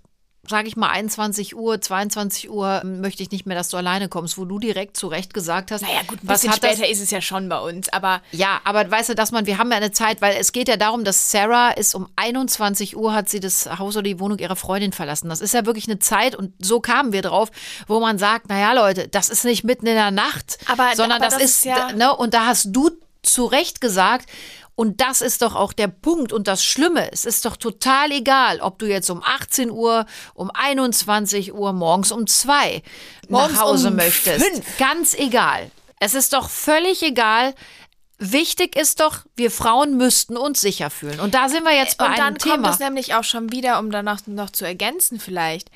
sage 0.50 0.68
ich 0.68 0.76
mal, 0.76 0.90
21 0.90 1.56
Uhr, 1.56 1.80
22 1.80 2.50
Uhr 2.50 2.80
ähm, 2.84 3.00
möchte 3.00 3.22
ich 3.22 3.30
nicht 3.30 3.46
mehr, 3.46 3.56
dass 3.56 3.70
du 3.70 3.78
alleine 3.78 4.08
kommst, 4.08 4.36
wo 4.36 4.44
du 4.44 4.58
direkt 4.58 4.96
zu 4.98 5.06
Recht 5.06 5.32
gesagt 5.32 5.70
hast. 5.70 5.80
Naja, 5.80 6.00
gut, 6.06 6.22
ein 6.22 6.28
was 6.28 6.40
bisschen 6.42 6.50
hat 6.52 6.58
später 6.58 6.82
das, 6.82 6.90
ist 6.90 7.00
es 7.00 7.10
ja 7.10 7.20
schon 7.22 7.48
bei 7.48 7.58
uns, 7.58 7.88
aber 7.90 8.20
Ja, 8.32 8.60
aber 8.64 8.90
weißt 8.90 9.08
du, 9.10 9.14
dass 9.14 9.32
man, 9.32 9.46
wir 9.46 9.56
haben 9.56 9.70
ja 9.70 9.78
eine 9.78 9.92
Zeit, 9.92 10.20
weil 10.20 10.36
es 10.38 10.52
geht 10.52 10.68
ja 10.68 10.76
darum, 10.76 11.04
dass 11.04 11.30
Sarah 11.30 11.70
ist 11.70 11.94
um 11.94 12.08
21 12.16 12.96
Uhr 12.96 13.12
hat 13.14 13.28
sie 13.28 13.40
das 13.40 13.78
Haus 13.78 13.96
oder 13.96 14.02
die 14.04 14.20
Wohnung 14.20 14.38
ihrer 14.38 14.56
Freundin 14.56 14.92
verlassen. 14.92 15.28
Das 15.30 15.40
ist 15.40 15.54
ja 15.54 15.64
wirklich 15.64 15.86
eine 15.88 15.98
Zeit 16.00 16.34
und 16.34 16.52
so 16.58 16.80
kamen 16.80 17.12
wir 17.12 17.22
drauf, 17.22 17.50
wo 17.86 18.00
man 18.00 18.18
sagt, 18.18 18.48
naja 18.48 18.72
Leute, 18.74 19.08
das 19.08 19.28
ist 19.30 19.44
nicht 19.44 19.64
mitten 19.64 19.86
in 19.86 19.94
der 19.94 20.10
Nacht, 20.10 20.58
Aber- 20.66 20.90
sondern 20.96 21.18
aber 21.22 21.26
das, 21.26 21.34
das 21.34 21.42
ist, 21.44 21.56
ist 21.58 21.64
ja- 21.66 21.92
ne, 21.92 22.14
und 22.14 22.34
da 22.34 22.46
hast 22.46 22.66
du 22.70 22.90
zu 23.22 23.44
Recht 23.44 23.80
gesagt, 23.80 24.28
und 24.80 25.02
das 25.02 25.20
ist 25.20 25.42
doch 25.42 25.56
auch 25.56 25.74
der 25.74 25.88
Punkt 25.88 26.32
und 26.32 26.48
das 26.48 26.64
Schlimme. 26.64 27.12
Es 27.12 27.26
ist 27.26 27.44
doch 27.44 27.58
total 27.58 28.12
egal, 28.12 28.62
ob 28.62 28.78
du 28.78 28.86
jetzt 28.86 29.10
um 29.10 29.22
18 29.22 29.70
Uhr, 29.70 30.06
um 30.32 30.50
21 30.50 31.52
Uhr, 31.52 31.74
morgens 31.74 32.12
um 32.12 32.26
2 32.26 32.82
Morgens 33.28 33.52
nach 33.52 33.60
Hause 33.60 33.88
um 33.88 33.96
möchtest. 33.96 34.42
fünf. 34.42 34.78
Ganz 34.78 35.12
egal. 35.12 35.70
Es 35.98 36.14
ist 36.14 36.32
doch 36.32 36.48
völlig 36.48 37.02
egal. 37.02 37.54
Wichtig 38.16 38.74
ist 38.74 39.00
doch, 39.00 39.18
wir 39.36 39.50
Frauen 39.50 39.98
müssten 39.98 40.38
uns 40.38 40.62
sicher 40.62 40.88
fühlen. 40.88 41.20
Und 41.20 41.34
da 41.34 41.50
sind 41.50 41.64
wir 41.64 41.76
jetzt 41.76 41.98
bei 41.98 42.06
und 42.06 42.16
dann 42.16 42.28
einem 42.28 42.38
kommt 42.38 42.54
Thema. 42.54 42.70
es 42.70 42.78
nämlich 42.78 43.12
auch 43.14 43.24
schon 43.24 43.52
wieder, 43.52 43.80
um 43.80 43.90
danach 43.90 44.26
noch 44.28 44.48
zu 44.48 44.64
ergänzen 44.64 45.20
vielleicht. 45.20 45.70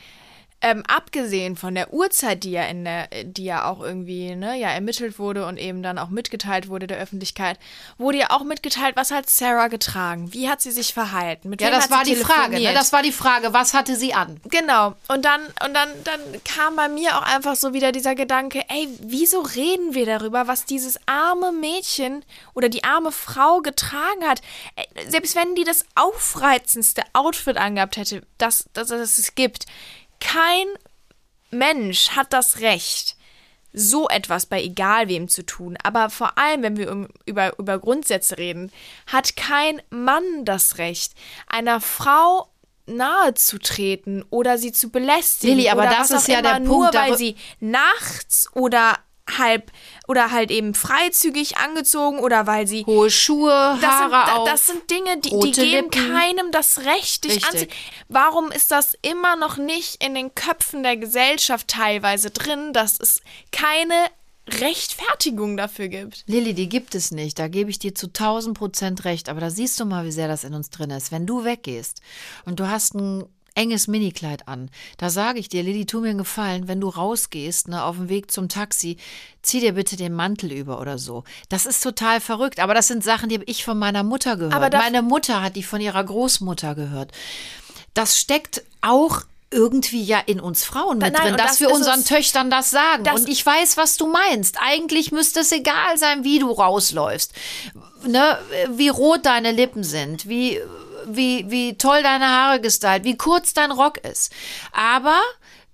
Ähm, 0.66 0.82
abgesehen 0.88 1.56
von 1.56 1.74
der 1.74 1.92
Uhrzeit, 1.92 2.42
die 2.42 2.52
ja 2.52 2.64
in 2.64 2.86
der, 2.86 3.08
die 3.22 3.44
ja 3.44 3.68
auch 3.68 3.82
irgendwie 3.82 4.34
ne, 4.34 4.58
ja 4.58 4.70
ermittelt 4.70 5.18
wurde 5.18 5.44
und 5.44 5.58
eben 5.58 5.82
dann 5.82 5.98
auch 5.98 6.08
mitgeteilt 6.08 6.68
wurde 6.68 6.86
der 6.86 6.96
Öffentlichkeit, 6.96 7.58
wurde 7.98 8.16
ja 8.16 8.30
auch 8.30 8.44
mitgeteilt, 8.44 8.96
was 8.96 9.10
hat 9.10 9.28
Sarah 9.28 9.68
getragen, 9.68 10.32
wie 10.32 10.48
hat 10.48 10.62
sie 10.62 10.70
sich 10.70 10.94
verhalten, 10.94 11.50
mit 11.50 11.60
ja, 11.60 11.68
das 11.68 11.90
war 11.90 12.02
die 12.02 12.16
Frage. 12.16 12.58
Ne? 12.58 12.72
Das 12.72 12.94
war 12.94 13.02
die 13.02 13.12
Frage. 13.12 13.52
Was 13.52 13.74
hatte 13.74 13.94
sie 13.94 14.14
an? 14.14 14.40
Genau. 14.44 14.94
Und 15.08 15.26
dann, 15.26 15.42
und 15.66 15.74
dann, 15.74 15.90
dann 16.04 16.20
kam 16.44 16.76
bei 16.76 16.88
mir 16.88 17.18
auch 17.18 17.22
einfach 17.22 17.56
so 17.56 17.74
wieder 17.74 17.92
dieser 17.92 18.14
Gedanke, 18.14 18.64
ey, 18.68 18.88
wieso 19.02 19.42
reden 19.42 19.92
wir 19.92 20.06
darüber, 20.06 20.46
was 20.46 20.64
dieses 20.64 20.98
arme 21.04 21.52
Mädchen 21.52 22.24
oder 22.54 22.70
die 22.70 22.84
arme 22.84 23.12
Frau 23.12 23.60
getragen 23.60 24.24
hat? 24.26 24.40
Ey, 24.76 24.86
Selbst 25.10 25.36
wenn 25.36 25.54
die 25.56 25.64
das 25.64 25.84
aufreizendste 25.94 27.02
Outfit 27.12 27.58
angehabt 27.58 27.98
hätte, 27.98 28.22
das, 28.38 28.70
das, 28.72 28.88
das 28.88 29.18
es 29.18 29.34
gibt, 29.34 29.66
kein 30.24 30.66
Mensch 31.50 32.10
hat 32.10 32.32
das 32.32 32.60
Recht, 32.60 33.16
so 33.72 34.08
etwas 34.08 34.46
bei 34.46 34.62
egal 34.62 35.08
wem 35.08 35.28
zu 35.28 35.44
tun. 35.44 35.76
Aber 35.82 36.10
vor 36.10 36.38
allem, 36.38 36.62
wenn 36.62 36.76
wir 36.76 36.90
um, 36.90 37.08
über, 37.26 37.58
über 37.58 37.78
Grundsätze 37.78 38.38
reden, 38.38 38.72
hat 39.06 39.36
kein 39.36 39.82
Mann 39.90 40.44
das 40.44 40.78
Recht, 40.78 41.12
einer 41.46 41.80
Frau 41.80 42.48
nahe 42.86 43.34
zu 43.34 43.58
treten 43.58 44.24
oder 44.30 44.58
sie 44.58 44.72
zu 44.72 44.90
belästigen. 44.90 45.56
Lilly, 45.56 45.70
aber 45.70 45.86
das 45.86 46.10
ist 46.10 46.28
ja 46.28 46.42
der 46.42 46.54
Punkt, 46.54 46.68
Nur 46.68 46.94
weil 46.94 47.16
sie 47.16 47.36
nachts 47.60 48.48
oder 48.54 48.98
halb 49.38 49.72
oder 50.06 50.30
halt 50.30 50.50
eben 50.50 50.74
freizügig 50.74 51.56
angezogen 51.56 52.18
oder 52.18 52.46
weil 52.46 52.66
sie 52.66 52.84
Hohe 52.84 53.10
Schuhe, 53.10 53.52
Haare 53.52 53.80
das 53.80 53.98
sind, 53.98 54.38
auf. 54.38 54.48
das 54.48 54.66
sind 54.66 54.90
Dinge, 54.90 55.18
die, 55.18 55.30
die 55.30 55.52
geben 55.52 55.90
Lippen. 55.90 56.12
keinem 56.12 56.52
das 56.52 56.80
Recht, 56.84 57.24
dich 57.24 57.44
anzuziehen. 57.44 57.70
Warum 58.08 58.50
ist 58.50 58.70
das 58.70 58.96
immer 59.02 59.36
noch 59.36 59.56
nicht 59.56 60.02
in 60.04 60.14
den 60.14 60.34
Köpfen 60.34 60.82
der 60.82 60.96
Gesellschaft 60.96 61.68
teilweise 61.68 62.30
drin, 62.30 62.72
dass 62.72 62.98
es 63.00 63.22
keine 63.50 63.94
Rechtfertigung 64.48 65.56
dafür 65.56 65.88
gibt? 65.88 66.24
Lilly, 66.26 66.52
die 66.54 66.68
gibt 66.68 66.94
es 66.94 67.10
nicht. 67.10 67.38
Da 67.38 67.48
gebe 67.48 67.70
ich 67.70 67.78
dir 67.78 67.94
zu 67.94 68.08
1000 68.08 68.56
Prozent 68.56 69.04
recht. 69.04 69.28
Aber 69.28 69.40
da 69.40 69.50
siehst 69.50 69.80
du 69.80 69.86
mal, 69.86 70.04
wie 70.04 70.12
sehr 70.12 70.28
das 70.28 70.44
in 70.44 70.54
uns 70.54 70.70
drin 70.70 70.90
ist. 70.90 71.12
Wenn 71.12 71.26
du 71.26 71.44
weggehst 71.44 72.02
und 72.44 72.60
du 72.60 72.68
hast 72.68 72.94
ein 72.94 73.24
enges 73.54 73.86
Minikleid 73.88 74.48
an, 74.48 74.70
da 74.98 75.10
sage 75.10 75.38
ich 75.38 75.48
dir, 75.48 75.62
Lilly, 75.62 75.86
tu 75.86 76.00
mir 76.00 76.10
einen 76.10 76.18
Gefallen, 76.18 76.66
wenn 76.68 76.80
du 76.80 76.88
rausgehst, 76.88 77.68
ne, 77.68 77.84
auf 77.84 77.96
dem 77.96 78.08
Weg 78.08 78.30
zum 78.30 78.48
Taxi, 78.48 78.96
zieh 79.42 79.60
dir 79.60 79.74
bitte 79.74 79.96
den 79.96 80.12
Mantel 80.12 80.52
über 80.52 80.80
oder 80.80 80.98
so. 80.98 81.24
Das 81.48 81.64
ist 81.66 81.82
total 81.82 82.20
verrückt. 82.20 82.58
Aber 82.60 82.74
das 82.74 82.88
sind 82.88 83.04
Sachen, 83.04 83.28
die 83.28 83.36
habe 83.36 83.44
ich 83.46 83.64
von 83.64 83.78
meiner 83.78 84.02
Mutter 84.02 84.36
gehört. 84.36 84.54
Aber 84.54 84.76
Meine 84.76 85.02
Mutter 85.02 85.42
hat 85.42 85.54
die 85.56 85.62
von 85.62 85.80
ihrer 85.80 86.02
Großmutter 86.02 86.74
gehört. 86.74 87.12
Das 87.94 88.18
steckt 88.18 88.62
auch 88.80 89.22
irgendwie 89.50 90.02
ja 90.02 90.18
in 90.26 90.40
uns 90.40 90.64
Frauen 90.64 90.98
mit 90.98 91.12
Nein, 91.12 91.28
drin, 91.28 91.36
dass 91.36 91.46
das 91.52 91.60
wir 91.60 91.70
unseren 91.70 92.00
es- 92.00 92.06
Töchtern 92.06 92.50
das 92.50 92.70
sagen. 92.70 93.04
Das- 93.04 93.20
und 93.20 93.28
ich 93.28 93.46
weiß, 93.46 93.76
was 93.76 93.96
du 93.96 94.08
meinst. 94.08 94.56
Eigentlich 94.60 95.12
müsste 95.12 95.40
es 95.40 95.52
egal 95.52 95.96
sein, 95.96 96.24
wie 96.24 96.40
du 96.40 96.50
rausläufst. 96.50 97.32
Ne? 98.04 98.36
Wie 98.70 98.88
rot 98.88 99.26
deine 99.26 99.52
Lippen 99.52 99.84
sind, 99.84 100.28
wie, 100.28 100.60
wie, 101.06 101.50
wie 101.50 101.76
toll 101.78 102.02
deine 102.02 102.26
Haare 102.28 102.60
gestylt, 102.60 103.04
wie 103.04 103.16
kurz 103.16 103.52
dein 103.54 103.70
Rock 103.70 103.98
ist. 103.98 104.32
Aber 104.72 105.20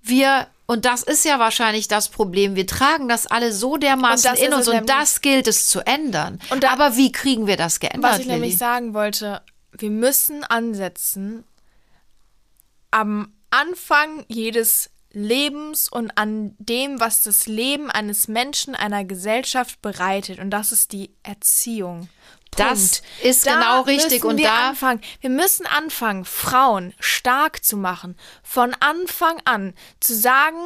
wir, 0.02 0.46
und 0.66 0.84
das 0.84 1.02
ist 1.02 1.24
ja 1.24 1.38
wahrscheinlich 1.38 1.88
das 1.88 2.08
Problem, 2.08 2.54
wir 2.56 2.66
tragen 2.66 3.08
das 3.08 3.26
alle 3.26 3.52
so 3.52 3.76
dermaßen 3.76 4.36
in 4.36 4.52
uns 4.54 4.66
und 4.68 4.74
nämlich. 4.74 4.90
das 4.94 5.20
gilt 5.20 5.46
es 5.48 5.66
zu 5.66 5.80
ändern. 5.86 6.40
Und 6.50 6.62
da- 6.64 6.70
Aber 6.70 6.96
wie 6.96 7.12
kriegen 7.12 7.46
wir 7.46 7.56
das 7.56 7.80
geändert, 7.80 8.12
Was 8.12 8.18
ich 8.20 8.26
nämlich 8.26 8.50
Lilly? 8.50 8.58
sagen 8.58 8.94
wollte, 8.94 9.42
wir 9.72 9.90
müssen 9.90 10.42
ansetzen 10.44 11.44
am 12.90 13.32
Anfang 13.50 14.24
jedes 14.28 14.90
Lebens 15.12 15.88
und 15.88 16.16
an 16.16 16.54
dem, 16.58 17.00
was 17.00 17.22
das 17.22 17.46
Leben 17.46 17.90
eines 17.90 18.28
Menschen, 18.28 18.74
einer 18.74 19.04
Gesellschaft 19.04 19.82
bereitet. 19.82 20.38
Und 20.38 20.50
das 20.50 20.72
ist 20.72 20.92
die 20.92 21.10
Erziehung. 21.22 22.08
Das 22.56 23.00
Punkt. 23.00 23.24
ist 23.24 23.44
genau 23.44 23.82
richtig. 23.82 24.22
Müssen 24.22 24.26
Und 24.26 24.36
wir 24.38 24.48
da- 24.48 24.68
anfangen. 24.70 25.00
Wir 25.20 25.30
müssen 25.30 25.66
anfangen, 25.66 26.24
Frauen 26.24 26.94
stark 27.00 27.64
zu 27.64 27.76
machen. 27.76 28.16
Von 28.42 28.74
Anfang 28.80 29.40
an 29.44 29.74
zu 30.00 30.14
sagen, 30.16 30.56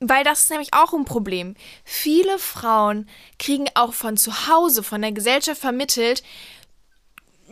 weil 0.00 0.24
das 0.24 0.42
ist 0.42 0.50
nämlich 0.50 0.74
auch 0.74 0.92
ein 0.92 1.04
Problem. 1.04 1.54
Viele 1.84 2.38
Frauen 2.38 3.08
kriegen 3.38 3.66
auch 3.74 3.94
von 3.94 4.16
zu 4.16 4.48
Hause, 4.48 4.82
von 4.82 5.02
der 5.02 5.12
Gesellschaft 5.12 5.60
vermittelt, 5.60 6.22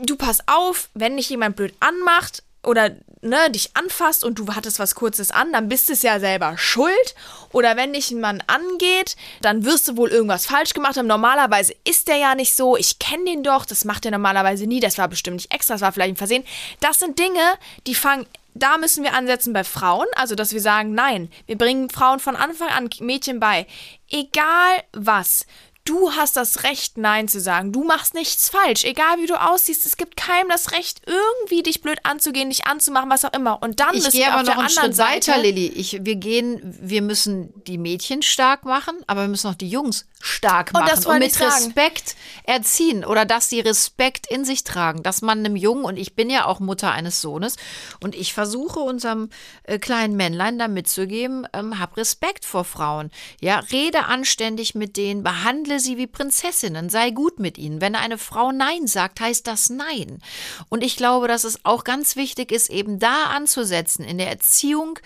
du 0.02 0.16
pass 0.16 0.40
auf, 0.48 0.88
wenn 0.94 1.16
dich 1.16 1.28
jemand 1.30 1.56
blöd 1.56 1.74
anmacht 1.80 2.42
oder 2.62 2.90
ne, 3.22 3.50
dich 3.50 3.70
anfasst 3.76 4.24
und 4.24 4.38
du 4.38 4.54
hattest 4.54 4.78
was 4.78 4.94
Kurzes 4.94 5.30
an, 5.30 5.52
dann 5.52 5.68
bist 5.68 5.90
es 5.90 6.02
ja 6.02 6.20
selber 6.20 6.56
schuld. 6.56 7.14
Oder 7.52 7.76
wenn 7.76 7.92
dich 7.92 8.10
ein 8.10 8.20
Mann 8.20 8.42
angeht, 8.46 9.16
dann 9.42 9.64
wirst 9.64 9.88
du 9.88 9.96
wohl 9.96 10.10
irgendwas 10.10 10.46
falsch 10.46 10.72
gemacht 10.72 10.96
haben. 10.96 11.06
Normalerweise 11.06 11.74
ist 11.84 12.08
der 12.08 12.16
ja 12.16 12.34
nicht 12.34 12.54
so. 12.54 12.76
Ich 12.76 12.98
kenne 12.98 13.24
den 13.24 13.42
doch, 13.42 13.64
das 13.66 13.84
macht 13.84 14.04
er 14.04 14.12
normalerweise 14.12 14.66
nie. 14.66 14.80
Das 14.80 14.98
war 14.98 15.08
bestimmt 15.08 15.36
nicht 15.36 15.52
extra, 15.52 15.74
das 15.74 15.82
war 15.82 15.92
vielleicht 15.92 16.14
ein 16.14 16.16
Versehen. 16.16 16.44
Das 16.80 16.98
sind 16.98 17.18
Dinge, 17.18 17.54
die 17.86 17.94
fangen. 17.94 18.26
Da 18.54 18.78
müssen 18.78 19.04
wir 19.04 19.14
ansetzen 19.14 19.52
bei 19.52 19.62
Frauen, 19.62 20.08
also 20.16 20.34
dass 20.34 20.52
wir 20.52 20.60
sagen, 20.60 20.92
nein, 20.92 21.30
wir 21.46 21.56
bringen 21.56 21.88
Frauen 21.88 22.18
von 22.18 22.34
Anfang 22.34 22.68
an 22.68 22.90
Mädchen 22.98 23.38
bei. 23.38 23.66
Egal 24.08 24.82
was, 24.92 25.46
Du 25.84 26.12
hast 26.12 26.36
das 26.36 26.62
Recht, 26.62 26.98
Nein 26.98 27.26
zu 27.26 27.40
sagen. 27.40 27.72
Du 27.72 27.84
machst 27.84 28.14
nichts 28.14 28.50
falsch. 28.50 28.84
Egal 28.84 29.18
wie 29.18 29.26
du 29.26 29.40
aussiehst, 29.40 29.86
es 29.86 29.96
gibt 29.96 30.16
keinem 30.16 30.48
das 30.48 30.72
Recht, 30.72 31.00
irgendwie 31.06 31.62
dich 31.62 31.80
blöd 31.80 31.98
anzugehen, 32.02 32.50
dich 32.50 32.66
anzumachen, 32.66 33.10
was 33.10 33.24
auch 33.24 33.32
immer. 33.32 33.62
Und 33.62 33.80
dann 33.80 33.94
Ich 33.94 34.04
müssen 34.04 34.12
gehe 34.12 34.20
wir 34.20 34.32
aber 34.32 34.40
auf 34.40 34.46
der 34.46 34.54
noch 34.54 34.60
einen 34.60 34.68
anderen 34.68 34.94
Schritt 34.94 34.98
weiter, 34.98 35.32
Seite, 35.32 35.40
Lilly. 35.40 35.66
Ich, 35.68 36.04
wir 36.04 36.16
gehen, 36.16 36.60
wir 36.62 37.02
müssen 37.02 37.52
die 37.64 37.78
Mädchen 37.78 38.22
stark 38.22 38.64
machen, 38.64 38.94
aber 39.06 39.22
wir 39.22 39.28
müssen 39.28 39.48
auch 39.48 39.54
die 39.54 39.68
Jungs 39.68 40.06
stark 40.20 40.68
Und 40.74 40.80
machen 40.80 40.90
das 40.90 41.06
wollte 41.06 41.24
mit. 41.24 41.40
Respekt 41.40 42.14
erziehen 42.44 43.04
oder 43.04 43.24
dass 43.24 43.48
sie 43.48 43.60
Respekt 43.60 44.30
in 44.30 44.44
sich 44.44 44.64
tragen, 44.64 45.02
dass 45.02 45.22
man 45.22 45.38
einem 45.38 45.56
Jungen 45.56 45.84
und 45.84 45.96
ich 45.96 46.14
bin 46.14 46.28
ja 46.28 46.44
auch 46.44 46.60
Mutter 46.60 46.92
eines 46.92 47.22
Sohnes 47.22 47.56
und 48.02 48.14
ich 48.14 48.34
versuche 48.34 48.80
unserem 48.80 49.30
äh, 49.62 49.78
kleinen 49.78 50.16
Männlein 50.16 50.58
da 50.58 50.68
mitzugeben, 50.68 51.46
ähm, 51.54 51.78
hab 51.78 51.96
Respekt 51.96 52.44
vor 52.44 52.64
Frauen, 52.64 53.10
ja, 53.40 53.60
rede 53.72 54.04
anständig 54.04 54.74
mit 54.74 54.98
denen, 54.98 55.22
behandle 55.22 55.69
sie 55.78 55.98
wie 55.98 56.06
Prinzessinnen, 56.06 56.88
sei 56.88 57.10
gut 57.10 57.38
mit 57.38 57.58
ihnen. 57.58 57.80
Wenn 57.80 57.94
eine 57.94 58.18
Frau 58.18 58.50
Nein 58.50 58.86
sagt, 58.86 59.20
heißt 59.20 59.46
das 59.46 59.70
Nein. 59.70 60.20
Und 60.68 60.82
ich 60.82 60.96
glaube, 60.96 61.28
dass 61.28 61.44
es 61.44 61.64
auch 61.64 61.84
ganz 61.84 62.16
wichtig 62.16 62.50
ist, 62.50 62.70
eben 62.70 62.98
da 62.98 63.24
anzusetzen 63.26 64.04
in 64.04 64.18
der 64.18 64.28
Erziehung 64.28 64.98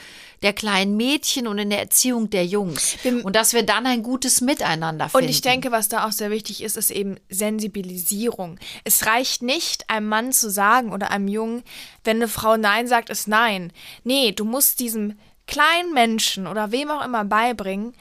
der 0.43 0.53
kleinen 0.53 0.97
Mädchen 0.97 1.47
und 1.47 1.59
in 1.59 1.71
der 1.71 1.81
Erziehung 1.81 2.29
der 2.29 2.45
Jungs 2.45 2.97
und 3.23 3.35
dass 3.35 3.55
wir 3.55 3.63
dann 3.63 3.87
ein 3.87 4.03
gutes 4.03 4.41
Miteinander 4.43 5.09
finden. 5.09 5.25
Und 5.25 5.31
ich 5.31 5.41
denke, 5.41 5.73
was 5.73 5.89
da 5.89 6.07
auch 6.07 6.13
sehr 6.13 6.31
wichtig 6.31 6.63
ist, 6.63 6.77
ist 6.77 6.91
eben 6.91 7.17
Sensibilisierung. 7.31 8.59
Es 8.85 9.07
reicht 9.07 9.43
nicht, 9.43 9.89
einem 9.89 10.09
Mann 10.09 10.33
zu 10.33 10.51
sagen 10.51 10.93
oder 10.93 11.11
einem 11.11 11.29
Jungen, 11.29 11.63
wenn 12.05 12.19
eine 12.19 12.29
Frau 12.29 12.57
Nein 12.57 12.87
sagt, 12.87 13.09
ist 13.09 13.27
Nein. 13.27 13.73
Nee, 14.05 14.33
du 14.33 14.45
musst 14.45 14.81
diesem 14.81 15.19
kleinen 15.47 15.93
Menschen 15.93 16.47
oder 16.47 16.73
wem 16.73 16.91
auch 16.91 17.05
immer 17.05 17.25
beibringen, 17.25 17.95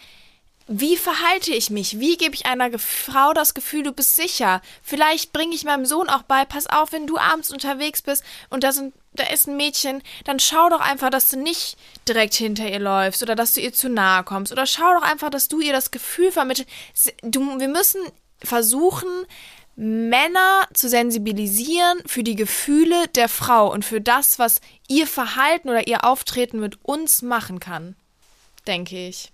wie 0.68 0.98
verhalte 0.98 1.54
ich 1.54 1.70
mich? 1.70 2.00
Wie 2.00 2.18
gebe 2.18 2.36
ich 2.36 2.46
einer 2.46 2.78
Frau 2.80 3.34
das 3.34 3.54
Gefühl, 3.54 3.84
du 3.84 3.92
bist 3.92 4.16
sicher? 4.16 4.62
Vielleicht 4.82 5.34
bringe 5.34 5.56
ich 5.56 5.66
meinem 5.66 5.86
Sohn 5.86 6.10
auch 6.10 6.24
bei, 6.24 6.46
pass 6.46 6.68
auf, 6.68 6.92
wenn 6.92 7.08
du 7.08 7.18
abends 7.18 7.52
unterwegs 7.52 8.02
bist 8.02 8.24
und 8.50 8.64
da 8.64 8.72
sind 8.72 8.94
da 9.16 9.26
ist 9.26 9.48
ein 9.48 9.58
Mädchen, 9.58 10.02
dann 10.26 10.40
schau 10.40 10.70
doch 10.70 10.80
einfach, 10.80 11.10
dass 11.10 11.30
du 11.30 11.38
nicht 11.38 11.78
direkt 12.08 12.34
hinter 12.34 12.68
ihr 12.68 12.80
läufst 12.80 13.22
oder 13.22 13.36
dass 13.36 13.54
du 13.54 13.62
ihr 13.62 13.74
zu 13.74 13.90
nahe 13.90 14.24
kommst 14.24 14.52
oder 14.52 14.66
schau 14.66 14.92
doch 14.96 15.04
einfach, 15.04 15.30
dass 15.30 15.48
du 15.48 15.60
ihr 15.60 15.72
das 15.72 15.92
Gefühl 15.92 16.32
vermittelst. 16.32 16.70
Wir 17.22 17.68
müssen 17.68 18.02
versuchen, 18.44 19.10
Männer 19.76 20.68
zu 20.74 20.88
sensibilisieren 20.88 22.02
für 22.06 22.24
die 22.24 22.36
Gefühle 22.36 23.08
der 23.10 23.30
Frau 23.30 23.72
und 23.72 23.84
für 23.84 24.02
das, 24.02 24.38
was 24.38 24.62
ihr 24.88 25.08
Verhalten 25.08 25.70
oder 25.70 25.88
ihr 25.88 26.04
Auftreten 26.04 26.60
mit 26.60 26.84
uns 26.84 27.22
machen 27.22 27.60
kann, 27.60 27.96
denke 28.68 29.08
ich. 29.08 29.32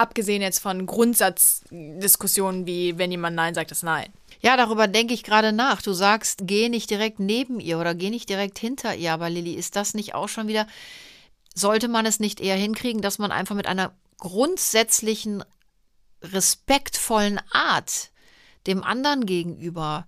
Abgesehen 0.00 0.40
jetzt 0.40 0.60
von 0.60 0.86
Grundsatzdiskussionen 0.86 2.66
wie, 2.66 2.96
wenn 2.96 3.10
jemand 3.10 3.36
Nein 3.36 3.54
sagt, 3.54 3.70
ist 3.70 3.82
Nein. 3.82 4.10
Ja, 4.40 4.56
darüber 4.56 4.88
denke 4.88 5.12
ich 5.12 5.22
gerade 5.22 5.52
nach. 5.52 5.82
Du 5.82 5.92
sagst, 5.92 6.38
geh 6.44 6.70
nicht 6.70 6.88
direkt 6.88 7.20
neben 7.20 7.60
ihr 7.60 7.78
oder 7.78 7.94
geh 7.94 8.08
nicht 8.08 8.30
direkt 8.30 8.58
hinter 8.58 8.94
ihr. 8.94 9.12
Aber 9.12 9.28
Lilly, 9.28 9.52
ist 9.52 9.76
das 9.76 9.92
nicht 9.92 10.14
auch 10.14 10.30
schon 10.30 10.48
wieder, 10.48 10.66
sollte 11.54 11.86
man 11.86 12.06
es 12.06 12.18
nicht 12.18 12.40
eher 12.40 12.56
hinkriegen, 12.56 13.02
dass 13.02 13.18
man 13.18 13.30
einfach 13.30 13.54
mit 13.54 13.66
einer 13.66 13.92
grundsätzlichen, 14.16 15.44
respektvollen 16.22 17.38
Art 17.50 18.10
dem 18.66 18.82
anderen 18.82 19.26
gegenüber 19.26 20.06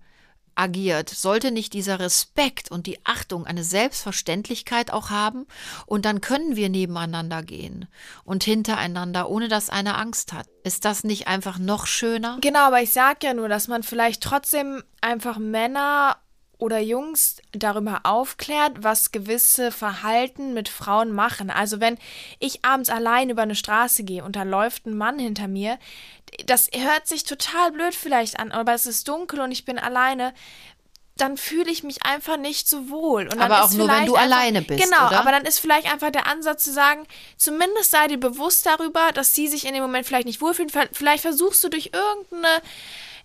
agiert, 0.54 1.08
sollte 1.08 1.50
nicht 1.50 1.72
dieser 1.72 2.00
Respekt 2.00 2.70
und 2.70 2.86
die 2.86 2.98
Achtung 3.04 3.46
eine 3.46 3.64
Selbstverständlichkeit 3.64 4.92
auch 4.92 5.10
haben 5.10 5.46
und 5.86 6.04
dann 6.04 6.20
können 6.20 6.56
wir 6.56 6.68
nebeneinander 6.68 7.42
gehen 7.42 7.88
und 8.24 8.44
hintereinander, 8.44 9.28
ohne 9.28 9.48
dass 9.48 9.70
einer 9.70 9.98
Angst 9.98 10.32
hat. 10.32 10.46
Ist 10.64 10.84
das 10.84 11.04
nicht 11.04 11.28
einfach 11.28 11.58
noch 11.58 11.86
schöner? 11.86 12.38
Genau, 12.40 12.60
aber 12.60 12.82
ich 12.82 12.92
sage 12.92 13.26
ja 13.26 13.34
nur, 13.34 13.48
dass 13.48 13.68
man 13.68 13.82
vielleicht 13.82 14.22
trotzdem 14.22 14.82
einfach 15.00 15.38
Männer 15.38 16.16
oder 16.62 16.78
Jungs 16.78 17.38
darüber 17.50 18.02
aufklärt, 18.04 18.84
was 18.84 19.10
gewisse 19.10 19.72
Verhalten 19.72 20.54
mit 20.54 20.68
Frauen 20.68 21.10
machen. 21.10 21.50
Also 21.50 21.80
wenn 21.80 21.98
ich 22.38 22.64
abends 22.64 22.88
allein 22.88 23.30
über 23.30 23.42
eine 23.42 23.56
Straße 23.56 24.04
gehe 24.04 24.22
und 24.22 24.36
da 24.36 24.44
läuft 24.44 24.86
ein 24.86 24.96
Mann 24.96 25.18
hinter 25.18 25.48
mir, 25.48 25.76
das 26.46 26.70
hört 26.72 27.08
sich 27.08 27.24
total 27.24 27.72
blöd 27.72 27.96
vielleicht 27.96 28.38
an, 28.38 28.52
aber 28.52 28.74
es 28.74 28.86
ist 28.86 29.08
dunkel 29.08 29.40
und 29.40 29.50
ich 29.50 29.64
bin 29.64 29.78
alleine 29.78 30.32
dann 31.18 31.36
fühle 31.36 31.70
ich 31.70 31.84
mich 31.84 32.04
einfach 32.04 32.38
nicht 32.38 32.66
so 32.66 32.88
wohl. 32.88 33.24
Und 33.24 33.38
aber 33.38 33.64
auch 33.64 33.70
nur, 33.72 33.86
wenn 33.86 34.06
du 34.06 34.14
einfach, 34.14 34.34
alleine 34.34 34.62
bist. 34.62 34.82
Genau, 34.82 35.08
oder? 35.08 35.20
aber 35.20 35.30
dann 35.30 35.44
ist 35.44 35.58
vielleicht 35.58 35.92
einfach 35.92 36.10
der 36.10 36.26
Ansatz 36.26 36.64
zu 36.64 36.72
sagen, 36.72 37.06
zumindest 37.36 37.90
sei 37.90 38.08
dir 38.08 38.18
bewusst 38.18 38.64
darüber, 38.64 39.12
dass 39.12 39.34
sie 39.34 39.46
sich 39.46 39.66
in 39.66 39.74
dem 39.74 39.82
Moment 39.82 40.06
vielleicht 40.06 40.26
nicht 40.26 40.40
wohlfühlen. 40.40 40.70
Vielleicht 40.92 41.22
versuchst 41.22 41.62
du 41.62 41.68
durch 41.68 41.90
irgendeine 41.92 42.62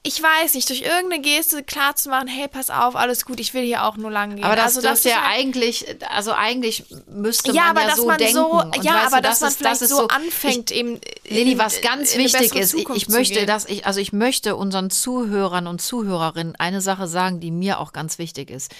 ich 0.07 0.23
weiß 0.23 0.53
nicht, 0.53 0.69
durch 0.69 0.81
irgendeine 0.81 1.21
Geste 1.21 1.63
klarzumachen, 1.63 2.27
hey, 2.27 2.47
pass 2.47 2.69
auf, 2.69 2.95
alles 2.95 3.25
gut, 3.25 3.41
ich 3.41 3.53
will 3.53 3.63
hier 3.63 3.83
auch 3.83 3.97
nur 3.97 4.09
lang 4.09 4.35
gehen. 4.35 4.45
Aber 4.45 4.55
das, 4.55 4.77
also, 4.77 4.81
das, 4.81 5.03
das 5.03 5.11
ja 5.11 5.21
halt 5.21 5.39
eigentlich, 5.39 5.85
also 6.09 6.31
eigentlich 6.31 6.85
müsste 7.07 7.51
ja, 7.51 7.73
man 7.73 7.89
ja 7.89 7.95
so 7.95 8.05
man 8.05 8.17
denken. 8.17 8.33
So, 8.33 8.63
ja, 8.83 9.05
aber 9.05 9.17
du, 9.17 9.23
dass 9.23 9.41
man 9.41 9.51
vielleicht 9.51 9.81
so, 9.81 9.87
so 9.87 10.07
anfängt, 10.07 10.71
ich, 10.71 10.77
eben. 10.77 10.99
Lilly, 11.27 11.57
was 11.57 11.81
ganz 11.81 12.15
wichtig 12.15 12.55
ist, 12.55 12.73
ich, 12.73 12.87
ich 12.89 13.09
möchte, 13.09 13.45
dass 13.45 13.65
ich, 13.65 13.85
also 13.85 13.99
ich 13.99 14.13
möchte 14.13 14.55
unseren 14.55 14.89
Zuhörern 14.89 15.67
und 15.67 15.81
Zuhörerinnen 15.81 16.55
eine 16.55 16.79
Sache 16.79 17.07
sagen, 17.07 17.41
die 17.41 17.51
mir 17.51 17.79
auch 17.79 17.91
ganz 17.91 18.17
wichtig 18.17 18.49
ist. 18.49 18.73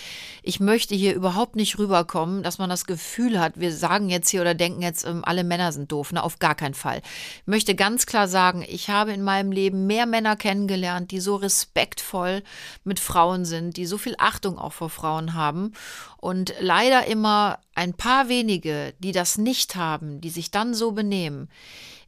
Ich 0.44 0.62
möchte 0.62 0.96
hier 0.96 1.14
überhaupt 1.14 1.58
nicht 1.58 1.78
rüberkommen, 1.78 2.42
dass 2.42 2.58
man 2.58 2.70
das 2.70 2.86
Gefühl 2.86 3.40
hat, 3.40 3.60
wir 3.60 3.74
sagen 3.74 4.10
jetzt 4.10 4.30
hier 4.30 4.40
oder 4.40 4.54
denken 4.54 4.82
jetzt, 4.82 5.06
ähm, 5.06 5.26
alle 5.26 5.44
Männer 5.44 5.74
sind 5.74 5.92
doof. 5.92 6.14
Ne? 6.14 6.24
Auf 6.24 6.40
gar 6.40 6.56
keinen 6.56 6.74
Fall. 6.74 7.02
Ich 7.42 7.48
möchte 7.48 7.76
ganz 7.76 8.06
klar 8.06 8.30
sagen, 8.30 8.66
ich 8.66 8.90
habe 8.90 9.12
in 9.12 9.24
meinem 9.24 9.52
Leben 9.52 9.88
mehr 9.88 10.06
Männer 10.06 10.38
kennengelernt, 10.38 11.12
die 11.12 11.17
so 11.20 11.36
Respekt 11.36 11.88
respektvoll 11.88 12.44
mit 12.84 13.00
Frauen 13.00 13.46
sind, 13.46 13.78
die 13.78 13.86
so 13.86 13.98
viel 13.98 14.16
Achtung 14.18 14.58
auch 14.58 14.74
vor 14.74 14.90
Frauen 14.90 15.34
haben. 15.34 15.74
Und 16.18 16.54
leider 16.60 17.06
immer 17.06 17.60
ein 17.76 17.94
paar 17.94 18.30
wenige, 18.30 18.94
die 19.00 19.12
das 19.12 19.38
nicht 19.38 19.76
haben, 19.76 20.22
die 20.22 20.30
sich 20.30 20.52
dann 20.52 20.74
so 20.74 20.92
benehmen, 20.92 21.50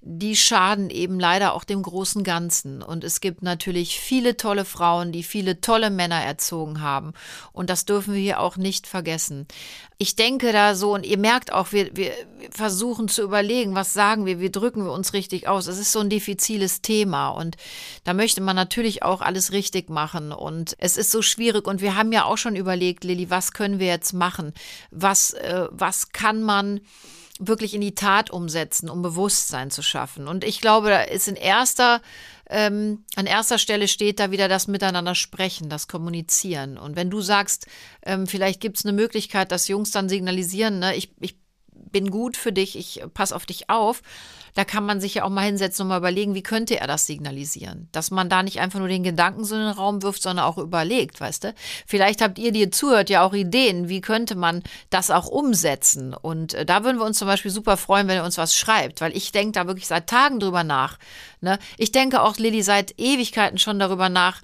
die 0.01 0.37
schaden 0.37 0.89
eben 0.89 1.19
leider 1.19 1.53
auch 1.53 1.65
dem 1.65 1.81
großen 1.81 2.23
Ganzen. 2.23 2.81
Und 2.81 3.03
es 3.03 3.19
gibt 3.19 3.43
natürlich 3.43 3.99
viele 3.99 4.37
tolle 4.37 4.63
Frauen, 4.63 5.11
die 5.11 5.23
viele 5.23 5.59
tolle 5.59 5.89
Männer 5.89 6.23
erzogen 6.23 6.81
haben. 6.81 7.13
Und 7.51 7.69
das 7.69 7.83
dürfen 7.83 8.13
wir 8.13 8.21
hier 8.21 8.39
auch 8.39 8.55
nicht 8.55 8.87
vergessen. 8.87 9.45
Ich 9.97 10.15
denke 10.15 10.53
da 10.53 10.75
so, 10.75 10.93
und 10.93 11.05
ihr 11.05 11.17
merkt 11.17 11.51
auch, 11.51 11.73
wir, 11.73 11.95
wir 11.97 12.13
versuchen 12.51 13.09
zu 13.09 13.21
überlegen, 13.21 13.75
was 13.75 13.93
sagen 13.93 14.25
wir, 14.25 14.39
wie 14.39 14.49
drücken 14.49 14.85
wir 14.85 14.93
uns 14.93 15.11
richtig 15.11 15.49
aus. 15.49 15.67
Es 15.67 15.77
ist 15.77 15.91
so 15.91 15.99
ein 15.99 16.09
diffiziles 16.09 16.81
Thema 16.81 17.29
und 17.29 17.57
da 18.05 18.13
möchte 18.13 18.39
man 18.39 18.55
natürlich 18.55 19.03
auch 19.03 19.19
alles 19.19 19.51
richtig 19.51 19.89
machen. 19.89 20.31
Und 20.31 20.75
es 20.77 20.95
ist 20.95 21.11
so 21.11 21.21
schwierig. 21.21 21.67
Und 21.67 21.81
wir 21.81 21.95
haben 21.95 22.13
ja 22.13 22.23
auch 22.23 22.37
schon 22.37 22.55
überlegt, 22.55 23.03
Lilly, 23.03 23.29
was 23.29 23.51
können 23.51 23.79
wir 23.79 23.87
jetzt 23.87 24.13
machen? 24.13 24.53
Was, 24.91 25.33
äh, 25.33 25.67
was 25.71 26.13
kann 26.13 26.41
man 26.41 26.79
wirklich 27.39 27.73
in 27.73 27.81
die 27.81 27.95
Tat 27.95 28.29
umsetzen, 28.29 28.89
um 28.89 29.01
Bewusstsein 29.01 29.71
zu 29.71 29.81
schaffen. 29.81 30.27
Und 30.27 30.43
ich 30.43 30.59
glaube, 30.59 30.89
da 30.89 31.01
ist 31.01 31.27
in 31.27 31.37
erster, 31.37 32.01
ähm, 32.49 33.05
an 33.15 33.25
erster 33.25 33.57
Stelle 33.57 33.87
steht 33.87 34.19
da 34.19 34.29
wieder 34.29 34.49
das 34.49 34.67
Miteinander 34.67 35.15
sprechen, 35.15 35.69
das 35.69 35.87
Kommunizieren. 35.87 36.77
Und 36.77 36.97
wenn 36.97 37.09
du 37.09 37.21
sagst, 37.21 37.65
ähm, 38.03 38.27
vielleicht 38.27 38.59
gibt 38.59 38.77
es 38.77 38.85
eine 38.85 38.93
Möglichkeit, 38.93 39.51
dass 39.53 39.69
Jungs 39.69 39.91
dann 39.91 40.09
signalisieren, 40.09 40.79
ne, 40.79 40.95
ich, 40.95 41.13
ich 41.21 41.37
bin 41.71 42.11
gut 42.11 42.35
für 42.35 42.51
dich, 42.51 42.77
ich 42.77 43.01
passe 43.13 43.35
auf 43.35 43.45
dich 43.45 43.69
auf, 43.69 44.01
da 44.53 44.65
kann 44.65 44.85
man 44.85 45.01
sich 45.01 45.15
ja 45.15 45.23
auch 45.23 45.29
mal 45.29 45.45
hinsetzen 45.45 45.83
und 45.83 45.89
mal 45.89 45.97
überlegen, 45.97 46.35
wie 46.35 46.43
könnte 46.43 46.79
er 46.79 46.87
das 46.87 47.05
signalisieren? 47.05 47.87
Dass 47.91 48.11
man 48.11 48.29
da 48.29 48.43
nicht 48.43 48.59
einfach 48.59 48.79
nur 48.79 48.87
den 48.87 49.03
Gedanken 49.03 49.43
so 49.43 49.55
in 49.55 49.61
den 49.61 49.69
Raum 49.71 50.01
wirft, 50.01 50.21
sondern 50.21 50.45
auch 50.45 50.57
überlegt, 50.57 51.19
weißt 51.19 51.45
du? 51.45 51.53
Vielleicht 51.85 52.21
habt 52.21 52.39
ihr, 52.39 52.51
die 52.51 52.61
ihr 52.61 52.71
zuhört, 52.71 53.09
ja 53.09 53.23
auch 53.23 53.33
Ideen, 53.33 53.89
wie 53.89 54.01
könnte 54.01 54.35
man 54.35 54.63
das 54.89 55.11
auch 55.11 55.27
umsetzen? 55.27 56.13
Und 56.13 56.53
äh, 56.53 56.65
da 56.65 56.83
würden 56.83 56.97
wir 56.97 57.05
uns 57.05 57.17
zum 57.17 57.27
Beispiel 57.27 57.51
super 57.51 57.77
freuen, 57.77 58.07
wenn 58.07 58.17
ihr 58.17 58.23
uns 58.23 58.37
was 58.37 58.55
schreibt, 58.55 59.01
weil 59.01 59.15
ich 59.15 59.31
denke 59.31 59.53
da 59.53 59.67
wirklich 59.67 59.87
seit 59.87 60.07
Tagen 60.07 60.39
drüber 60.39 60.63
nach. 60.63 60.97
Ne? 61.41 61.59
Ich 61.77 61.91
denke 61.91 62.21
auch, 62.21 62.37
Lilly, 62.37 62.61
seit 62.61 62.99
Ewigkeiten 62.99 63.57
schon 63.57 63.79
darüber 63.79 64.09
nach, 64.09 64.41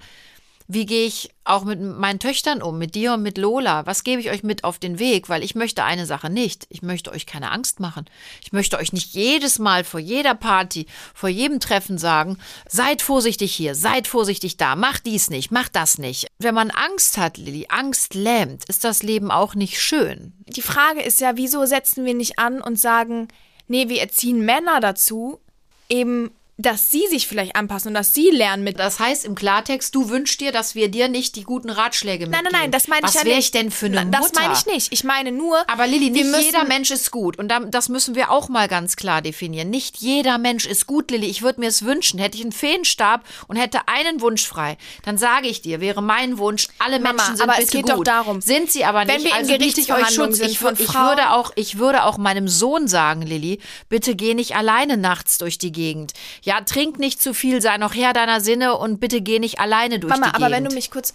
wie 0.68 0.86
gehe 0.86 1.06
ich 1.06 1.30
auch 1.44 1.64
mit 1.64 1.80
meinen 1.80 2.18
Töchtern 2.18 2.60
um, 2.60 2.76
mit 2.78 2.94
dir 2.94 3.14
und 3.14 3.22
mit 3.22 3.38
Lola? 3.38 3.86
Was 3.86 4.02
gebe 4.02 4.20
ich 4.20 4.30
euch 4.30 4.42
mit 4.42 4.64
auf 4.64 4.78
den 4.78 4.98
Weg? 4.98 5.28
Weil 5.28 5.44
ich 5.44 5.54
möchte 5.54 5.84
eine 5.84 6.06
Sache 6.06 6.28
nicht. 6.28 6.66
Ich 6.70 6.82
möchte 6.82 7.12
euch 7.12 7.24
keine 7.24 7.52
Angst 7.52 7.78
machen. 7.78 8.06
Ich 8.42 8.52
möchte 8.52 8.76
euch 8.78 8.92
nicht 8.92 9.14
jedes 9.14 9.58
Mal 9.58 9.84
vor 9.84 10.00
jeder 10.00 10.34
Party, 10.34 10.86
vor 11.14 11.28
jedem 11.28 11.60
Treffen 11.60 11.98
sagen, 11.98 12.38
seid 12.68 13.00
vorsichtig 13.00 13.54
hier, 13.54 13.74
seid 13.74 14.08
vorsichtig 14.08 14.56
da, 14.56 14.74
macht 14.74 15.06
dies 15.06 15.30
nicht, 15.30 15.52
macht 15.52 15.76
das 15.76 15.98
nicht. 15.98 16.26
Wenn 16.38 16.54
man 16.54 16.70
Angst 16.70 17.16
hat, 17.16 17.36
Lilly, 17.36 17.66
Angst 17.68 18.14
lähmt, 18.14 18.64
ist 18.68 18.82
das 18.82 19.02
Leben 19.02 19.30
auch 19.30 19.54
nicht 19.54 19.80
schön. 19.80 20.32
Die 20.48 20.62
Frage 20.62 21.02
ist 21.02 21.20
ja, 21.20 21.36
wieso 21.36 21.64
setzen 21.64 22.04
wir 22.04 22.14
nicht 22.14 22.38
an 22.38 22.60
und 22.60 22.78
sagen, 22.78 23.28
nee, 23.68 23.88
wir 23.88 24.00
erziehen 24.00 24.44
Männer 24.44 24.80
dazu, 24.80 25.40
eben 25.88 26.30
dass 26.58 26.90
sie 26.90 27.06
sich 27.08 27.26
vielleicht 27.26 27.54
anpassen 27.54 27.88
und 27.88 27.94
dass 27.94 28.14
sie 28.14 28.30
lernen 28.30 28.64
mit. 28.64 28.78
Das 28.78 28.98
heißt 28.98 29.26
im 29.26 29.34
Klartext, 29.34 29.94
du 29.94 30.08
wünschst 30.08 30.40
dir, 30.40 30.52
dass 30.52 30.74
wir 30.74 30.88
dir 30.88 31.08
nicht 31.08 31.36
die 31.36 31.42
guten 31.42 31.68
Ratschläge 31.68 32.26
mitgeben. 32.26 32.44
Nein, 32.44 32.52
nein, 32.52 32.62
nein, 32.62 32.70
das 32.70 32.88
meine 32.88 33.00
ich 33.00 33.08
Was 33.08 33.14
ja 33.14 33.20
nicht. 33.20 33.26
Was 33.26 33.30
wäre 33.30 33.40
ich 33.40 33.50
denn 33.50 33.70
für 33.70 33.86
eine 33.86 34.10
das 34.10 34.20
Mutter? 34.20 34.32
Das 34.32 34.42
meine 34.42 34.54
ich 34.54 34.66
nicht. 34.66 34.92
Ich 34.92 35.04
meine 35.04 35.32
nur. 35.32 35.68
Aber 35.68 35.86
Lilly, 35.86 36.10
nicht 36.10 36.24
jeder 36.40 36.64
Mensch 36.64 36.90
ist 36.90 37.10
gut. 37.10 37.38
Und 37.38 37.52
das 37.70 37.90
müssen 37.90 38.14
wir 38.14 38.30
auch 38.30 38.48
mal 38.48 38.68
ganz 38.68 38.96
klar 38.96 39.20
definieren. 39.20 39.68
Nicht 39.68 39.98
jeder 39.98 40.38
Mensch 40.38 40.64
ist 40.64 40.86
gut, 40.86 41.10
Lilly. 41.10 41.26
Ich 41.26 41.42
würde 41.42 41.60
mir 41.60 41.68
es 41.68 41.84
wünschen. 41.84 42.18
Hätte 42.18 42.38
ich 42.38 42.42
einen 42.42 42.52
Feenstab 42.52 43.24
und 43.48 43.56
hätte 43.56 43.80
einen 43.86 44.22
Wunsch 44.22 44.46
frei, 44.46 44.78
dann 45.04 45.18
sage 45.18 45.48
ich 45.48 45.60
dir, 45.60 45.80
wäre 45.80 46.02
mein 46.02 46.38
Wunsch, 46.38 46.68
alle 46.78 46.98
Mama, 46.98 47.16
Menschen 47.16 47.36
sind 47.36 47.48
aber 47.48 47.58
bitte 47.58 47.64
es 47.64 47.70
geht 47.70 47.82
gut. 47.82 47.92
doch 47.92 48.04
darum. 48.04 48.40
Sind 48.40 48.70
sie 48.70 48.84
aber 48.84 49.04
nicht. 49.04 49.14
Wenn 49.14 49.24
wir 49.24 49.34
also 49.34 49.52
in 49.52 49.60
ich 49.60 49.92
euch 49.92 50.08
Schutz. 50.08 50.40
Ich, 50.40 50.52
ich, 50.52 50.94
würde 50.94 51.32
auch, 51.32 51.52
ich 51.56 51.78
würde 51.78 52.04
auch 52.04 52.16
meinem 52.16 52.48
Sohn 52.48 52.88
sagen, 52.88 53.22
Lilly, 53.22 53.60
bitte 53.90 54.16
geh 54.16 54.32
nicht 54.32 54.56
alleine 54.56 54.96
nachts 54.96 55.36
durch 55.36 55.58
die 55.58 55.72
Gegend. 55.72 56.14
Ja, 56.46 56.60
trink 56.60 57.00
nicht 57.00 57.20
zu 57.20 57.34
viel, 57.34 57.60
sei 57.60 57.76
noch 57.76 57.92
her 57.92 58.12
deiner 58.12 58.40
Sinne 58.40 58.76
und 58.76 59.00
bitte 59.00 59.20
geh 59.20 59.40
nicht 59.40 59.58
alleine 59.58 59.98
durch 59.98 60.12
Mama, 60.12 60.26
die 60.26 60.32
Gegend. 60.32 60.44
aber 60.44 60.54
wenn 60.54 60.64
du 60.64 60.72
mich 60.72 60.92
kurz. 60.92 61.12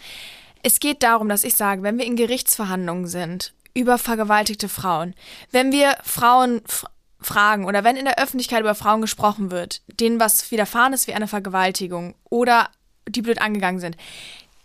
Es 0.61 0.81
geht 0.81 1.03
darum, 1.03 1.29
dass 1.29 1.45
ich 1.45 1.55
sage, 1.55 1.83
wenn 1.83 1.97
wir 1.97 2.05
in 2.05 2.17
Gerichtsverhandlungen 2.17 3.07
sind 3.07 3.53
über 3.73 3.97
vergewaltigte 3.97 4.67
Frauen, 4.67 5.15
wenn 5.51 5.71
wir 5.71 5.95
Frauen 6.03 6.61
fragen 7.21 7.65
oder 7.65 7.85
wenn 7.85 7.95
in 7.95 8.03
der 8.03 8.19
Öffentlichkeit 8.19 8.59
über 8.59 8.75
Frauen 8.75 8.99
gesprochen 8.99 9.51
wird, 9.51 9.81
denen 9.87 10.19
was 10.19 10.51
widerfahren 10.51 10.91
ist 10.91 11.07
wie 11.07 11.13
eine 11.13 11.29
Vergewaltigung 11.29 12.13
oder 12.29 12.69
die 13.07 13.21
blöd 13.21 13.41
angegangen 13.41 13.79
sind, 13.79 13.95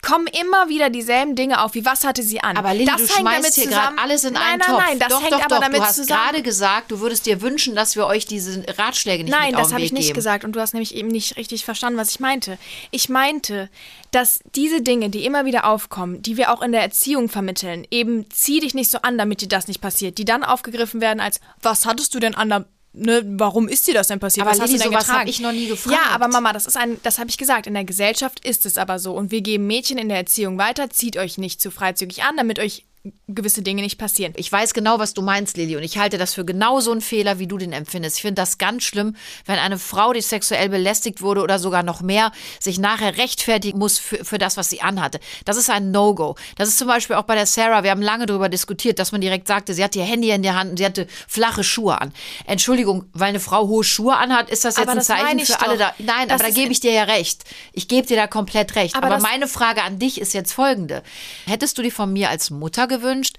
kommen 0.02 0.26
immer 0.26 0.68
wieder 0.68 0.90
dieselben 0.90 1.34
Dinge 1.34 1.62
auf, 1.62 1.74
wie 1.74 1.84
was 1.84 2.04
hatte 2.04 2.22
sie 2.22 2.40
an. 2.40 2.56
Aber 2.56 2.72
Lilly, 2.72 2.86
das 2.86 3.02
du 3.02 3.06
schmeißt 3.08 3.54
hier 3.54 3.68
gerade 3.68 3.98
alles 3.98 4.24
in 4.24 4.36
einen 4.36 4.60
Topf. 4.60 4.78
Nein, 4.78 4.86
nein, 4.86 4.98
das 4.98 5.08
doch, 5.08 5.20
hängt 5.20 5.32
doch, 5.32 5.40
aber 5.40 5.56
doch. 5.56 5.60
damit 5.62 5.80
du 5.80 5.84
hast 5.84 5.96
zusammen. 5.96 6.20
gerade 6.20 6.42
gesagt, 6.42 6.90
du 6.90 7.00
würdest 7.00 7.26
dir 7.26 7.40
wünschen, 7.40 7.74
dass 7.74 7.96
wir 7.96 8.06
euch 8.06 8.26
diese 8.26 8.64
Ratschläge 8.78 9.24
nicht 9.24 9.32
Nein, 9.32 9.54
das 9.54 9.72
habe 9.72 9.82
ich 9.82 9.92
nicht 9.92 10.08
geben. 10.08 10.14
gesagt 10.14 10.44
und 10.44 10.52
du 10.52 10.60
hast 10.60 10.74
nämlich 10.74 10.94
eben 10.94 11.08
nicht 11.08 11.36
richtig 11.36 11.64
verstanden, 11.64 11.98
was 11.98 12.10
ich 12.10 12.20
meinte. 12.20 12.58
Ich 12.90 13.08
meinte, 13.08 13.68
dass 14.10 14.40
diese 14.54 14.82
Dinge, 14.82 15.10
die 15.10 15.24
immer 15.24 15.44
wieder 15.44 15.66
aufkommen, 15.66 16.22
die 16.22 16.36
wir 16.36 16.52
auch 16.52 16.62
in 16.62 16.72
der 16.72 16.82
Erziehung 16.82 17.28
vermitteln, 17.28 17.86
eben 17.90 18.30
zieh 18.30 18.60
dich 18.60 18.74
nicht 18.74 18.90
so 18.90 18.98
an, 19.02 19.18
damit 19.18 19.40
dir 19.40 19.48
das 19.48 19.68
nicht 19.68 19.80
passiert, 19.80 20.18
die 20.18 20.24
dann 20.24 20.44
aufgegriffen 20.44 21.00
werden 21.00 21.20
als 21.20 21.40
was 21.62 21.86
hattest 21.86 22.14
du 22.14 22.20
denn 22.20 22.34
an 22.34 22.48
der 22.48 22.64
ne, 22.96 23.22
warum 23.24 23.68
ist 23.68 23.86
dir 23.86 23.94
das 23.94 24.08
denn 24.08 24.18
passiert? 24.18 24.46
Aber 24.46 24.52
Was 24.52 24.58
Lilly, 24.58 24.78
hast 24.78 24.84
du 24.86 24.90
denn 24.90 24.98
getragen? 24.98 25.28
ich 25.28 25.40
noch 25.40 25.52
nie 25.52 25.68
gefragt. 25.68 25.96
Ja, 25.96 26.14
aber 26.14 26.28
Mama, 26.28 26.52
das 26.52 26.66
ist 26.66 26.76
ein, 26.76 26.96
das 27.02 27.18
habe 27.18 27.30
ich 27.30 27.38
gesagt. 27.38 27.66
In 27.66 27.74
der 27.74 27.84
Gesellschaft 27.84 28.44
ist 28.44 28.66
es 28.66 28.78
aber 28.78 28.98
so. 28.98 29.12
Und 29.12 29.30
wir 29.30 29.42
geben 29.42 29.66
Mädchen 29.66 29.98
in 29.98 30.08
der 30.08 30.18
Erziehung 30.18 30.58
weiter, 30.58 30.90
zieht 30.90 31.16
euch 31.16 31.38
nicht 31.38 31.60
zu 31.60 31.70
freizügig 31.70 32.24
an, 32.24 32.36
damit 32.36 32.58
euch 32.58 32.84
gewisse 33.28 33.62
Dinge 33.62 33.82
nicht 33.82 33.98
passieren. 33.98 34.32
Ich 34.36 34.50
weiß 34.50 34.74
genau, 34.74 34.98
was 34.98 35.14
du 35.14 35.22
meinst, 35.22 35.56
Lilly, 35.56 35.76
und 35.76 35.82
ich 35.82 35.98
halte 35.98 36.18
das 36.18 36.34
für 36.34 36.44
genau 36.44 36.80
so 36.80 36.92
einen 36.92 37.00
Fehler, 37.00 37.38
wie 37.38 37.46
du 37.46 37.58
den 37.58 37.72
empfindest. 37.72 38.16
Ich 38.16 38.22
finde 38.22 38.40
das 38.40 38.58
ganz 38.58 38.84
schlimm, 38.84 39.16
wenn 39.44 39.58
eine 39.58 39.78
Frau, 39.78 40.12
die 40.12 40.20
sexuell 40.20 40.68
belästigt 40.68 41.22
wurde 41.22 41.42
oder 41.42 41.58
sogar 41.58 41.82
noch 41.82 42.00
mehr, 42.00 42.32
sich 42.60 42.78
nachher 42.78 43.16
rechtfertigen 43.16 43.78
muss 43.78 43.98
für, 43.98 44.24
für 44.24 44.38
das, 44.38 44.56
was 44.56 44.70
sie 44.70 44.80
anhatte. 44.82 45.20
Das 45.44 45.56
ist 45.56 45.70
ein 45.70 45.90
No-Go. 45.90 46.36
Das 46.56 46.68
ist 46.68 46.78
zum 46.78 46.88
Beispiel 46.88 47.16
auch 47.16 47.24
bei 47.24 47.34
der 47.34 47.46
Sarah, 47.46 47.82
wir 47.82 47.90
haben 47.90 48.02
lange 48.02 48.26
darüber 48.26 48.48
diskutiert, 48.48 48.98
dass 48.98 49.12
man 49.12 49.20
direkt 49.20 49.48
sagte, 49.48 49.74
sie 49.74 49.82
hatte 49.84 49.98
ihr 49.98 50.04
Handy 50.04 50.30
in 50.30 50.42
der 50.42 50.58
Hand 50.58 50.70
und 50.70 50.76
sie 50.78 50.84
hatte 50.84 51.06
flache 51.28 51.64
Schuhe 51.64 52.00
an. 52.00 52.12
Entschuldigung, 52.46 53.04
weil 53.12 53.30
eine 53.30 53.40
Frau 53.40 53.66
hohe 53.68 53.84
Schuhe 53.84 54.16
anhat, 54.16 54.50
ist 54.50 54.64
das 54.64 54.76
jetzt 54.76 54.82
Aber 54.82 54.92
ein 54.92 54.98
das 54.98 55.06
Zeichen 55.06 55.38
ich 55.38 55.46
für 55.48 55.60
alle 55.60 55.78
doch. 55.78 55.86
da. 55.86 55.94
Nein, 55.98 56.28
Das 56.28 56.40
aber 56.40 56.48
da 56.50 56.54
gebe 56.54 56.72
ich 56.72 56.80
dir 56.80 56.92
ja 56.92 57.04
recht. 57.04 57.44
Ich 57.72 57.88
gebe 57.88 58.06
dir 58.06 58.16
da 58.16 58.26
komplett 58.26 58.76
recht. 58.76 58.94
Aber 58.94 59.06
Aber, 59.06 59.18
meine 59.20 59.48
Frage 59.48 59.82
an 59.82 59.98
dich 59.98 60.20
ist 60.20 60.34
jetzt 60.34 60.52
folgende. 60.52 61.02
Hättest 61.46 61.78
du 61.78 61.82
dir 61.82 61.92
von 61.92 62.12
mir 62.12 62.30
als 62.30 62.50
Mutter 62.50 62.86
gewünscht, 62.98 63.36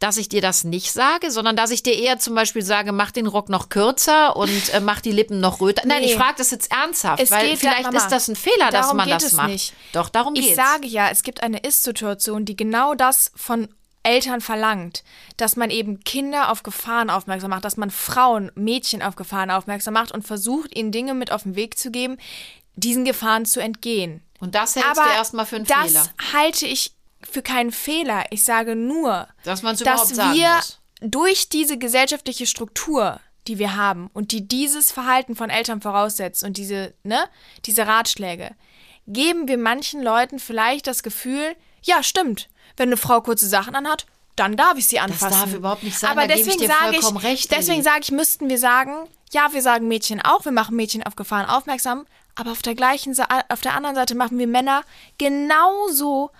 dass 0.00 0.16
ich 0.16 0.28
dir 0.28 0.42
das 0.42 0.64
nicht 0.64 0.92
sage, 0.92 1.30
sondern 1.30 1.56
dass 1.56 1.70
ich 1.70 1.82
dir 1.82 1.94
eher 1.96 2.18
zum 2.18 2.34
Beispiel 2.34 2.62
sage, 2.62 2.92
mach 2.92 3.10
den 3.10 3.26
Rock 3.26 3.48
noch 3.48 3.68
kürzer 3.68 4.36
und 4.36 4.74
äh, 4.74 4.80
mach 4.80 5.00
die 5.00 5.12
Lippen 5.12 5.40
noch 5.40 5.60
röter. 5.60 5.82
Nein, 5.86 6.02
Nee. 6.02 6.08
ich 6.12 6.16
frage 6.16 6.34
das 6.38 6.50
jetzt 6.50 6.70
ernsthaft, 6.70 7.22
Es 7.22 7.30
weil 7.30 7.48
geht, 7.50 7.58
vielleicht 7.60 7.84
Mama, 7.84 7.96
ist 7.98 8.08
das 8.08 8.28
ein 8.28 8.36
Fehler, 8.36 8.70
dass 8.70 8.82
darum 8.86 8.96
man 8.98 9.06
geht 9.06 9.16
das 9.16 9.24
es 9.24 9.32
macht. 9.32 9.48
nicht. 9.48 9.72
Doch, 9.92 10.08
darum 10.10 10.34
Ich 10.34 10.42
geht's. 10.46 10.56
sage 10.56 10.86
ja, 10.86 11.08
es 11.08 11.22
gibt 11.22 11.42
eine 11.42 11.58
Ist-Situation, 11.58 12.44
die 12.44 12.56
genau 12.56 12.94
das 12.94 13.30
von 13.36 13.68
Eltern 14.02 14.42
verlangt, 14.42 15.04
dass 15.38 15.56
man 15.56 15.70
eben 15.70 16.00
Kinder 16.04 16.50
auf 16.50 16.62
Gefahren 16.64 17.08
aufmerksam 17.08 17.48
macht, 17.50 17.64
dass 17.64 17.78
man 17.78 17.90
Frauen, 17.90 18.50
Mädchen 18.54 19.00
auf 19.00 19.16
Gefahren 19.16 19.50
aufmerksam 19.50 19.94
macht 19.94 20.12
und 20.12 20.26
versucht, 20.26 20.76
ihnen 20.76 20.92
Dinge 20.92 21.14
mit 21.14 21.30
auf 21.32 21.44
den 21.44 21.56
Weg 21.56 21.78
zu 21.78 21.90
geben, 21.90 22.18
diesen 22.76 23.04
Gefahren 23.06 23.46
zu 23.46 23.60
entgehen. 23.60 24.22
und 24.40 24.54
das 24.56 24.74
hältst 24.76 24.90
Aber 24.90 25.04
du 25.08 25.14
erstmal 25.14 25.46
für 25.46 25.56
einen 25.56 25.64
das 25.64 25.86
Fehler. 25.92 26.04
halte 26.34 26.66
ich 26.66 26.92
für 27.30 27.42
keinen 27.42 27.72
Fehler. 27.72 28.24
Ich 28.30 28.44
sage 28.44 28.76
nur, 28.76 29.28
Dass 29.44 29.62
dass 29.62 29.78
sagen 29.78 30.34
wir 30.34 30.54
muss. 30.56 30.80
durch 31.00 31.48
diese 31.48 31.78
gesellschaftliche 31.78 32.46
Struktur, 32.46 33.20
die 33.46 33.58
wir 33.58 33.76
haben 33.76 34.10
und 34.14 34.32
die 34.32 34.46
dieses 34.46 34.90
Verhalten 34.92 35.36
von 35.36 35.50
Eltern 35.50 35.80
voraussetzt 35.80 36.44
und 36.44 36.56
diese, 36.56 36.94
ne, 37.02 37.24
diese 37.66 37.86
Ratschläge, 37.86 38.52
geben 39.06 39.48
wir 39.48 39.58
manchen 39.58 40.02
Leuten 40.02 40.38
vielleicht 40.38 40.86
das 40.86 41.02
Gefühl, 41.02 41.54
ja, 41.82 42.02
stimmt, 42.02 42.48
wenn 42.76 42.88
eine 42.88 42.96
Frau 42.96 43.20
kurze 43.20 43.46
Sachen 43.46 43.74
anhat, 43.74 44.06
dann 44.36 44.56
darf 44.56 44.78
ich 44.78 44.86
sie 44.88 44.98
anfassen. 44.98 45.38
darf 45.38 45.52
überhaupt 45.54 45.82
nicht 45.82 45.98
sein, 45.98 46.10
Aber 46.10 46.26
da 46.26 46.34
ich 46.34 46.44
deswegen 46.44 46.66
sage 46.66 46.94
vollkommen 46.94 47.18
recht, 47.18 47.50
deswegen 47.52 47.82
sage 47.82 48.00
ich, 48.02 48.10
müssten 48.10 48.48
wir 48.48 48.58
sagen, 48.58 49.08
ja, 49.32 49.52
wir 49.52 49.62
sagen 49.62 49.88
Mädchen 49.88 50.20
auch, 50.22 50.44
wir 50.44 50.52
machen 50.52 50.74
Mädchen 50.76 51.02
auf 51.04 51.14
Gefahren 51.16 51.46
aufmerksam, 51.46 52.06
aber 52.34 52.50
auf 52.52 52.62
der 52.62 52.74
gleichen 52.74 53.14
auf 53.48 53.60
der 53.60 53.74
anderen 53.74 53.94
Seite 53.94 54.14
machen 54.14 54.38
wir 54.38 54.48
Männer 54.48 54.82
genauso 55.18 56.30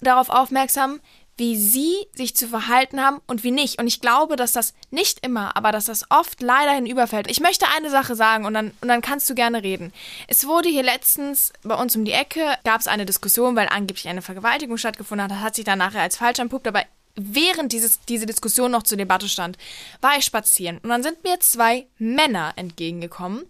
darauf 0.00 0.28
aufmerksam, 0.28 1.00
wie 1.36 1.56
sie 1.56 2.06
sich 2.14 2.36
zu 2.36 2.46
verhalten 2.46 3.00
haben 3.00 3.20
und 3.26 3.42
wie 3.42 3.50
nicht. 3.50 3.80
Und 3.80 3.88
ich 3.88 4.00
glaube, 4.00 4.36
dass 4.36 4.52
das 4.52 4.72
nicht 4.90 5.24
immer, 5.26 5.56
aber 5.56 5.72
dass 5.72 5.86
das 5.86 6.08
oft 6.10 6.40
leider 6.40 6.72
hinüberfällt. 6.72 7.28
Ich 7.28 7.40
möchte 7.40 7.66
eine 7.76 7.90
Sache 7.90 8.14
sagen 8.14 8.44
und 8.44 8.54
dann, 8.54 8.72
und 8.80 8.88
dann 8.88 9.02
kannst 9.02 9.28
du 9.28 9.34
gerne 9.34 9.62
reden. 9.62 9.92
Es 10.28 10.46
wurde 10.46 10.68
hier 10.68 10.84
letztens 10.84 11.52
bei 11.64 11.74
uns 11.74 11.96
um 11.96 12.04
die 12.04 12.12
Ecke, 12.12 12.56
gab 12.64 12.80
es 12.80 12.86
eine 12.86 13.04
Diskussion, 13.04 13.56
weil 13.56 13.68
angeblich 13.68 14.06
eine 14.06 14.22
Vergewaltigung 14.22 14.78
stattgefunden 14.78 15.24
hat. 15.24 15.32
Das 15.32 15.40
hat 15.40 15.56
sich 15.56 15.64
dann 15.64 15.78
nachher 15.78 16.02
als 16.02 16.18
falsch 16.18 16.38
entpuppt, 16.38 16.68
aber 16.68 16.84
während 17.16 17.72
dieses, 17.72 18.00
diese 18.08 18.26
Diskussion 18.26 18.70
noch 18.70 18.84
zur 18.84 18.98
Debatte 18.98 19.28
stand, 19.28 19.58
war 20.00 20.16
ich 20.18 20.24
spazieren 20.24 20.78
und 20.82 20.90
dann 20.90 21.02
sind 21.02 21.22
mir 21.22 21.38
zwei 21.40 21.86
Männer 21.98 22.52
entgegengekommen 22.56 23.44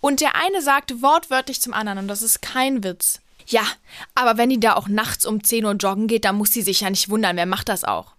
und 0.00 0.20
der 0.20 0.36
eine 0.36 0.62
sagte 0.62 1.02
wortwörtlich 1.02 1.60
zum 1.60 1.74
anderen, 1.74 1.98
und 1.98 2.08
das 2.08 2.22
ist 2.22 2.40
kein 2.40 2.82
Witz, 2.82 3.20
ja, 3.50 3.62
aber 4.14 4.36
wenn 4.38 4.48
die 4.50 4.58
da 4.60 4.74
auch 4.74 4.88
nachts 4.88 5.26
um 5.26 5.44
10 5.44 5.64
Uhr 5.64 5.72
joggen 5.72 6.06
geht, 6.06 6.24
dann 6.24 6.36
muss 6.36 6.52
sie 6.52 6.62
sich 6.62 6.80
ja 6.80 6.90
nicht 6.90 7.08
wundern, 7.10 7.36
wer 7.36 7.46
macht 7.46 7.68
das 7.68 7.84
auch? 7.84 8.14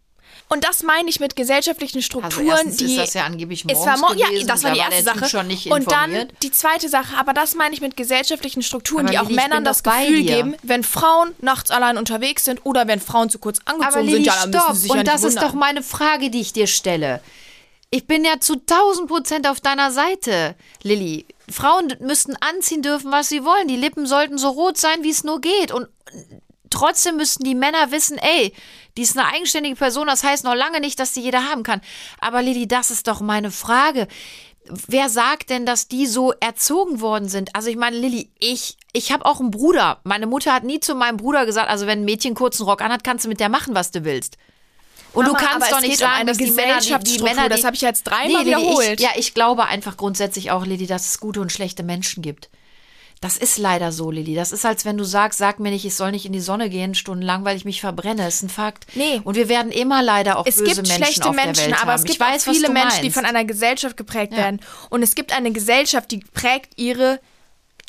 Und 0.47 0.65
das 0.65 0.83
meine 0.83 1.09
ich 1.09 1.21
mit 1.21 1.37
gesellschaftlichen 1.37 2.01
Strukturen, 2.01 2.45
erstens 2.47 2.75
die. 2.77 2.85
ist 2.95 2.97
das 2.97 3.13
ja 3.13 3.23
angeblich 3.23 3.63
es 3.69 3.79
war 3.79 3.97
morgens 3.97 4.21
mor- 4.21 4.31
ja, 4.37 4.45
das 4.45 4.63
war 4.65 4.71
die 4.73 4.79
war 4.79 4.91
erste 4.91 5.11
Typ 5.11 5.19
Sache. 5.21 5.29
schon 5.29 5.47
nicht 5.47 5.67
und 5.71 5.89
dann 5.89 6.27
die 6.43 6.51
zweite 6.51 6.89
Sache, 6.89 7.15
aber 7.17 7.31
das 7.31 7.55
meine 7.55 7.73
ich 7.73 7.79
mit 7.79 7.95
gesellschaftlichen 7.95 8.61
Strukturen, 8.61 9.05
Aber 9.05 9.11
die 9.11 9.19
auch 9.19 9.23
Lilly, 9.29 9.35
ich 9.37 9.41
Männern 9.43 9.63
das 9.63 9.81
Gefühl 9.81 10.23
geben, 10.23 10.55
wenn 10.61 10.83
Frauen 10.83 11.33
nachts 11.39 11.71
allein 11.71 11.97
unterwegs 11.97 12.43
sind 12.43 12.65
oder 12.65 12.85
wenn 12.89 12.99
Frauen 12.99 13.29
zu 13.29 13.39
kurz 13.39 13.59
angezogen 13.63 13.83
Aber 13.93 14.03
sind, 14.03 14.11
Lilly, 14.11 14.23
ja, 14.25 14.33
dann 14.41 14.49
müssen 14.49 14.61
stopp. 14.61 14.75
sie 14.75 14.81
sich 14.81 14.91
Und 14.91 14.97
ja 14.97 15.03
das 15.03 15.23
ist 15.23 15.35
wundern. 15.35 15.43
doch 15.45 15.53
meine 15.53 15.83
Frage, 15.83 16.29
die 16.29 16.41
ich 16.41 16.51
dir 16.51 16.67
stelle. 16.67 17.21
Ich 17.93 18.07
bin 18.07 18.23
ja 18.23 18.39
zu 18.39 18.53
1000 18.53 19.09
Prozent 19.09 19.47
auf 19.47 19.59
deiner 19.59 19.91
Seite, 19.91 20.55
Lilly. 20.81 21.25
Frauen 21.49 21.93
müssten 21.99 22.37
anziehen 22.37 22.81
dürfen, 22.81 23.11
was 23.11 23.27
sie 23.27 23.43
wollen. 23.43 23.67
Die 23.67 23.75
Lippen 23.75 24.05
sollten 24.05 24.37
so 24.37 24.47
rot 24.47 24.77
sein, 24.77 25.03
wie 25.03 25.09
es 25.09 25.25
nur 25.25 25.41
geht. 25.41 25.73
Und 25.73 25.89
trotzdem 26.69 27.17
müssten 27.17 27.43
die 27.43 27.53
Männer 27.53 27.91
wissen, 27.91 28.17
ey, 28.17 28.53
die 28.95 29.01
ist 29.01 29.17
eine 29.17 29.27
eigenständige 29.27 29.75
Person, 29.75 30.07
das 30.07 30.23
heißt 30.23 30.45
noch 30.45 30.55
lange 30.55 30.79
nicht, 30.79 30.99
dass 30.99 31.11
die 31.11 31.19
jeder 31.19 31.49
haben 31.49 31.63
kann. 31.63 31.81
Aber 32.21 32.41
Lilly, 32.41 32.65
das 32.65 32.91
ist 32.91 33.09
doch 33.09 33.19
meine 33.19 33.51
Frage. 33.51 34.07
Wer 34.87 35.09
sagt 35.09 35.49
denn, 35.49 35.65
dass 35.65 35.89
die 35.89 36.05
so 36.05 36.31
erzogen 36.39 37.01
worden 37.01 37.27
sind? 37.27 37.53
Also 37.57 37.69
ich 37.69 37.75
meine, 37.75 37.97
Lilly, 37.97 38.31
ich, 38.39 38.77
ich 38.93 39.11
habe 39.11 39.25
auch 39.25 39.41
einen 39.41 39.51
Bruder. 39.51 39.99
Meine 40.05 40.27
Mutter 40.27 40.53
hat 40.53 40.63
nie 40.63 40.79
zu 40.79 40.95
meinem 40.95 41.17
Bruder 41.17 41.45
gesagt, 41.45 41.69
also 41.69 41.87
wenn 41.87 41.99
ein 41.99 42.05
Mädchen 42.05 42.35
kurzen 42.35 42.63
Rock 42.63 42.81
anhat, 42.81 43.03
kannst 43.03 43.25
du 43.25 43.29
mit 43.29 43.41
der 43.41 43.49
machen, 43.49 43.75
was 43.75 43.91
du 43.91 44.05
willst. 44.05 44.37
Und 45.13 45.25
Mama, 45.25 45.39
du 45.39 45.45
kannst 45.45 45.71
doch 45.71 45.81
nicht 45.81 45.91
um 45.91 45.97
sagen, 45.97 46.13
eine 46.13 46.31
dass 46.31 46.37
die 46.37 46.51
Männer, 46.51 46.79
die, 46.79 47.17
die 47.17 47.23
Männer, 47.23 47.43
die, 47.43 47.49
das 47.49 47.63
habe 47.63 47.75
ich 47.75 47.81
jetzt 47.81 48.03
dreimal 48.03 48.43
Lilly, 48.43 48.45
wiederholt. 48.45 48.99
Ich, 48.99 49.05
ja, 49.05 49.09
ich 49.15 49.33
glaube 49.33 49.65
einfach 49.65 49.97
grundsätzlich 49.97 50.51
auch, 50.51 50.65
Lilly, 50.65 50.87
dass 50.87 51.07
es 51.07 51.19
gute 51.19 51.41
und 51.41 51.51
schlechte 51.51 51.83
Menschen 51.83 52.21
gibt. 52.21 52.49
Das 53.21 53.37
ist 53.37 53.59
leider 53.59 53.91
so, 53.91 54.09
Lilly. 54.09 54.33
Das 54.33 54.51
ist, 54.51 54.65
als 54.65 54.83
wenn 54.83 54.97
du 54.97 55.03
sagst, 55.03 55.37
sag 55.37 55.59
mir 55.59 55.69
nicht, 55.69 55.85
ich 55.85 55.93
soll 55.93 56.09
nicht 56.09 56.25
in 56.25 56.33
die 56.33 56.39
Sonne 56.39 56.71
gehen, 56.71 56.95
stundenlang, 56.95 57.45
weil 57.45 57.55
ich 57.55 57.65
mich 57.65 57.79
verbrenne. 57.79 58.23
Das 58.23 58.35
ist 58.35 58.43
ein 58.43 58.49
Fakt. 58.49 58.87
Nee. 58.95 59.21
Und 59.23 59.35
wir 59.35 59.47
werden 59.47 59.71
immer 59.71 60.01
leider 60.01 60.39
auch 60.39 60.47
es 60.47 60.55
böse 60.55 60.81
gibt 60.81 60.87
Menschen 60.87 61.03
schlechte 61.03 61.29
auf 61.29 61.35
der 61.35 61.45
Menschen, 61.45 61.65
Welt 61.67 61.81
aber 61.83 61.91
haben. 61.91 61.99
es 61.99 62.03
gibt 62.03 62.15
ich 62.15 62.19
weiß, 62.19 62.43
viele 62.45 62.69
Menschen, 62.69 63.01
die 63.01 63.09
meinst. 63.09 63.17
von 63.17 63.25
einer 63.25 63.45
Gesellschaft 63.45 63.95
geprägt 63.95 64.35
werden. 64.35 64.59
Und 64.89 65.03
es 65.03 65.13
gibt 65.13 65.37
eine 65.37 65.51
Gesellschaft, 65.51 66.09
die 66.09 66.23
prägt 66.33 66.79
ihre 66.79 67.19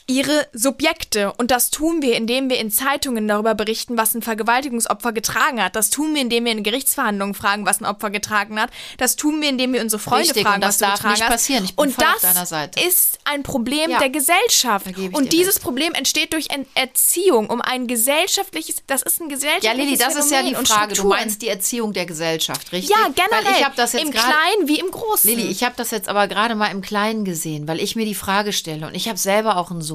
ihre 0.07 0.47
Subjekte. 0.53 1.33
Und 1.35 1.51
das 1.51 1.71
tun 1.71 2.03
wir, 2.03 2.17
indem 2.17 2.51
wir 2.51 2.59
in 2.59 2.71
Zeitungen 2.71 3.29
darüber 3.29 3.55
berichten, 3.55 3.97
was 3.97 4.15
ein 4.15 4.23
Vergewaltigungsopfer 4.23 5.13
getragen 5.13 5.63
hat. 5.63 5.77
Das 5.77 5.91
tun 5.91 6.15
wir, 6.15 6.21
indem 6.23 6.45
wir 6.45 6.53
in 6.53 6.63
Gerichtsverhandlungen 6.63 7.35
fragen, 7.35 7.67
was 7.67 7.81
ein 7.81 7.87
Opfer 7.87 8.11
getragen 8.11 8.61
hat. 8.61 8.71
Das 8.99 9.17
tun 9.17 9.41
wir, 9.41 9.49
indem 9.49 9.73
wir 9.73 9.81
unsere 9.83 10.01
Freunde 10.01 10.29
Richtig, 10.29 10.47
fragen, 10.47 10.63
was 10.63 10.79
du 10.79 10.85
darf 10.85 10.95
getragen 10.95 11.13
nicht 11.15 11.23
hast. 11.25 11.31
passieren. 11.31 11.65
Ich 11.65 11.77
bin 11.77 11.87
und 11.89 12.01
das 12.03 12.21
deiner 12.23 12.47
Seite. 12.47 12.81
ist 12.81 13.19
ein 13.25 13.43
Problem 13.43 13.91
Ja. 13.91 13.99
der 13.99 14.11
Gesellschaft. 14.11 14.87
Und 15.13 15.33
dieses 15.33 15.57
recht. 15.57 15.65
Problem 15.65 15.93
entsteht 15.95 16.33
durch 16.33 16.49
Erziehung, 16.75 17.49
um 17.51 17.61
ein 17.61 17.87
gesellschaftliches, 17.87 18.77
das 18.87 19.03
ist 19.03 19.21
ein 19.21 19.29
gesellschaftliches 19.29 19.65
Ja, 19.79 19.85
Lilly, 19.85 19.97
das 19.97 20.17
ist 20.17 20.31
ja 20.31 20.41
die 20.43 20.49
Phänomen 20.49 20.67
Frage. 20.67 20.95
Du 20.95 21.09
meinst 21.09 21.43
die 21.43 21.49
Erziehung 21.49 21.93
der 21.93 22.07
Gesellschaft, 22.07 22.73
richtig? 22.73 22.91
Ja, 22.91 23.09
generell. 23.15 23.45
Weil 23.55 23.61
ich 23.71 23.77
das 23.77 23.93
jetzt 23.93 24.03
Im 24.05 24.11
Kleinen 24.11 24.67
wie 24.67 24.79
im 24.81 24.91
Großen. 24.91 25.29
Lilly, 25.29 25.49
ich 25.49 25.63
habe 25.65 25.75
das 25.77 25.91
jetzt 25.91 26.09
aber 26.09 26.29
gerade 26.29 26.55
mal 26.55 26.69
im 26.71 26.81
Kleinen 26.83 27.25
gesehen, 27.25 27.69
weil 27.69 27.81
ich 27.81 27.97
mir 27.97 28.05
die 28.05 28.15
Frage 28.15 28.53
stelle 28.53 28.87
und 28.87 28.95
ich 28.95 29.09
habe 29.09 29.19
selber 29.19 29.57
auch 29.57 29.71
einen 29.71 29.83
Sohn. 29.83 29.92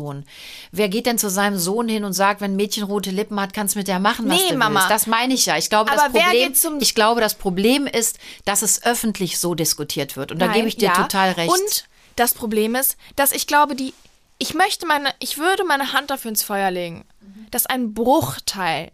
Wer 0.71 0.89
geht 0.89 1.05
denn 1.05 1.17
zu 1.17 1.29
seinem 1.29 1.57
Sohn 1.57 1.87
hin 1.87 2.03
und 2.03 2.13
sagt, 2.13 2.41
wenn 2.41 2.53
ein 2.53 2.55
Mädchen 2.55 2.83
rote 2.83 3.11
Lippen 3.11 3.39
hat, 3.39 3.53
kannst 3.53 3.75
du 3.75 3.79
mit 3.79 3.87
der 3.87 3.99
machen, 3.99 4.29
was 4.29 4.37
Nee, 4.37 4.49
du 4.49 4.57
Mama. 4.57 4.79
willst? 4.79 4.91
Das 4.91 5.07
meine 5.07 5.33
ich 5.33 5.45
ja. 5.45 5.57
Ich 5.57 5.69
glaube, 5.69 5.91
das 5.91 5.99
Aber 5.99 6.13
wer 6.13 6.23
Problem, 6.23 6.53
ich 6.79 6.95
glaube, 6.95 7.21
das 7.21 7.35
Problem 7.35 7.87
ist, 7.87 8.19
dass 8.45 8.61
es 8.61 8.83
öffentlich 8.83 9.39
so 9.39 9.55
diskutiert 9.55 10.15
wird 10.17 10.31
und 10.31 10.39
da 10.39 10.47
Nein, 10.47 10.55
gebe 10.55 10.67
ich 10.67 10.77
dir 10.77 10.89
ja. 10.89 10.93
total 10.93 11.31
recht. 11.31 11.49
Und 11.49 11.85
das 12.15 12.33
Problem 12.33 12.75
ist, 12.75 12.97
dass 13.15 13.31
ich 13.31 13.47
glaube, 13.47 13.75
die, 13.75 13.93
ich 14.39 14.53
möchte 14.53 14.85
meine, 14.85 15.13
ich 15.19 15.37
würde 15.37 15.63
meine 15.63 15.93
Hand 15.93 16.09
dafür 16.09 16.29
ins 16.29 16.43
Feuer 16.43 16.71
legen, 16.71 17.05
dass 17.51 17.65
ein 17.65 17.93
Bruchteil 17.93 18.91